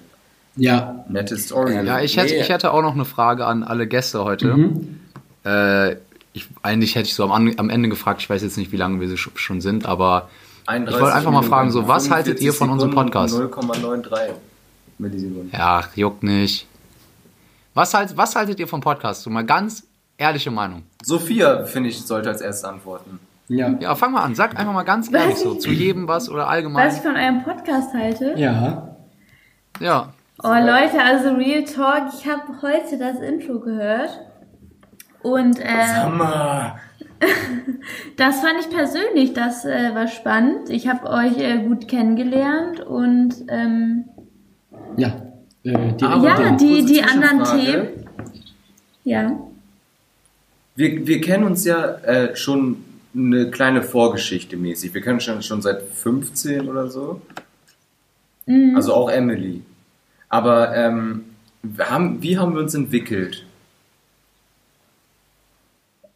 Ja. 0.56 1.02
nette 1.08 1.38
Story. 1.38 1.74
Ähm, 1.76 1.86
Ja, 1.86 2.00
ich 2.00 2.16
hätte, 2.18 2.34
Nee. 2.34 2.40
ich 2.40 2.48
hätte 2.50 2.72
auch 2.72 2.82
noch 2.82 2.92
eine 2.94 3.04
Frage 3.06 3.46
an 3.46 3.62
alle 3.62 3.86
Gäste 3.86 4.22
heute. 4.24 4.54
Mhm. 4.54 5.00
Äh, 5.46 5.92
ich, 6.34 6.48
eigentlich 6.62 6.94
hätte 6.94 7.06
ich 7.08 7.14
so 7.14 7.24
am, 7.30 7.50
am 7.56 7.70
Ende 7.70 7.88
gefragt, 7.88 8.20
ich 8.20 8.28
weiß 8.28 8.42
jetzt 8.42 8.58
nicht, 8.58 8.70
wie 8.72 8.76
lange 8.76 9.00
wir 9.00 9.08
sch- 9.16 9.30
schon 9.36 9.60
sind, 9.62 9.86
aber 9.86 10.16
31 10.18 10.28
Ich 10.68 10.92
wollte 10.92 11.12
einfach 11.14 11.30
mal 11.32 11.42
fragen, 11.42 11.70
so, 11.70 11.88
was 11.88 12.10
haltet 12.10 12.40
ihr 12.40 12.52
von 12.52 12.70
unserem 12.70 12.92
45 12.92 13.12
Podcast? 13.12 13.34
Sekunden, 13.34 14.06
0,93 14.06 14.18
Millisekunden. 14.98 15.50
ja, 15.52 15.82
juckt 15.94 16.22
nicht. 16.22 16.66
Was, 17.74 17.94
halt, 17.94 18.16
was 18.16 18.36
haltet 18.36 18.60
ihr 18.60 18.68
vom 18.68 18.80
Podcast? 18.80 19.22
So 19.22 19.30
mal 19.30 19.44
ganz 19.44 19.84
ehrliche 20.18 20.50
Meinung. 20.50 20.84
Sophia, 21.02 21.64
finde 21.64 21.88
ich, 21.88 22.00
sollte 22.02 22.28
als 22.28 22.40
erstes 22.40 22.64
antworten. 22.64 23.18
Ja. 23.48 23.74
Ja, 23.80 23.94
fang 23.94 24.12
mal 24.12 24.22
an. 24.22 24.34
Sag 24.34 24.58
einfach 24.58 24.72
mal 24.72 24.82
ganz 24.84 25.12
ehrlich 25.12 25.36
so, 25.36 25.54
zu 25.54 25.70
jedem 25.70 26.06
was 26.06 26.28
oder 26.28 26.42
Was 26.42 26.48
allgemein. 26.48 26.94
ich 26.94 27.00
von 27.00 27.16
eurem 27.16 27.42
Podcast 27.42 27.92
halte? 27.94 28.34
Ja. 28.36 28.96
Ja. 29.80 30.12
Oh 30.42 30.48
Leute, 30.48 31.00
also 31.02 31.34
Real 31.34 31.64
Talk, 31.64 32.04
ich 32.18 32.26
habe 32.26 32.42
heute 32.62 32.98
das 32.98 33.18
Intro 33.18 33.58
gehört. 33.60 34.10
Und 35.22 35.58
äh, 35.60 35.66
Hammer! 35.68 36.76
Das 38.16 38.40
fand 38.40 38.54
ich 38.60 38.70
persönlich, 38.70 39.32
das 39.32 39.64
äh, 39.64 39.94
war 39.94 40.08
spannend. 40.08 40.70
Ich 40.70 40.88
habe 40.88 41.08
euch 41.08 41.38
äh, 41.38 41.58
gut 41.58 41.88
kennengelernt 41.88 42.80
und 42.80 43.34
ähm, 43.48 44.04
Ja. 44.96 45.08
Äh, 45.64 45.92
die 45.94 46.04
Aber 46.04 46.26
ja, 46.26 46.56
die, 46.56 46.84
die 46.84 47.02
anderen. 47.02 47.44
Themen. 47.44 47.88
Ja. 49.04 49.38
Wir, 50.74 51.06
wir 51.06 51.20
kennen 51.20 51.44
uns 51.44 51.64
ja 51.64 51.96
äh, 51.98 52.34
schon 52.36 52.84
eine 53.14 53.50
kleine 53.50 53.82
Vorgeschichte 53.82 54.56
mäßig. 54.56 54.94
Wir 54.94 55.02
kennen 55.02 55.14
uns 55.14 55.24
schon, 55.24 55.42
schon 55.42 55.62
seit 55.62 55.82
15 55.82 56.68
oder 56.68 56.88
so. 56.88 57.20
Mhm. 58.46 58.74
Also 58.74 58.94
auch 58.94 59.10
Emily. 59.10 59.62
Aber 60.28 60.74
ähm, 60.74 61.24
haben, 61.78 62.22
wie 62.22 62.38
haben 62.38 62.54
wir 62.54 62.62
uns 62.62 62.74
entwickelt? 62.74 63.44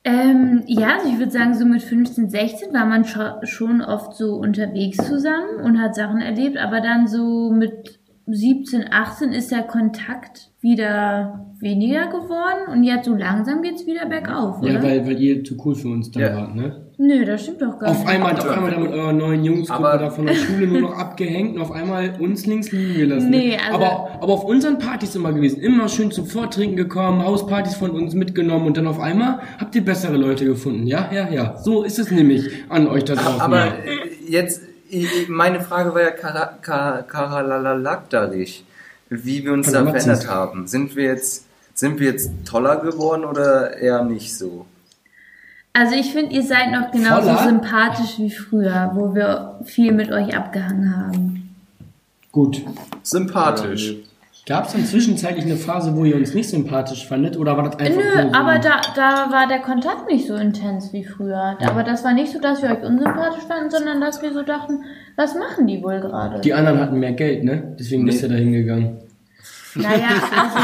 Ähm, 0.09 0.62
ja, 0.66 0.99
also 0.99 1.09
ich 1.11 1.19
würde 1.19 1.33
sagen, 1.33 1.55
so 1.55 1.64
mit 1.66 1.83
15, 1.83 2.31
16 2.31 2.73
war 2.73 2.87
man 2.87 3.03
scho- 3.03 3.45
schon 3.45 3.81
oft 3.83 4.14
so 4.14 4.37
unterwegs 4.37 4.99
zusammen 4.99 5.61
und 5.64 5.81
hat 5.81 5.97
Sachen 5.97 6.21
erlebt, 6.21 6.57
aber 6.59 6.81
dann 6.81 7.09
so 7.09 7.51
mit 7.51 7.99
17, 8.29 8.85
18 8.90 9.33
ist 9.33 9.51
der 9.51 9.62
Kontakt 9.62 10.51
wieder 10.61 11.47
weniger 11.61 12.07
geworden 12.07 12.71
und 12.73 12.85
jetzt 12.85 13.07
so 13.07 13.14
langsam 13.14 13.62
geht's 13.62 13.87
wieder 13.87 14.07
bergauf, 14.07 14.61
oder? 14.61 14.73
ja, 14.75 14.83
weil, 14.83 15.07
weil 15.07 15.21
ihr 15.21 15.42
zu 15.42 15.57
cool 15.64 15.75
für 15.75 15.88
uns 15.88 16.11
da 16.12 16.21
Ja. 16.21 16.37
wart, 16.37 16.55
ne? 16.55 16.83
Nö, 16.99 17.25
das 17.25 17.42
stimmt 17.42 17.61
doch 17.62 17.79
gar 17.79 17.90
Auf 17.90 17.99
nicht. 17.99 18.09
einmal, 18.09 18.33
auf 18.33 18.49
einmal 18.49 18.71
da 18.71 18.79
mit 18.81 18.90
eurer 18.92 19.12
neuen 19.12 19.45
Jungsgruppe 19.45 19.99
da 20.01 20.11
von 20.11 20.27
der 20.27 20.35
Schule 20.35 20.66
nur 20.66 20.81
noch 20.81 20.99
abgehängt 20.99 21.57
und 21.57 21.62
auf 21.62 21.71
einmal 21.73 22.14
uns 22.21 22.47
links 22.47 22.73
liegen 22.73 22.95
gelassen. 22.95 23.31
ne? 23.31 23.37
Nee, 23.37 23.57
also- 23.59 23.75
aber, 23.85 24.06
aber 24.21 24.33
auf 24.33 24.45
unseren 24.45 24.79
Partys 24.79 25.15
immer 25.15 25.33
gewesen. 25.33 25.61
Immer 25.61 25.89
schön 25.89 26.11
zum 26.11 26.27
Vortrinken 26.27 26.77
gekommen, 26.77 27.23
Hauspartys 27.25 27.75
von 27.75 27.91
uns 27.91 28.15
mitgenommen 28.15 28.67
und 28.67 28.77
dann 28.77 28.87
auf 28.87 29.01
einmal 29.01 29.41
habt 29.59 29.75
ihr 29.75 29.85
bessere 29.85 30.17
Leute 30.17 30.45
gefunden. 30.45 30.87
Ja, 30.87 31.11
ja, 31.13 31.29
ja. 31.29 31.57
So 31.59 31.83
ist 31.83 31.99
es 31.99 32.11
nämlich 32.11 32.51
an 32.69 32.87
euch 32.87 33.05
da 33.05 33.15
draußen. 33.15 33.41
Aber 33.41 33.73
jetzt, 34.29 34.63
meine 35.29 35.61
Frage 35.61 35.95
war 35.95 36.03
ja 36.03 36.11
kara- 36.11 36.55
ka- 36.61 37.03
karalalaktarig, 37.03 38.65
wie 39.11 39.45
wir 39.45 39.53
uns 39.53 39.71
da 39.73 39.85
verändert 39.85 40.29
haben. 40.29 40.67
Sind 40.67 40.97
wir 40.97 41.05
jetzt, 41.05 41.47
sind 41.75 42.01
wir 42.01 42.07
jetzt 42.11 42.31
toller 42.45 42.77
geworden 42.77 43.25
oder 43.25 43.77
eher 43.77 44.03
nicht 44.05 44.37
so? 44.37 44.67
Also 45.73 45.95
ich 45.95 46.11
finde, 46.13 46.35
ihr 46.35 46.43
seid 46.43 46.71
noch 46.73 46.91
genauso 46.91 47.29
Voller? 47.29 47.45
sympathisch 47.49 48.19
wie 48.19 48.31
früher, 48.31 48.93
wo 48.95 49.15
wir 49.15 49.61
viel 49.65 49.93
mit 49.93 50.11
euch 50.11 50.35
abgehangen 50.35 50.97
haben. 50.97 51.46
Gut. 52.37 52.61
Sympathisch. 53.03 53.94
Gab 54.46 54.66
es 54.66 54.72
dann 54.75 54.85
zwischenzeitlich 54.85 55.46
eine 55.46 55.57
Phase, 55.57 55.96
wo 55.96 56.05
ihr 56.05 56.16
uns 56.16 56.35
nicht 56.35 56.51
sympathisch 56.51 57.07
fandet 57.09 57.38
oder 57.38 57.57
war 57.57 57.64
das 57.64 57.79
einfach 57.79 57.96
Nö, 57.96 58.22
nur 58.22 58.31
so? 58.31 58.35
aber 58.38 58.59
da, 58.59 58.72
da 58.94 59.33
war 59.33 59.49
der 59.49 59.61
Kontakt 59.61 60.07
nicht 60.09 60.27
so 60.27 60.35
intens 60.35 60.92
wie 60.92 61.03
früher. 61.03 61.57
Aber 61.66 61.83
das 61.83 62.05
war 62.05 62.12
nicht 62.12 62.31
so, 62.31 62.38
dass 62.38 62.61
wir 62.62 62.70
euch 62.72 62.83
unsympathisch 62.85 63.44
fanden, 63.49 63.70
sondern 63.70 64.03
dass 64.03 64.20
wir 64.20 64.35
so 64.35 64.42
dachten, 64.42 64.85
was 65.16 65.35
machen 65.35 65.66
die 65.66 65.83
wohl 65.83 65.99
gerade? 66.01 66.42
Die 66.42 66.53
anderen 66.53 66.79
hatten 66.79 66.99
mehr 67.01 67.12
Geld, 67.12 67.42
ne? 67.42 67.75
Deswegen 67.81 68.05
bist 68.05 68.20
Nee. 68.22 68.29
du 68.29 68.35
da 68.35 68.38
hingegangen. 68.38 68.99
Naja, 69.77 70.09
also. 70.37 70.59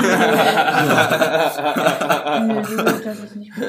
Nö, 2.47 2.55
gut, 2.63 3.07
das 3.07 3.19
ist 3.25 3.37
nicht 3.37 3.55
gut. 3.55 3.65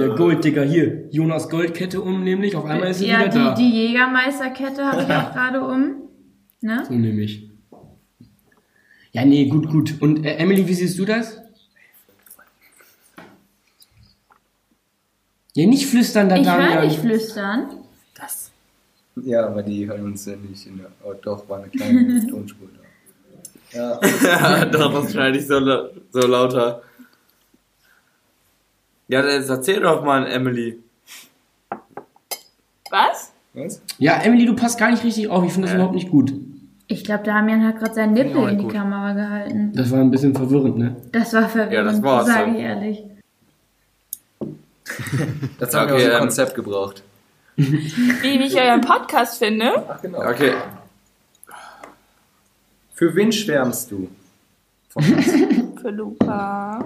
Ja, 0.00 0.06
Gold, 0.16 0.42
Digga, 0.44 0.62
hier. 0.62 1.04
Jonas 1.10 1.48
Goldkette 1.50 2.00
um, 2.00 2.24
nämlich. 2.24 2.56
Auf 2.56 2.64
einmal 2.64 2.88
ist 2.90 2.98
sie 3.00 3.08
Ja, 3.08 3.20
wieder 3.20 3.28
da. 3.28 3.54
die, 3.54 3.64
die 3.70 3.86
Jägermeisterkette 3.88 4.82
habe 4.84 5.02
ich 5.02 5.08
auch 5.14 5.32
gerade 5.32 5.60
um. 5.62 5.94
Ne? 6.62 6.84
So 6.86 6.94
nämlich. 6.94 7.50
Ja, 9.12 9.24
nee, 9.24 9.46
gut, 9.46 9.68
gut. 9.68 10.00
Und 10.00 10.24
äh, 10.24 10.36
Emily, 10.36 10.66
wie 10.66 10.74
siehst 10.74 10.98
du 10.98 11.04
das? 11.04 11.38
Ja, 15.54 15.66
nicht 15.66 15.86
flüstern, 15.86 16.28
da 16.30 16.36
Ich 16.36 16.48
höre 16.48 16.80
nicht 16.82 16.98
flüstern. 16.98 17.78
Ja, 19.16 19.46
aber 19.46 19.62
die 19.62 19.86
hören 19.86 20.06
uns 20.06 20.24
ja 20.24 20.36
nicht 20.36 20.66
in 20.66 20.78
der. 20.78 20.86
Oh, 21.04 21.12
doch, 21.12 21.46
war 21.48 21.58
eine 21.58 21.68
kleine 21.68 22.26
Tonspur 22.30 22.68
da. 22.74 23.78
Ja. 23.78 24.00
Ja, 24.22 24.64
doch, 24.64 24.92
das 25.02 25.12
schneide 25.12 25.38
ich 25.38 25.46
so, 25.46 25.60
so 26.10 26.26
lauter. 26.26 26.82
Ja, 29.08 29.26
jetzt 29.28 29.50
erzähl 29.50 29.80
doch 29.80 30.02
mal, 30.02 30.26
Emily. 30.26 30.78
Was? 32.90 33.32
Was? 33.52 33.82
Ja, 33.98 34.22
Emily, 34.22 34.46
du 34.46 34.54
passt 34.56 34.78
gar 34.78 34.90
nicht 34.90 35.04
richtig 35.04 35.28
auf. 35.28 35.44
Ich 35.44 35.52
finde 35.52 35.66
das 35.66 35.72
Äh. 35.72 35.76
überhaupt 35.76 35.94
nicht 35.94 36.10
gut. 36.10 36.32
Ich 36.92 37.04
glaube, 37.04 37.24
Damian 37.24 37.64
hat 37.66 37.78
gerade 37.78 37.94
seinen 37.94 38.12
Nippel 38.12 38.42
Ja, 38.42 38.48
in 38.50 38.58
die 38.58 38.64
gut. 38.64 38.74
Kamera 38.74 39.14
gehalten. 39.14 39.72
Das 39.74 39.90
war 39.90 40.00
ein 40.00 40.10
bisschen 40.10 40.34
verwirrend, 40.34 40.76
ne? 40.76 40.96
Das 41.10 41.32
war 41.32 41.48
verwirrend, 41.48 41.72
Ja, 41.72 41.82
das 41.84 42.02
war's 42.02 42.26
sage 42.26 42.50
ich 42.50 42.58
ehrlich. 42.58 43.02
Das 45.58 45.74
haben 45.74 45.90
Okay, 45.90 46.00
wir 46.00 46.06
dem 46.08 46.12
ähm, 46.12 46.18
Konzept 46.20 46.54
gebraucht. 46.54 47.02
Wie, 47.56 48.36
ich 48.44 48.60
euren 48.60 48.82
Podcast 48.82 49.38
finde? 49.38 49.72
Ach, 49.88 50.02
genau. 50.02 50.18
Okay. 50.18 50.52
Für 52.92 53.14
wen 53.14 53.32
schwärmst 53.32 53.90
du? 53.90 54.08
Für 55.80 55.90
Luca. 55.90 56.84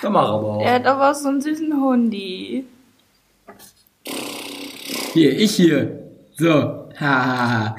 Da 0.00 0.10
mach 0.10 0.28
aber 0.28 0.46
auch. 0.54 0.62
Er 0.62 0.74
hat 0.74 0.86
aber 0.86 1.10
auch 1.10 1.14
so 1.14 1.28
einen 1.28 1.42
süßen 1.42 1.74
Hundi. 1.82 2.64
Hier, 5.12 5.38
ich 5.38 5.54
hier. 5.54 6.05
So. 6.36 6.88
Ha, 7.00 7.06
ha, 7.06 7.50
ha. 7.50 7.76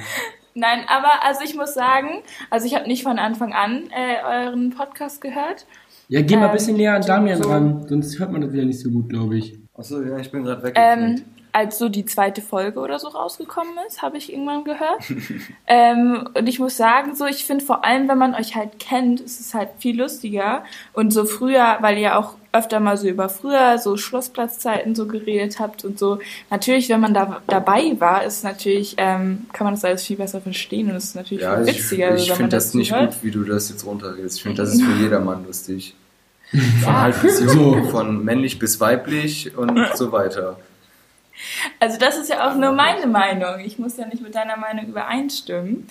Nein, 0.54 0.80
aber 0.88 1.24
also 1.24 1.42
ich 1.44 1.56
muss 1.56 1.74
sagen, 1.76 2.24
also 2.50 2.66
ich 2.66 2.74
habe 2.76 2.88
nicht 2.88 3.04
von 3.04 3.20
Anfang 3.20 3.54
an 3.54 3.90
äh, 3.92 4.24
euren 4.46 4.72
Podcast 4.72 5.22
gehört. 5.22 5.68
Ja, 6.10 6.22
geh 6.22 6.36
mal 6.36 6.44
ein 6.46 6.50
Ähm, 6.50 6.54
bisschen 6.54 6.78
näher 6.78 6.96
an 6.96 7.02
Damian 7.04 7.42
so- 7.44 7.50
ran, 7.50 7.86
sonst 7.88 8.18
hört 8.18 8.32
man 8.32 8.42
das 8.42 8.52
wieder 8.54 8.66
nicht 8.66 8.80
so 8.80 8.90
gut, 8.90 9.10
glaube 9.10 9.38
ich. 9.38 9.60
Achso, 9.78 10.02
ja, 10.02 10.18
ich 10.18 10.32
bin 10.32 10.44
gerade 10.44 10.64
weg. 10.64 10.74
Ähm, 10.76 11.24
als 11.52 11.78
so 11.78 11.90
die 11.90 12.06
zweite 12.06 12.42
Folge 12.42 12.80
oder 12.80 12.98
so 12.98 13.08
rausgekommen 13.10 13.74
ist, 13.88 14.02
habe 14.02 14.18
ich 14.18 14.32
irgendwann 14.34 14.64
gehört. 14.64 15.04
ähm, 15.68 16.28
und 16.36 16.48
ich 16.50 16.60
muss 16.60 16.78
sagen, 16.78 17.16
so 17.16 17.26
ich 17.26 17.46
finde 17.46 17.64
vor 17.66 17.84
allem, 17.86 18.08
wenn 18.08 18.18
man 18.18 18.34
euch 18.34 18.56
halt 18.56 18.80
kennt, 18.80 19.20
ist 19.22 19.40
es 19.40 19.54
halt 19.54 19.70
viel 19.78 20.00
lustiger. 20.00 20.64
Und 20.94 21.12
so 21.12 21.26
früher, 21.26 21.78
weil 21.82 21.98
ihr 22.00 22.18
auch 22.18 22.34
öfter 22.58 22.80
mal 22.80 22.98
so 22.98 23.08
über 23.08 23.30
früher 23.30 23.78
so 23.78 23.98
Schlossplatzzeiten 23.98 24.96
so 24.96 25.08
geredet 25.08 25.60
habt 25.60 25.86
und 25.86 25.98
so. 26.00 26.20
Natürlich, 26.50 26.90
wenn 26.90 27.00
man 27.00 27.14
da 27.14 27.42
dabei 27.48 27.96
war, 28.00 28.24
ist 28.24 28.44
natürlich 28.44 28.96
ähm, 28.98 29.46
kann 29.54 29.66
man 29.66 29.74
das 29.74 29.86
alles 29.86 30.04
viel 30.06 30.18
besser 30.18 30.42
verstehen 30.42 30.90
und 30.90 30.96
es 30.96 31.06
ist 31.06 31.16
natürlich 31.16 31.44
ja, 31.44 31.58
viel 31.58 31.70
ich, 31.70 31.78
witziger, 31.78 32.16
ich 32.16 32.28
man 32.30 32.38
finde 32.38 32.56
das 32.56 32.74
nicht 32.74 32.90
zuhört. 32.90 33.14
gut, 33.14 33.24
wie 33.24 33.32
du 33.32 33.44
das 33.44 33.70
jetzt 33.70 33.86
runterredest. 33.86 34.38
Ich 34.38 34.44
finde, 34.44 34.62
das 34.62 34.74
ist 34.74 34.82
für 34.84 34.94
jedermann 35.02 35.46
lustig. 35.46 35.96
Von 36.84 36.96
alt 36.96 37.22
bis 37.22 37.42
jung, 37.42 37.84
So. 37.84 37.90
von 37.90 38.24
männlich 38.24 38.58
bis 38.58 38.80
weiblich 38.80 39.58
und 39.58 39.80
so 39.96 40.12
weiter. 40.12 40.58
Also 41.80 42.00
das 42.00 42.18
ist 42.18 42.30
ja 42.30 42.50
auch 42.50 42.56
nur 42.56 42.72
meine 42.72 43.06
Meinung. 43.06 43.60
Ich 43.66 43.78
muss 43.78 43.98
ja 43.98 44.08
nicht 44.08 44.24
mit 44.24 44.34
deiner 44.34 44.58
Meinung 44.58 44.88
übereinstimmen. 44.88 45.88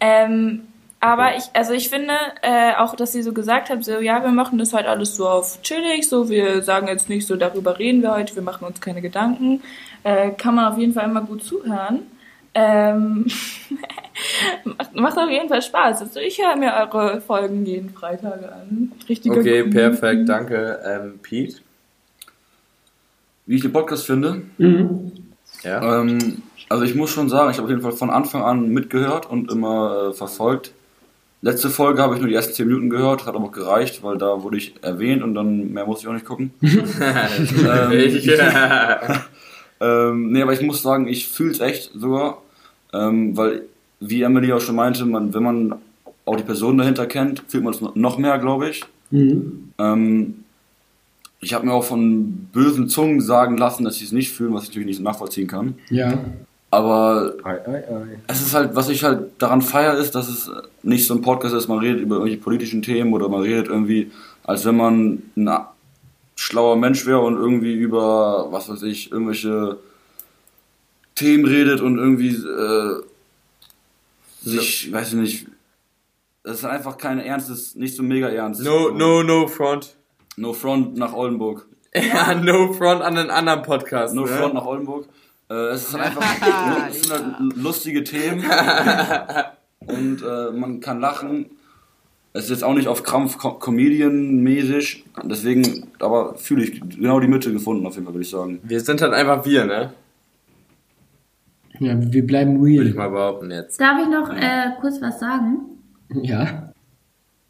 Ähm, 0.00 0.62
aber 1.00 1.36
ich, 1.36 1.44
also 1.54 1.72
ich 1.72 1.88
finde 1.88 2.12
äh, 2.42 2.74
auch, 2.76 2.94
dass 2.94 3.12
sie 3.12 3.22
so 3.22 3.32
gesagt 3.32 3.70
haben, 3.70 3.82
so 3.82 3.98
ja, 4.00 4.22
wir 4.22 4.30
machen 4.30 4.58
das 4.58 4.74
halt 4.74 4.86
alles 4.86 5.16
so 5.16 5.28
auf 5.28 5.62
chillig, 5.62 6.06
so 6.08 6.28
wir 6.28 6.62
sagen 6.62 6.88
jetzt 6.88 7.08
nicht 7.08 7.26
so, 7.26 7.36
darüber 7.36 7.78
reden 7.78 8.02
wir 8.02 8.12
heute, 8.12 8.34
wir 8.34 8.42
machen 8.42 8.66
uns 8.66 8.80
keine 8.80 9.00
Gedanken. 9.00 9.62
Äh, 10.04 10.30
kann 10.32 10.54
man 10.54 10.72
auf 10.72 10.78
jeden 10.78 10.92
Fall 10.92 11.06
immer 11.06 11.22
gut 11.22 11.42
zuhören. 11.42 12.00
Ähm, 12.52 13.26
macht, 14.64 14.94
macht 14.94 15.18
auf 15.18 15.30
jeden 15.30 15.48
Fall 15.48 15.62
Spaß. 15.62 16.02
Also 16.02 16.20
ich 16.20 16.38
höre 16.38 16.56
mir 16.56 16.74
eure 16.74 17.20
Folgen 17.20 17.64
jeden 17.64 17.90
Freitag 17.90 18.42
an. 18.52 18.92
Richtiger 19.08 19.36
Okay, 19.38 19.60
Kuchen. 19.60 19.72
perfekt, 19.72 20.28
danke. 20.28 20.80
Ähm, 20.84 21.18
Pete? 21.22 21.56
Wie 23.46 23.56
ich 23.56 23.62
den 23.62 23.72
Podcast 23.72 24.06
finde, 24.06 24.42
Mhm. 24.58 25.12
Ja. 25.62 26.00
Ähm, 26.00 26.42
also 26.68 26.84
ich 26.84 26.94
muss 26.94 27.10
schon 27.10 27.28
sagen, 27.28 27.50
ich 27.50 27.56
habe 27.56 27.64
auf 27.64 27.70
jeden 27.70 27.82
Fall 27.82 27.92
von 27.92 28.10
Anfang 28.10 28.42
an 28.42 28.68
mitgehört 28.68 29.28
und 29.28 29.50
immer 29.50 30.10
äh, 30.10 30.12
verfolgt. 30.14 30.72
Letzte 31.42 31.70
Folge 31.70 32.02
habe 32.02 32.14
ich 32.14 32.20
nur 32.20 32.28
die 32.28 32.34
ersten 32.34 32.52
10 32.52 32.66
Minuten 32.66 32.90
gehört, 32.90 33.24
hat 33.24 33.34
aber 33.34 33.46
auch 33.46 33.52
gereicht, 33.52 34.02
weil 34.02 34.18
da 34.18 34.42
wurde 34.42 34.58
ich 34.58 34.74
erwähnt 34.82 35.22
und 35.22 35.34
dann 35.34 35.72
mehr 35.72 35.86
muss 35.86 36.00
ich 36.00 36.08
auch 36.08 36.12
nicht 36.12 36.26
gucken. 36.26 36.52
ähm, 36.62 37.92
Ich, 37.92 38.30
ähm, 39.80 40.32
nee, 40.32 40.42
aber 40.42 40.52
ich 40.52 40.60
muss 40.60 40.82
sagen, 40.82 41.08
ich 41.08 41.28
fühle 41.28 41.52
es 41.52 41.60
echt 41.60 41.92
sogar, 41.94 42.42
ähm, 42.92 43.36
weil, 43.36 43.62
wie 44.00 44.22
Emily 44.22 44.52
auch 44.52 44.60
schon 44.60 44.76
meinte, 44.76 45.06
man, 45.06 45.32
wenn 45.32 45.42
man 45.42 45.74
auch 46.26 46.36
die 46.36 46.42
Person 46.42 46.76
dahinter 46.76 47.06
kennt, 47.06 47.42
fühlt 47.48 47.64
man 47.64 47.72
es 47.72 47.80
noch 47.80 48.18
mehr, 48.18 48.38
glaube 48.38 48.68
ich. 48.68 48.84
Mhm. 49.10 49.72
Ähm, 49.78 50.44
ich 51.40 51.54
habe 51.54 51.66
mir 51.66 51.72
auch 51.72 51.84
von 51.84 52.48
bösen 52.52 52.88
Zungen 52.88 53.22
sagen 53.22 53.56
lassen, 53.56 53.84
dass 53.84 53.96
sie 53.96 54.04
es 54.04 54.12
nicht 54.12 54.30
fühlen, 54.30 54.52
was 54.52 54.64
ich 54.64 54.68
natürlich 54.68 54.88
nicht 54.88 54.98
so 54.98 55.02
nachvollziehen 55.02 55.48
kann. 55.48 55.76
Ja. 55.88 56.18
Aber 56.72 57.34
Ei, 57.42 57.58
ei, 57.66 57.78
ei. 57.78 58.18
es 58.28 58.42
ist 58.42 58.54
halt, 58.54 58.76
was 58.76 58.88
ich 58.88 59.02
halt 59.02 59.32
daran 59.38 59.60
feiere, 59.60 59.94
ist, 59.96 60.14
dass 60.14 60.28
es 60.28 60.50
nicht 60.82 61.06
so 61.06 61.14
ein 61.14 61.22
Podcast 61.22 61.54
ist, 61.54 61.66
man 61.66 61.80
redet 61.80 62.00
über 62.00 62.16
irgendwelche 62.16 62.40
politischen 62.40 62.82
Themen 62.82 63.12
oder 63.12 63.28
man 63.28 63.42
redet 63.42 63.66
irgendwie, 63.66 64.12
als 64.44 64.64
wenn 64.64 64.76
man 64.76 65.22
ein 65.36 65.50
schlauer 66.36 66.76
Mensch 66.76 67.06
wäre 67.06 67.20
und 67.20 67.36
irgendwie 67.36 67.74
über, 67.74 68.46
was 68.52 68.68
weiß 68.68 68.82
ich, 68.84 69.10
irgendwelche 69.10 69.78
Themen 71.16 71.44
redet 71.44 71.80
und 71.80 71.98
irgendwie 71.98 72.36
äh, 72.36 73.02
sich, 74.42 74.92
weiß 74.92 75.08
ich 75.08 75.14
nicht, 75.14 75.46
das 76.44 76.58
ist 76.58 76.64
einfach 76.64 76.96
kein 76.96 77.18
ernstes, 77.18 77.74
nicht 77.74 77.96
so 77.96 78.02
mega 78.02 78.28
ernst. 78.28 78.62
no, 78.62 78.90
no, 78.90 79.22
no 79.22 79.46
front. 79.48 79.96
No 80.36 80.52
Front 80.52 80.96
nach 80.96 81.12
Oldenburg. 81.12 81.66
Ja, 81.94 82.34
no 82.36 82.72
front 82.72 83.02
an 83.02 83.16
den 83.16 83.30
anderen 83.30 83.62
Podcast. 83.62 84.14
No 84.14 84.22
ne? 84.22 84.28
Front 84.28 84.54
nach 84.54 84.64
Oldenburg. 84.64 85.08
Äh, 85.50 85.54
es 85.72 85.88
ist 85.88 85.94
halt 85.98 86.04
einfach 86.16 86.88
es 86.90 87.02
sind 87.02 87.12
halt 87.12 87.56
lustige 87.56 88.04
Themen 88.04 88.44
und 89.86 90.22
äh, 90.22 90.50
man 90.52 90.80
kann 90.80 91.00
lachen. 91.00 91.46
Es 92.32 92.44
ist 92.44 92.50
jetzt 92.50 92.64
auch 92.64 92.74
nicht 92.74 92.86
auf 92.86 93.02
Krampf 93.02 93.38
Co- 93.38 93.54
Comedian-mäßig, 93.58 95.04
deswegen, 95.24 95.88
aber 95.98 96.36
fühle 96.36 96.62
ich 96.62 96.80
genau 96.80 97.18
die 97.18 97.26
Mitte 97.26 97.52
gefunden, 97.52 97.84
auf 97.86 97.94
jeden 97.94 98.04
Fall, 98.06 98.14
würde 98.14 98.22
ich 98.22 98.30
sagen. 98.30 98.60
Wir 98.62 98.80
sind 98.80 99.02
halt 99.02 99.12
einfach 99.12 99.44
wir, 99.44 99.64
ne? 99.64 99.92
Ja, 101.80 101.94
wir 101.98 102.24
bleiben 102.26 102.60
Würde 102.60 102.84
ich 102.88 102.94
real. 102.94 103.08
mal 103.08 103.08
behaupten 103.08 103.50
jetzt. 103.50 103.80
Darf 103.80 103.98
ich 104.00 104.08
noch 104.08 104.30
äh, 104.32 104.70
kurz 104.80 105.00
was 105.02 105.18
sagen? 105.18 105.58
Ja. 106.22 106.72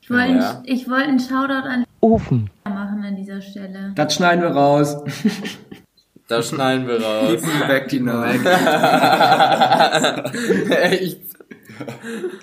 Ich 0.01 0.09
wollte 0.09 0.33
Ja. 0.33 0.63
ich 0.65 0.89
wollte 0.89 1.09
einen 1.09 1.21
Shoutout 1.21 1.69
an 1.69 1.85
Ofen 2.01 2.49
machen 2.65 3.05
an 3.05 3.17
dieser 3.17 3.43
Stelle. 3.43 3.93
Das 3.97 4.15
schneiden 4.15 4.41
wir 4.43 4.51
raus. 4.53 4.97
Da 6.31 6.43
schneiden 6.43 6.87
wir 6.87 7.03
raus. 7.03 7.43
Weg 7.67 7.89
die 7.89 8.01
Namen. 8.01 8.47
Echt? 10.71 11.21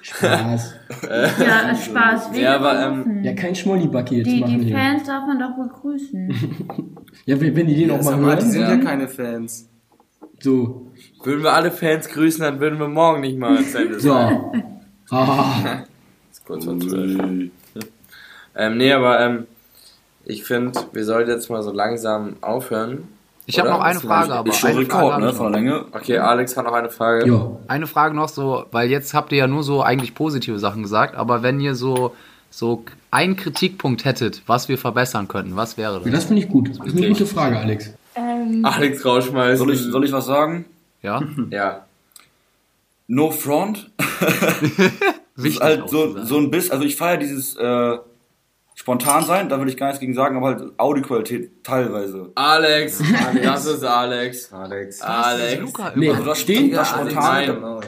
Spaß. 0.02 0.74
Ja, 1.40 1.76
Spaß. 1.76 2.38
Ja, 2.38 2.56
aber, 2.56 2.86
ähm. 2.86 3.24
Ja, 3.24 3.34
kein 3.34 3.56
Schmollibacke 3.56 4.16
jetzt 4.16 4.28
die, 4.28 4.42
machen 4.42 4.60
die 4.60 4.66
hier. 4.66 4.78
Fans 4.78 5.04
darf 5.06 5.26
man 5.26 5.40
doch 5.40 5.56
begrüßen. 5.56 6.34
Ja, 7.26 7.40
wenn 7.40 7.68
die 7.68 7.76
den 7.76 7.92
auch 7.92 7.98
mal 7.98 8.04
Sag 8.04 8.20
mal, 8.20 8.36
die 8.36 8.42
hören, 8.42 8.52
sind 8.52 8.62
ja 8.62 8.68
dann 8.68 8.84
keine 8.84 9.08
Fans. 9.08 9.70
so. 10.42 10.92
Würden 11.24 11.44
wir 11.44 11.54
alle 11.54 11.72
Fans 11.72 12.10
grüßen, 12.10 12.42
dann 12.42 12.60
würden 12.60 12.80
wir 12.80 12.90
morgen 12.90 13.22
nicht 13.22 13.40
mal 13.40 13.56
ins 13.58 13.74
Ende 13.74 14.00
So. 14.00 14.52
Ah. 15.10 15.84
Ist 16.30 16.46
kurz 16.46 16.66
vor 16.66 16.78
zwölf. 16.82 17.18
Ähm, 18.56 18.78
nee, 18.78 18.92
aber 18.92 19.22
ähm, 19.22 19.48
ich 20.26 20.44
finde, 20.44 20.78
wir 20.92 21.06
sollten 21.06 21.32
jetzt 21.32 21.50
mal 21.50 21.64
so 21.64 21.72
langsam 21.72 22.36
aufhören. 22.42 23.08
Ich 23.50 23.58
habe 23.58 23.70
noch 23.70 23.80
eine 23.80 24.00
Frage, 24.00 24.34
aber 24.34 24.50
Ist 24.50 24.60
schon 24.60 24.72
eine 24.72 24.86
Frage 24.86 24.94
Rekord, 24.98 25.14
hab 25.14 25.22
ne, 25.22 25.34
von 25.34 25.52
der 25.54 25.62
Länge. 25.62 25.86
Okay, 25.94 26.18
Alex 26.18 26.58
hat 26.58 26.66
noch 26.66 26.74
eine 26.74 26.90
Frage. 26.90 27.26
Jo. 27.26 27.62
Eine 27.70 27.88
Frage 27.88 28.14
noch 28.14 28.28
so, 28.28 28.66
weil 28.72 28.90
jetzt 28.90 29.14
habt 29.14 29.32
ihr 29.32 29.38
ja 29.38 29.48
nur 29.48 29.64
so 29.64 29.82
eigentlich 29.82 30.14
positive 30.14 30.60
Sachen 30.60 30.84
gesagt, 30.84 31.16
aber 31.16 31.44
wenn 31.44 31.60
ihr 31.62 31.74
so 31.74 32.14
so 32.50 32.84
einen 33.10 33.36
Kritikpunkt 33.38 34.04
hättet, 34.06 34.42
was 34.48 34.68
wir 34.68 34.78
verbessern 34.78 35.28
könnten, 35.30 35.56
was 35.56 35.78
wäre 35.78 35.94
Ja, 35.94 36.00
das? 36.00 36.12
das 36.12 36.26
finde 36.26 36.42
ich 36.44 36.50
gut. 36.50 36.78
Das 36.78 36.88
ist 36.88 36.98
eine 36.98 37.08
gute 37.08 37.26
Frage, 37.26 37.58
Alex. 37.58 37.94
Ähm, 38.16 38.66
Alex 38.66 39.06
rausschmeißen. 39.06 39.58
Soll 39.58 39.74
ich, 39.74 39.82
soll 39.82 40.04
ich 40.06 40.12
was 40.12 40.26
sagen? 40.26 40.66
Ja? 41.02 41.22
Ja. 41.50 41.86
No 43.08 43.32
Front. 43.32 43.90
Das 45.38 45.44
Wichtig 45.46 45.62
ist 45.62 45.64
halt 45.64 45.90
so, 45.90 46.24
so 46.24 46.38
ein 46.40 46.50
bisschen, 46.50 46.72
also 46.72 46.84
ich 46.84 46.96
feiere 46.96 47.18
dieses 47.18 47.56
äh, 47.58 47.98
spontan 48.80 49.26
sein, 49.26 49.50
da 49.50 49.58
würde 49.58 49.72
ich 49.72 49.76
gar 49.78 49.88
nichts 49.88 50.00
gegen 50.00 50.14
sagen, 50.14 50.38
aber 50.38 50.48
halt 50.48 50.72
Audioqualität 50.78 51.64
teilweise. 51.64 52.32
Alex, 52.36 53.02
das 53.44 53.66
ist 53.66 53.84
Alex. 53.84 54.54
Alex. 54.54 55.02
Alex. 55.02 55.74
Nee. 55.96 56.12
Also 56.12 56.24
das, 56.24 56.46
den, 56.46 56.72
das 56.72 56.94
Alex, 56.94 57.12
spontan. 57.12 57.62
nein. 57.62 57.80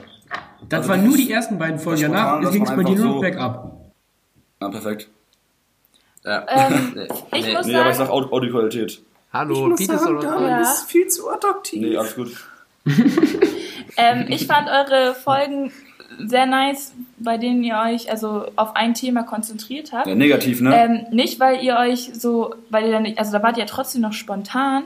das 0.68 0.80
Also 0.80 0.90
waren 0.90 1.06
nur 1.08 1.16
die 1.16 1.32
ersten 1.32 1.58
beiden 1.60 1.80
Folgen. 1.80 2.02
das 2.02 2.12
Danach 2.12 2.52
ging 2.52 2.64
es 2.64 2.70
bei 2.76 2.84
dir 2.84 2.96
nur 2.96 3.06
noch 3.06 3.14
so- 3.16 3.20
bergab. 3.22 3.76
Ja, 4.62 4.70
perfekt. 4.70 5.10
Ja. 6.26 6.46
Ähm, 6.50 6.92
Nee, 6.96 7.08
ich 7.40 7.46
nee. 7.46 7.54
muss 7.54 7.66
Nee, 7.68 7.76
aber 7.76 7.90
ich 7.92 7.96
sagen, 7.96 8.08
sag 8.08 8.10
Aud- 8.10 8.32
Audioqualität. 8.34 9.02
Hallo, 9.32 9.76
Pete 9.76 9.94
ist 9.94 10.08
oder 10.08 10.48
ja. 10.50 10.62
ist 10.62 10.86
viel 10.90 11.08
zu 11.08 11.30
attraktiv. 11.30 11.82
Nee, 11.82 11.96
alles 11.98 12.16
gut. 12.16 12.32
Ähm, 13.98 14.26
ich 14.30 14.48
fand 14.48 14.70
eure 14.70 15.14
Folgen 15.14 15.74
sehr 16.26 16.46
nice, 16.46 16.94
bei 17.18 17.38
denen 17.38 17.64
ihr 17.64 17.78
euch 17.78 18.10
also 18.12 18.46
auf 18.56 18.76
ein 18.76 18.94
Thema 18.94 19.24
konzentriert 19.24 19.92
habt. 19.94 20.08
Ja, 20.08 20.16
negativ, 20.16 20.62
ne? 20.62 20.76
Ähm, 20.76 21.06
nicht, 21.12 21.40
weil 21.40 21.64
ihr 21.64 21.78
euch 21.78 22.12
so, 22.14 22.56
weil 22.70 22.86
ihr 22.86 22.92
dann 22.92 23.04
nicht, 23.04 23.20
also 23.20 23.32
da 23.32 23.44
wart 23.44 23.58
ihr 23.58 23.64
ja 23.64 23.70
trotzdem 23.70 24.02
noch 24.02 24.14
spontan, 24.14 24.84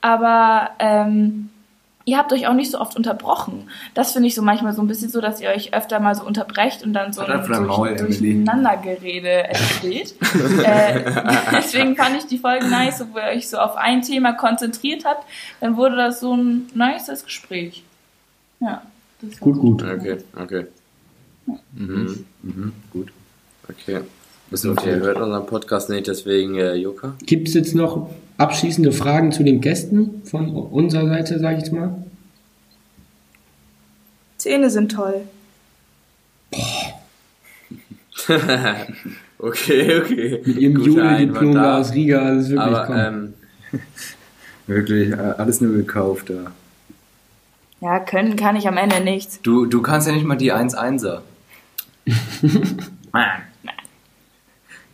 aber 0.00 0.70
ähm, 0.78 1.50
ihr 2.04 2.18
habt 2.18 2.32
euch 2.32 2.46
auch 2.46 2.54
nicht 2.54 2.70
so 2.70 2.80
oft 2.80 2.96
unterbrochen. 2.96 3.68
Das 3.94 4.12
finde 4.12 4.28
ich 4.28 4.34
so 4.34 4.42
manchmal 4.42 4.72
so 4.72 4.80
ein 4.80 4.86
bisschen 4.86 5.10
so, 5.10 5.20
dass 5.20 5.40
ihr 5.40 5.50
euch 5.50 5.74
öfter 5.74 5.98
mal 6.00 6.14
so 6.14 6.24
unterbrecht 6.24 6.84
und 6.84 6.92
dann 6.92 7.12
so 7.12 7.22
ein 7.22 7.44
durch. 7.46 7.98
Durcheinandergerede 7.98 9.44
entsteht. 9.48 10.14
äh, 10.64 11.02
deswegen 11.52 11.96
fand 11.96 12.16
ich 12.16 12.26
die 12.26 12.38
Folge 12.38 12.66
nice, 12.68 13.04
wo 13.12 13.18
ihr 13.18 13.36
euch 13.36 13.48
so 13.48 13.58
auf 13.58 13.76
ein 13.76 14.02
Thema 14.02 14.32
konzentriert 14.32 15.04
habt. 15.04 15.26
Dann 15.60 15.76
wurde 15.76 15.96
das 15.96 16.20
so 16.20 16.34
ein 16.34 16.68
nices 16.74 17.24
Gespräch. 17.24 17.82
Ja. 18.60 18.82
Das 19.20 19.40
Gut, 19.40 19.58
gut. 19.58 19.82
Okay, 19.82 20.18
okay. 20.34 20.66
Mhm. 21.72 22.24
Gut. 22.92 23.12
Okay. 23.68 24.00
Okay, 24.52 24.90
ihr 24.90 25.00
hört 25.00 25.18
unseren 25.18 25.46
Podcast 25.46 25.90
nicht, 25.90 26.06
deswegen 26.06 26.54
äh, 26.54 26.74
Joka. 26.74 27.16
Gibt 27.24 27.48
es 27.48 27.54
jetzt 27.54 27.74
noch 27.74 28.10
abschließende 28.38 28.92
Fragen 28.92 29.32
zu 29.32 29.42
den 29.42 29.60
Gästen 29.60 30.22
von 30.24 30.50
unserer 30.50 31.08
Seite, 31.08 31.40
sage 31.40 31.56
ich 31.56 31.64
jetzt 31.64 31.72
mal? 31.72 31.96
Zähne 34.36 34.70
sind 34.70 34.92
toll. 34.92 35.22
okay, 39.38 40.00
okay. 40.00 40.42
Mit 40.44 40.56
ihrem 40.58 40.80
Jule-Diplom 40.80 41.54
da 41.54 41.80
aus 41.80 41.92
Riga, 41.92 42.34
das 42.34 42.44
ist 42.44 42.50
wirklich 42.50 42.76
Aber, 42.76 42.86
komm. 42.86 42.96
ähm, 42.96 43.34
Wirklich, 44.68 45.10
äh, 45.12 45.16
alles 45.16 45.60
nur 45.60 45.74
gekauft 45.74 46.30
da. 46.30 46.34
Ja, 46.34 46.50
können 48.00 48.36
kann 48.36 48.56
ich 48.56 48.66
am 48.68 48.76
Ende 48.76 49.00
nichts. 49.00 49.40
Du, 49.42 49.66
du 49.66 49.80
kannst 49.82 50.06
ja 50.08 50.12
nicht 50.14 50.24
mal 50.26 50.36
die 50.36 50.52
1-1er. 50.52 51.20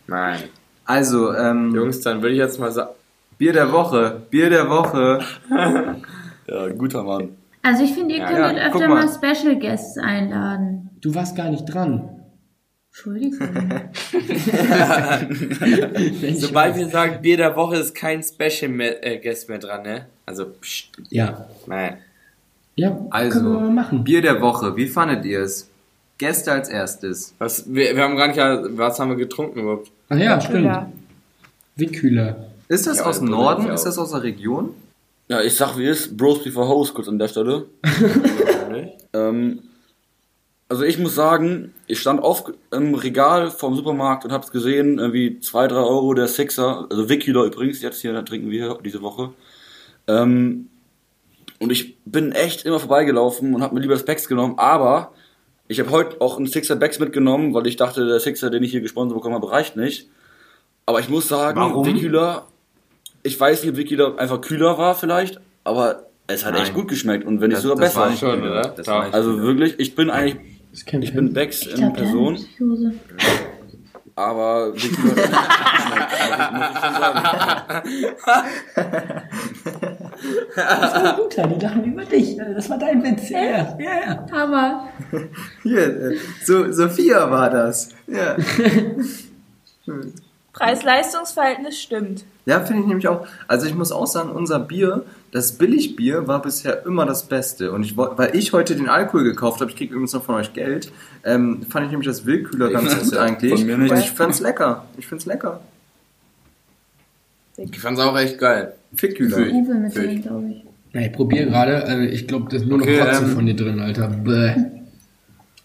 nein. 0.07 0.39
Also, 0.85 1.33
ähm, 1.33 1.73
Jungs, 1.75 2.01
dann 2.01 2.21
würde 2.21 2.33
ich 2.33 2.39
jetzt 2.39 2.59
mal 2.59 2.71
sagen, 2.71 2.91
Bier 3.37 3.53
der 3.53 3.71
Woche, 3.71 4.21
Bier 4.29 4.49
der 4.49 4.69
Woche. 4.69 5.19
Ja, 6.45 6.67
guter 6.67 7.03
Mann. 7.03 7.29
Also 7.61 7.85
ich 7.85 7.93
finde, 7.93 8.15
ihr 8.15 8.19
Ja, 8.19 8.27
könntet 8.27 8.57
ja, 8.57 8.67
öfter 8.67 8.89
mal. 8.89 9.05
mal 9.05 9.09
Special 9.09 9.57
Guests 9.57 9.97
einladen. 9.97 10.89
Du 10.99 11.15
warst 11.15 11.37
gar 11.37 11.49
nicht 11.49 11.63
dran. 11.63 12.09
Entschuldigung. 12.89 13.39
sobald 16.35 16.75
wir 16.75 16.89
sagen 16.89 17.21
Bier 17.21 17.37
der 17.37 17.55
Woche, 17.55 17.77
ist 17.77 17.95
kein 17.95 18.21
Special 18.21 18.69
mehr, 18.69 19.07
äh, 19.07 19.19
Guest 19.19 19.47
mehr 19.47 19.59
dran, 19.59 19.83
ne? 19.83 20.07
Also, 20.25 20.47
pst, 20.47 20.89
Ja. 21.09 21.47
nein. 21.65 21.99
Ja, 22.75 22.89
können 22.89 23.05
wir 23.05 23.13
Also, 23.13 23.43
mal 23.43 23.69
machen. 23.69 24.03
Bier 24.03 24.21
der 24.21 24.41
Woche, 24.41 24.75
wie 24.75 24.87
fandet 24.87 25.25
ihr 25.25 25.41
es? 25.41 25.69
Gäste 26.17 26.51
als 26.51 26.69
erstes. 26.69 27.33
Was, 27.39 27.71
wir, 27.73 27.95
wir 27.95 28.03
haben 28.03 28.15
gar 28.15 28.27
nicht, 28.27 28.77
was 28.77 28.99
haben 28.99 29.09
wir 29.09 29.17
getrunken 29.17 29.59
überhaupt? 29.61 29.91
Ach 30.09 30.17
ja, 30.17 30.39
stimmt. 30.39 30.65
Ja. 30.65 30.91
Wickkühler. 31.75 32.47
Ist 32.67 32.87
das 32.87 32.99
Ja, 32.99 33.05
aus 33.05 33.19
dem 33.19 33.29
Norden? 33.29 33.67
Ist 33.69 33.83
das 33.83 33.97
aus 33.97 34.11
der 34.11 34.23
Region? 34.23 34.73
Ja, 35.27 35.41
ich 35.41 35.55
sag 35.55 35.77
wie 35.77 35.85
ist, 35.87 36.15
Bros 36.17 36.43
before 36.43 36.67
Host 36.67 36.93
kurz 36.93 37.07
an 37.07 37.17
der 37.19 37.27
Stelle. 37.27 37.65
ähm, 39.13 39.59
also 40.69 40.83
ich 40.83 40.97
muss 40.97 41.15
sagen, 41.15 41.73
ich 41.87 41.99
stand 41.99 42.21
auf 42.21 42.51
im 42.71 42.93
Regal 42.95 43.51
vom 43.51 43.75
Supermarkt 43.75 44.25
und 44.25 44.31
hab's 44.31 44.51
gesehen, 44.51 44.99
irgendwie 44.99 45.39
2, 45.39 45.67
3 45.67 45.75
Euro 45.75 46.13
der 46.13 46.27
Sixer, 46.27 46.87
also 46.89 47.09
Wickhüler 47.09 47.43
übrigens, 47.45 47.81
jetzt 47.81 48.01
hier, 48.01 48.13
da 48.13 48.21
trinken 48.21 48.49
wir 48.49 48.79
diese 48.83 49.01
Woche. 49.01 49.29
Ähm, 50.07 50.69
und 51.63 51.71
ich 51.71 51.97
bin 52.05 52.31
echt 52.33 52.65
immer 52.65 52.79
vorbeigelaufen 52.79 53.55
und 53.55 53.61
hab 53.63 53.71
mir 53.73 53.79
lieber 53.79 53.93
das 53.93 54.05
Becks 54.05 54.27
genommen, 54.27 54.55
aber 54.57 55.13
ich 55.67 55.79
habe 55.79 55.89
heute 55.91 56.19
auch 56.21 56.37
einen 56.37 56.45
Sixer 56.47 56.75
Becks 56.75 56.99
mitgenommen, 56.99 57.53
weil 57.53 57.65
ich 57.67 57.77
dachte, 57.77 58.05
der 58.05 58.19
Sixer, 58.19 58.49
den 58.49 58.61
ich 58.63 58.71
hier 58.71 58.81
gesponsert 58.81 59.17
bekommen 59.17 59.35
habe, 59.35 59.49
reicht 59.49 59.75
nicht. 59.77 60.09
Aber 60.85 60.99
ich 60.99 61.07
muss 61.09 61.27
sagen, 61.29 61.57
Warum? 61.59 61.85
Wickhüler, 61.85 62.45
ich 63.23 63.39
weiß 63.39 63.61
nicht, 63.63 63.71
ob 63.71 63.77
Wickhüler 63.77 64.19
einfach 64.19 64.41
kühler 64.41 64.77
war 64.77 64.93
vielleicht, 64.95 65.39
aber 65.63 66.07
es 66.27 66.43
hat 66.45 66.53
Nein. 66.53 66.63
echt 66.63 66.73
gut 66.73 66.89
geschmeckt 66.89 67.25
und 67.25 67.39
wenn 67.41 67.47
nicht 67.49 67.57
Das- 67.57 67.63
sogar 67.63 67.77
das 67.85 67.95
war 67.95 68.09
besser. 68.09 68.11
nicht 68.11 68.19
Schon, 68.41 68.41
oder? 68.49 68.61
Das 68.75 68.85
war 68.87 69.05
nicht 69.05 69.13
Also 69.15 69.31
Kühler. 69.31 69.43
wirklich, 69.43 69.75
ich 69.79 69.95
bin 69.95 70.09
eigentlich, 70.09 70.37
ich 70.73 71.13
bin 71.13 71.33
Becks 71.33 71.61
Ich 71.61 71.69
in 71.71 71.75
glaube, 71.77 71.93
der 71.97 72.05
hat 72.05 72.11
Person, 72.11 72.45
aber 74.15 74.73
Wickhüler 74.75 75.15
hat 75.15 75.17
echt 75.17 75.31
gut 75.31 75.71
geschmeckt, 76.11 76.51
muss 76.53 76.65
ich 76.73 76.79
schon 76.83 76.93
sagen. 77.01 77.23
Das 80.55 81.03
war 81.03 81.15
guter, 81.17 81.47
die 81.47 81.59
lachen 81.59 81.83
über 81.83 82.05
dich. 82.05 82.37
Das 82.37 82.69
war 82.69 82.77
dein 82.77 83.03
Witz. 83.03 83.29
Ja, 83.29 83.41
ja, 83.41 83.75
ja. 83.79 84.25
Aber 84.31 84.87
Hier, 85.63 86.13
so, 86.43 86.71
Sophia 86.71 87.29
war 87.29 87.49
das. 87.49 87.89
Ja, 88.07 88.35
Preis-Leistungs-Verhältnis 90.53 91.81
stimmt. 91.81 92.25
ja 92.45 92.59
finde 92.61 92.83
ich 92.83 92.87
nämlich 92.87 93.07
auch. 93.07 93.25
Also 93.47 93.65
ich 93.65 93.73
muss 93.73 93.91
auch 93.91 94.05
sagen, 94.05 94.29
unser 94.29 94.59
Bier, 94.59 95.03
das 95.31 95.53
Billigbier, 95.53 96.27
war 96.27 96.41
bisher 96.41 96.85
immer 96.85 97.05
das 97.05 97.23
Beste. 97.23 97.71
Und 97.71 97.83
ich, 97.83 97.97
weil 97.97 98.35
ich 98.35 98.53
heute 98.53 98.75
den 98.75 98.87
Alkohol 98.87 99.23
gekauft 99.23 99.61
habe, 99.61 99.71
ich 99.71 99.77
kriege 99.77 99.93
übrigens 99.93 100.13
noch 100.13 100.23
von 100.23 100.35
euch 100.35 100.53
Geld, 100.53 100.91
ähm, 101.25 101.65
fand 101.69 101.87
ich 101.87 101.91
nämlich 101.91 102.07
das 102.07 102.25
Willkühler 102.25 102.69
ganz 102.69 102.97
gut 102.99 103.17
eigentlich. 103.17 103.53
Von 103.53 103.65
mir 103.65 103.77
nicht. 103.77 103.91
Und 103.91 103.97
ich 103.97 104.11
fand's 104.11 104.39
lecker. 104.39 104.85
Ich 104.97 105.07
find's 105.07 105.25
lecker. 105.25 105.59
Ich 107.57 107.79
fand's 107.79 107.99
auch 107.99 108.17
echt 108.17 108.37
geil. 108.39 108.73
Fickkühler. 108.95 109.37
Drin, 109.37 110.21
glaube 110.21 110.47
ich. 110.49 110.63
Ja, 110.93 111.01
ich 111.01 111.11
probiere 111.11 111.45
gerade, 111.47 111.83
also 111.85 112.01
ich 112.03 112.27
glaube, 112.27 112.45
das 112.51 112.61
ist 112.61 112.67
nur 112.67 112.77
noch 112.79 112.85
Okay, 112.85 112.99
Kotze 112.99 113.23
ähm, 113.23 113.29
von 113.31 113.45
dir 113.45 113.55
drin, 113.55 113.79
Alter. 113.79 114.07
Bäh. 114.09 114.53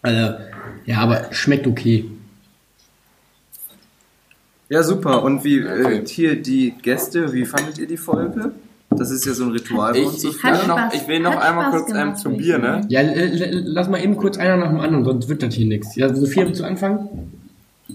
Also, 0.02 0.34
ja, 0.86 0.98
aber 0.98 1.26
schmeckt 1.32 1.66
okay. 1.66 2.04
Ja, 4.70 4.82
super. 4.82 5.22
Und 5.22 5.44
wie 5.44 5.58
äh, 5.58 6.04
hier 6.06 6.40
die 6.40 6.74
Gäste, 6.82 7.32
wie 7.32 7.44
fandet 7.46 7.78
ihr 7.78 7.86
die 7.86 7.96
Folge? 7.96 8.52
Das 8.90 9.10
ist 9.10 9.24
ja 9.26 9.32
so 9.34 9.44
ein 9.44 9.50
Ritual 9.50 9.92
bei 9.92 9.98
Ich, 10.00 10.06
uns. 10.06 10.16
ich, 10.16 10.32
Sophia. 10.32 10.60
will 10.60 10.66
noch, 10.66 10.78
Spaß- 10.78 10.94
ich 10.94 11.08
will 11.08 11.20
noch 11.20 11.34
hat 11.36 11.42
einmal 11.42 11.64
Spaß 11.66 11.74
kurz 11.80 11.90
ähm, 11.90 11.96
gemacht, 11.98 12.18
zum 12.18 12.32
ich 12.32 12.38
Bier, 12.38 12.58
ne? 12.58 12.80
Ja, 12.88 13.00
l- 13.00 13.42
l- 13.42 13.62
lass 13.66 13.88
mal 13.88 14.02
eben 14.02 14.16
kurz 14.16 14.38
einer 14.38 14.56
nach 14.56 14.68
dem 14.68 14.80
anderen, 14.80 15.04
sonst 15.04 15.28
wird 15.28 15.42
das 15.42 15.54
hier 15.54 15.66
nichts. 15.66 15.94
Ja, 15.96 16.14
Sophia, 16.14 16.46
willst 16.46 16.60
du 16.60 16.64
anfangen? 16.64 17.32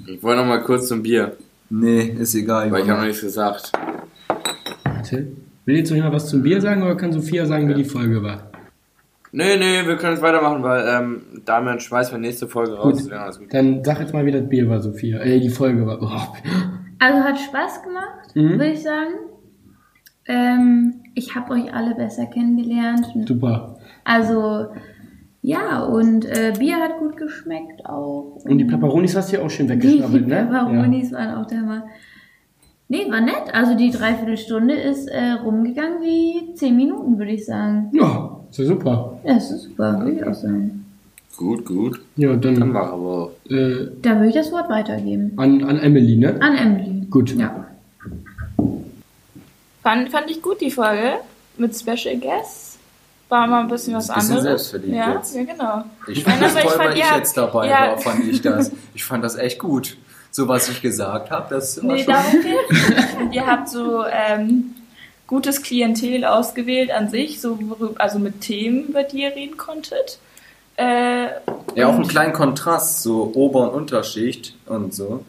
Ich 0.07 0.21
wollte 0.23 0.41
noch 0.41 0.47
mal 0.47 0.61
kurz 0.63 0.87
zum 0.87 1.03
Bier, 1.03 1.35
Nee, 1.75 2.01
ist 2.19 2.35
egal. 2.35 2.71
weil 2.71 2.83
ich 2.83 2.89
habe 2.89 2.99
noch 2.99 3.07
nichts 3.07 3.21
gesagt. 3.21 3.71
Warte. 4.83 5.27
Will 5.65 5.77
jetzt 5.77 5.89
noch 5.89 5.95
jemand 5.95 6.13
was 6.13 6.27
zum 6.29 6.43
Bier 6.43 6.61
sagen 6.61 6.83
oder 6.83 6.95
kann 6.95 7.11
Sophia 7.13 7.45
sagen, 7.45 7.67
wie 7.69 7.73
die 7.73 7.83
Folge 7.83 8.21
war? 8.21 8.51
Nee, 9.31 9.57
nee, 9.57 9.87
wir 9.87 9.95
können 9.95 10.13
jetzt 10.13 10.21
weitermachen, 10.21 10.61
weil 10.61 10.85
ähm, 10.87 11.41
Damian 11.45 11.79
schmeißt 11.79 12.13
mir 12.13 12.19
nächste 12.19 12.47
Folge 12.47 12.73
raus. 12.73 12.83
Gut. 12.91 12.99
deswegen 12.99 13.15
alles 13.17 13.39
gut. 13.39 13.51
Dann 13.53 13.83
sag 13.83 13.99
jetzt 13.99 14.13
mal, 14.13 14.23
wie 14.25 14.31
das 14.31 14.47
Bier 14.47 14.69
war, 14.69 14.79
Sophia. 14.79 15.19
Äh, 15.21 15.39
die 15.39 15.49
Folge 15.49 15.85
war. 15.85 15.99
Oh. 16.01 16.37
Also 16.99 17.19
hat 17.21 17.37
Spaß 17.37 17.83
gemacht, 17.83 18.33
Mhm. 18.35 18.51
würde 18.51 18.71
ich 18.71 18.81
sagen. 18.81 19.13
Ähm, 20.25 21.01
ich 21.15 21.35
habe 21.35 21.51
euch 21.53 21.73
alle 21.73 21.95
besser 21.95 22.27
kennengelernt. 22.27 23.05
Super. 23.27 23.77
Also, 24.05 24.67
ja, 25.43 25.83
und 25.83 26.25
äh, 26.25 26.53
Bier 26.57 26.77
hat 26.77 26.97
gut 26.99 27.17
geschmeckt 27.17 27.85
auch. 27.85 28.39
Und 28.43 28.57
die 28.57 28.63
Peperonis 28.65 29.15
hast 29.15 29.31
du 29.31 29.37
ja 29.37 29.43
auch 29.45 29.49
schön 29.51 29.67
Die, 29.67 29.73
weggeschnabbelt, 29.73 30.25
die 30.25 30.29
ne? 30.29 30.47
Peperonis 30.51 31.11
waren 31.11 31.35
auch 31.35 31.45
der 31.47 31.59
Hammer. 31.59 31.83
Nee, 32.89 33.09
war 33.11 33.21
nett. 33.21 33.53
Also 33.53 33.75
die 33.75 33.91
Dreiviertelstunde 33.91 34.73
ist 34.73 35.07
äh, 35.07 35.31
rumgegangen 35.43 36.01
wie 36.01 36.53
zehn 36.55 36.75
Minuten, 36.75 37.17
würde 37.17 37.31
ich 37.31 37.45
sagen. 37.45 37.89
Ja. 37.93 38.01
ja, 38.01 38.39
ist 38.49 38.59
ja 38.59 38.65
super. 38.65 39.19
Ja, 39.23 39.33
das 39.35 39.51
ist 39.51 39.63
super, 39.63 39.99
würde 39.99 40.11
ich 40.13 40.25
auch 40.27 40.33
sagen. 40.33 40.85
Gut, 41.35 41.65
gut. 41.65 41.99
Ja, 42.15 42.35
Dann 42.35 42.55
dann 42.59 42.71
mach 42.71 42.91
aber. 42.93 43.31
äh, 43.49 43.87
Da 44.01 44.15
würde 44.15 44.27
ich 44.29 44.35
das 44.35 44.51
Wort 44.51 44.69
weitergeben. 44.69 45.33
an, 45.37 45.63
an 45.63 45.79
Emily, 45.79 46.15
ne? 46.17 46.39
An 46.41 46.55
Emily. 46.55 47.07
Gut. 47.09 47.35
Ja. 47.35 47.65
Fand, 49.81 50.09
fand 50.09 50.29
ich 50.29 50.41
gut, 50.41 50.61
die 50.61 50.71
Folge. 50.71 51.13
Mit 51.57 51.75
Special 51.75 52.17
Guests. 52.17 52.62
War 53.33 53.47
mal 53.47 53.61
ein 53.61 53.67
bisschen 53.67 53.95
was 53.95 54.09
Bisschen 54.09 54.21
anderes. 54.37 54.43
selbstverliebt 54.43 54.93
ja, 54.95 55.13
jetzt. 55.13 55.35
ja, 55.35 55.43
genau. 55.43 55.83
Ich 56.07 56.23
fand 56.23 56.39
das 56.39 56.53
ich 56.55 56.61
toll, 56.61 56.69
fand, 56.71 56.83
weil 56.89 56.93
ich 56.93 56.99
ja, 57.03 57.17
jetzt 57.17 57.35
dabei 57.35 57.67
ja. 57.67 57.79
war, 57.87 57.97
fand 57.97 58.27
ich 58.27 58.41
das. 58.43 58.71
Ich 58.93 59.03
fand 59.03 59.23
das 59.23 59.35
echt 59.37 59.57
gut. 59.57 59.97
So 60.29 60.47
was 60.47 60.69
ich 60.69 60.83
gesagt 60.83 61.31
habe, 61.31 61.47
das 61.55 61.77
war 61.83 61.95
Nee, 61.95 62.03
schon... 62.03 62.13
ihr 63.31 63.47
habt 63.47 63.69
so 63.69 64.03
ähm, 64.05 64.75
gutes 65.25 65.63
Klientel 65.63 66.25
ausgewählt 66.25 66.91
an 66.91 67.09
sich, 67.09 67.41
so 67.41 67.57
also 67.97 68.19
mit 68.19 68.41
Themen, 68.41 68.89
über 68.89 69.01
die 69.01 69.23
ihr 69.23 69.35
reden 69.35 69.57
konntet. 69.57 70.19
Äh, 70.77 71.25
Ja, 71.73 71.87
auch 71.87 71.93
einen 71.95 72.07
kleinen 72.07 72.33
Kontrast, 72.33 73.01
so 73.01 73.31
Ober- 73.33 73.71
und 73.71 73.75
Unterschicht 73.79 74.53
und 74.67 74.93
so. 74.93 75.25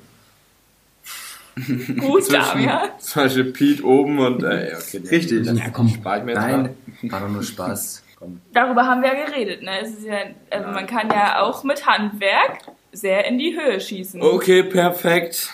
Gut, 2.01 2.33
Damian. 2.33 2.89
Zum 2.99 3.23
Beispiel 3.23 3.45
Pete 3.45 3.85
oben 3.85 4.19
und 4.19 4.43
äh, 4.43 4.71
ja, 4.73 4.79
okay, 4.79 5.03
Richtig. 5.11 5.47
Das 5.47 5.59
Ja, 5.59 5.71
komm. 5.71 5.89
spare 5.89 6.19
ich 6.19 6.25
mir 6.25 6.33
jetzt 6.33 6.41
Nein, 6.41 6.63
mal. 7.03 7.13
war 7.13 7.21
doch 7.21 7.29
nur 7.29 7.43
Spaß. 7.43 8.03
Komm. 8.19 8.41
Darüber 8.53 8.85
haben 8.87 9.03
wir 9.03 9.15
ja 9.15 9.25
geredet, 9.27 9.63
ne? 9.63 9.81
Es 9.83 9.91
ist 9.91 10.05
ja, 10.05 10.17
also 10.51 10.69
man 10.69 10.87
kann 10.87 11.09
ja 11.11 11.41
auch 11.43 11.63
mit 11.65 11.87
Handwerk 11.87 12.59
sehr 12.93 13.25
in 13.27 13.39
die 13.39 13.57
Höhe 13.57 13.81
schießen. 13.81 14.21
Okay, 14.23 14.63
perfekt. 14.65 15.51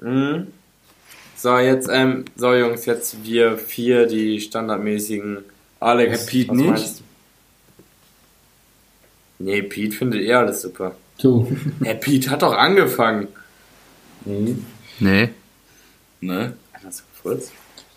Mhm. 0.00 0.48
So, 1.36 1.58
jetzt, 1.58 1.88
ähm, 1.92 2.24
so 2.36 2.54
Jungs, 2.54 2.86
jetzt 2.86 3.22
wir 3.24 3.58
vier, 3.58 4.06
die 4.06 4.40
standardmäßigen. 4.40 5.38
Alex, 5.80 6.20
Herr 6.20 6.26
Pete 6.26 6.50
was 6.50 6.56
nicht? 6.56 6.68
meinst? 6.70 7.02
Nee, 9.38 9.62
Pete 9.62 9.94
findet 9.96 10.22
eh 10.22 10.32
alles 10.34 10.62
super. 10.62 10.94
So. 11.18 11.46
Herr 11.82 11.94
Pete 11.94 12.30
hat 12.30 12.42
doch 12.42 12.54
angefangen. 12.56 13.28
Nee. 14.24 14.56
Nee. 15.00 15.30
Ne? 16.20 16.54
Hast 16.84 17.00
du 17.00 17.04
kurz? 17.22 17.50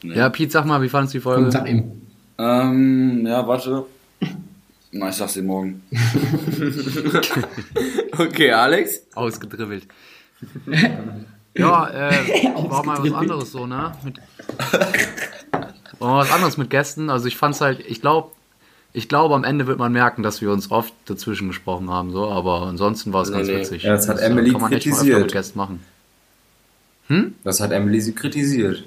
Ja, 0.04 0.30
Pete, 0.30 0.52
sag 0.52 0.66
mal, 0.66 0.82
wie 0.82 0.89
fandest 0.89 1.14
du 1.14 1.18
die 1.20 1.22
Folge? 1.24 1.43
Komm, 1.43 1.52
sag 1.52 1.68
ihm. 1.68 2.02
Ähm, 2.38 3.26
ja, 3.26 3.48
warte. 3.48 3.86
Na, 4.91 5.10
ich 5.10 5.16
sag's 5.16 5.34
dir 5.34 5.43
morgen. 5.43 5.84
Okay, 8.18 8.52
Alex? 8.52 9.02
Ausgedribbelt. 9.14 9.86
ja, 11.54 11.88
äh, 11.89 12.12
war 12.70 12.84
mal 12.84 12.98
was 13.04 13.12
anderes 13.14 13.52
so, 13.52 13.68
ne? 13.68 13.91
Mit, 14.04 14.18
war 16.00 16.10
mal 16.12 16.18
was 16.24 16.32
anderes 16.32 16.58
mit 16.58 16.70
Gästen. 16.72 17.10
Also 17.12 17.28
ich 17.28 17.38
fand's 17.38 17.62
halt, 17.62 17.80
ich 17.82 18.02
glaube, 18.02 18.32
ich 18.93 19.08
glaube, 19.08 19.36
am 19.36 19.43
Ende 19.43 19.68
wird 19.68 19.78
man 19.78 19.91
merken, 19.91 20.24
dass 20.24 20.41
wir 20.41 20.52
uns 20.52 20.72
oft 20.72 20.93
dazwischen 21.06 21.48
gesprochen 21.50 21.91
haben, 21.91 22.12
so, 22.12 22.28
aber 22.30 22.64
ansonsten 22.64 23.14
war 23.14 23.22
es 23.22 23.30
Nee, 23.30 23.36
ganz 23.38 23.48
nee. 23.50 23.56
witzig. 23.60 23.84
Ja, 23.84 23.91
das 23.91 24.10
hat 24.10 24.18
äh, 24.18 24.22
Emily 24.26 24.52
kann 24.52 24.62
man 24.62 24.72
echt 24.74 24.86
mal 24.88 24.91
öfter 24.93 25.02
kritisiert. 25.04 25.22
mit 25.22 25.32
Gästen 25.34 25.58
machen. 25.60 25.84
Das 27.43 27.60
hat 27.62 27.72
Emily 27.72 28.01
sie 28.01 28.14
kritisiert. 28.14 28.84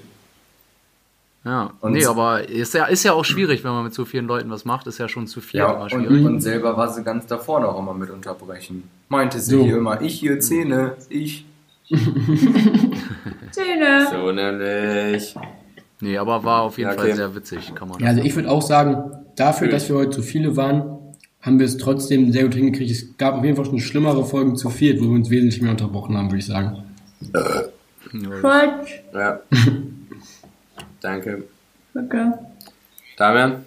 Ja, 1.45 1.73
Und- 1.81 1.93
nee, 1.93 2.05
aber 2.05 2.47
ist 2.49 2.75
ja, 2.75 2.85
ist 2.85 3.03
ja 3.03 3.15
auch 3.15 3.25
schwierig, 3.25 3.65
wenn 3.65 3.71
man 3.71 3.85
mit 3.85 3.95
so 3.95 4.05
vielen 4.05 4.27
Leuten 4.27 4.51
was 4.51 4.67
macht, 4.67 4.87
ist 4.87 4.99
ja 4.99 5.09
schon 5.09 5.27
zu 5.27 5.41
viel 5.41 5.61
Ja, 5.61 5.73
immer 5.73 5.83
und, 5.85 5.91
schwierig. 5.91 6.25
und 6.27 6.41
selber 6.43 6.77
war 6.77 6.93
sie 6.93 7.03
ganz 7.03 7.27
davor 7.27 7.61
noch 7.61 7.79
immer 7.79 7.95
mit 7.95 8.11
unterbrechen. 8.11 8.83
Meinte 9.09 9.41
sie 9.41 9.53
So. 9.57 9.63
hier 9.65 9.79
immer, 9.79 10.03
ich 10.03 10.21
hier 10.21 10.39
Zähne, 10.41 10.97
ich. 11.09 11.47
Zähne. 13.51 14.07
So 14.11 14.33
nämlich. 14.33 15.35
Nee, 16.01 16.19
aber 16.19 16.45
war 16.45 16.63
auf 16.63 16.79
jeden 16.79 16.91
Ja, 16.91 16.97
Fall 16.97 17.07
okay. 17.07 17.17
sehr 17.17 17.35
witzig, 17.35 17.75
kann 17.75 17.89
man 17.89 17.99
Ja, 18.01 18.09
also 18.09 18.23
ich 18.23 18.35
würde 18.37 18.51
auch 18.51 18.63
sagen, 18.63 19.11
dafür, 19.37 19.69
dass 19.69 19.89
wir 19.89 19.97
heute 19.97 20.11
zu 20.11 20.23
viele 20.23 20.57
waren, 20.57 20.99
haben 21.43 21.59
wir 21.59 21.67
es 21.67 21.79
trotzdem 21.79 22.33
sehr 22.33 22.45
gut 22.45 22.55
hingekriegt. 22.55 22.91
Es 22.91 23.17
gab 23.17 23.35
auf 23.37 23.45
jeden 23.45 23.57
Fall 23.57 23.65
schon 23.65 23.81
schlimmere 23.81 24.25
Folgen 24.27 24.57
zu 24.57 24.69
viert, 24.71 25.01
wo 25.01 25.05
wir 25.05 25.13
uns 25.13 25.31
wesentlich 25.31 25.61
mehr 25.63 25.71
unterbrochen 25.73 26.17
haben, 26.17 26.27
würde 26.29 26.39
ich 26.39 26.47
sagen. 26.47 26.85
Quatsch. 28.09 29.01
Ja. 29.13 29.41
Danke. 31.01 31.45
Danke. 31.95 32.39
Damian? 33.17 33.65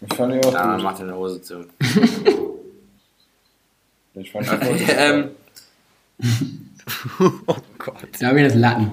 Ich 0.00 0.14
fand 0.14 0.34
die 0.34 0.46
auch 0.46 0.52
Damian 0.52 0.82
macht 0.82 1.00
deine 1.00 1.16
Hose 1.16 1.40
zu. 1.42 1.64
Ich 4.14 4.32
fand 4.32 4.48
ähm, 4.98 5.30
Da 8.18 8.26
habe 8.26 8.40
ich 8.40 8.46
das 8.48 8.54
Latten. 8.56 8.90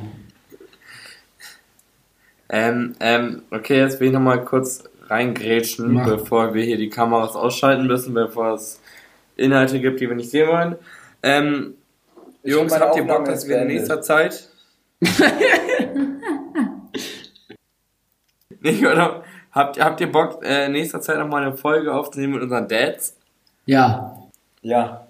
ähm, 2.49 2.95
ähm, 2.99 3.41
okay, 3.49 3.79
jetzt 3.79 3.99
will 3.99 4.07
ich 4.09 4.13
nochmal 4.13 4.45
kurz 4.45 4.83
reingrätschen, 5.07 5.93
Mach. 5.93 6.05
bevor 6.05 6.53
wir 6.53 6.63
hier 6.63 6.77
die 6.77 6.89
Kameras 6.89 7.35
ausschalten 7.35 7.87
müssen, 7.87 8.13
bevor 8.13 8.53
es 8.53 8.79
Inhalte 9.35 9.79
gibt, 9.79 9.99
die 9.99 10.07
wir 10.07 10.15
nicht 10.15 10.29
sehen 10.29 10.47
wollen. 10.47 10.75
Ähm, 11.23 11.73
Jungs, 12.45 12.79
habt 12.79 12.95
ihr 12.95 13.05
Bock, 13.05 13.25
dass 13.25 13.47
wir 13.47 13.61
in 13.61 13.67
nächster 13.67 14.01
Zeit... 14.01 14.49
nicht, 18.61 18.85
oder? 18.85 19.23
Habt, 19.51 19.79
habt 19.79 20.01
ihr 20.01 20.11
Bock, 20.11 20.43
äh, 20.43 20.65
in 20.65 20.73
nächster 20.73 21.01
Zeit 21.01 21.17
nochmal 21.17 21.43
eine 21.43 21.55
Folge 21.57 21.93
aufzunehmen 21.93 22.33
mit 22.33 22.43
unseren 22.43 22.67
Dads? 22.67 23.15
Ja. 23.65 24.17
Ja. 24.61 25.07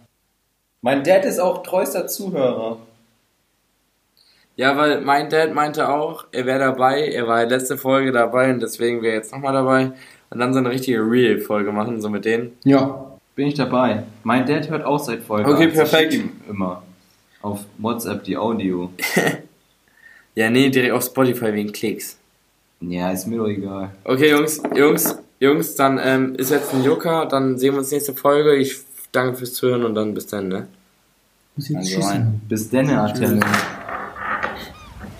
Mein 0.81 1.03
Dad 1.03 1.25
ist 1.25 1.39
auch 1.39 1.63
treuster 1.63 2.07
Zuhörer. 2.07 2.77
Ja, 4.55 4.77
weil 4.77 5.01
mein 5.01 5.29
Dad 5.29 5.53
meinte 5.53 5.89
auch, 5.89 6.25
er 6.31 6.45
wäre 6.45 6.59
dabei, 6.59 7.09
er 7.09 7.27
war 7.27 7.45
letzte 7.45 7.77
Folge 7.77 8.11
dabei 8.11 8.51
und 8.51 8.61
deswegen 8.61 9.01
wäre 9.01 9.13
er 9.13 9.17
jetzt 9.17 9.33
nochmal 9.33 9.53
dabei 9.53 9.91
und 10.29 10.39
dann 10.39 10.53
so 10.53 10.59
eine 10.59 10.69
richtige 10.69 10.99
Real-Folge 10.99 11.71
machen, 11.71 11.99
so 11.99 12.09
mit 12.09 12.23
denen. 12.23 12.57
Ja. 12.63 13.17
Bin 13.35 13.47
ich 13.47 13.55
dabei. 13.55 14.03
Mein 14.23 14.45
Dad 14.45 14.69
hört 14.69 14.85
auch 14.85 14.99
seit 14.99 15.23
Folge. 15.23 15.51
Okay, 15.51 15.65
1. 15.65 15.73
perfekt. 15.73 16.13
Ich 16.13 16.21
schick 16.21 16.31
ihm 16.31 16.41
Immer. 16.49 16.83
Auf 17.45 17.59
WhatsApp 17.77 18.23
die 18.23 18.37
Audio. 18.37 18.91
Ja, 20.37 20.49
nee, 20.49 20.69
direkt 20.69 20.91
auf 20.91 21.05
Spotify 21.05 21.53
wegen 21.53 21.71
Klicks. 21.71 22.17
Ja, 22.81 23.09
ist 23.11 23.25
mir 23.25 23.37
doch 23.37 23.47
egal. 23.47 23.91
Okay, 24.03 24.31
Jungs, 24.31 24.61
Jungs, 24.75 25.15
Jungs, 25.39 25.75
dann 25.75 25.97
ähm, 26.03 26.35
ist 26.35 26.51
jetzt 26.51 26.73
ein 26.73 26.83
Joker, 26.83 27.25
dann 27.25 27.57
sehen 27.57 27.71
wir 27.71 27.79
uns 27.79 27.89
nächste 27.91 28.13
Folge. 28.13 28.53
Ich 28.57 28.75
danke 29.13 29.37
fürs 29.37 29.53
Zuhören 29.53 29.85
und 29.85 29.95
dann 29.95 30.13
bis 30.13 30.27
dann, 30.27 30.49
ne? 30.49 30.67
Muss 31.55 31.69
jetzt 31.69 31.77
Also 31.77 31.89
Tschüss 31.89 32.05
ein. 32.07 32.11
sagen. 32.11 32.41
Bis 32.49 32.69
dann, 32.69 32.89
Attelle. 32.89 33.39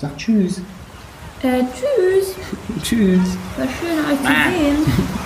Sag 0.01 0.17
Tschüss. 0.17 0.61
Äh, 1.41 1.61
tschüss. 1.73 2.35
Tschüss. 2.83 3.37
War 3.55 3.67
schön, 3.67 3.99
euch 4.11 4.19
zu 4.19 4.27
sehen. 4.27 5.15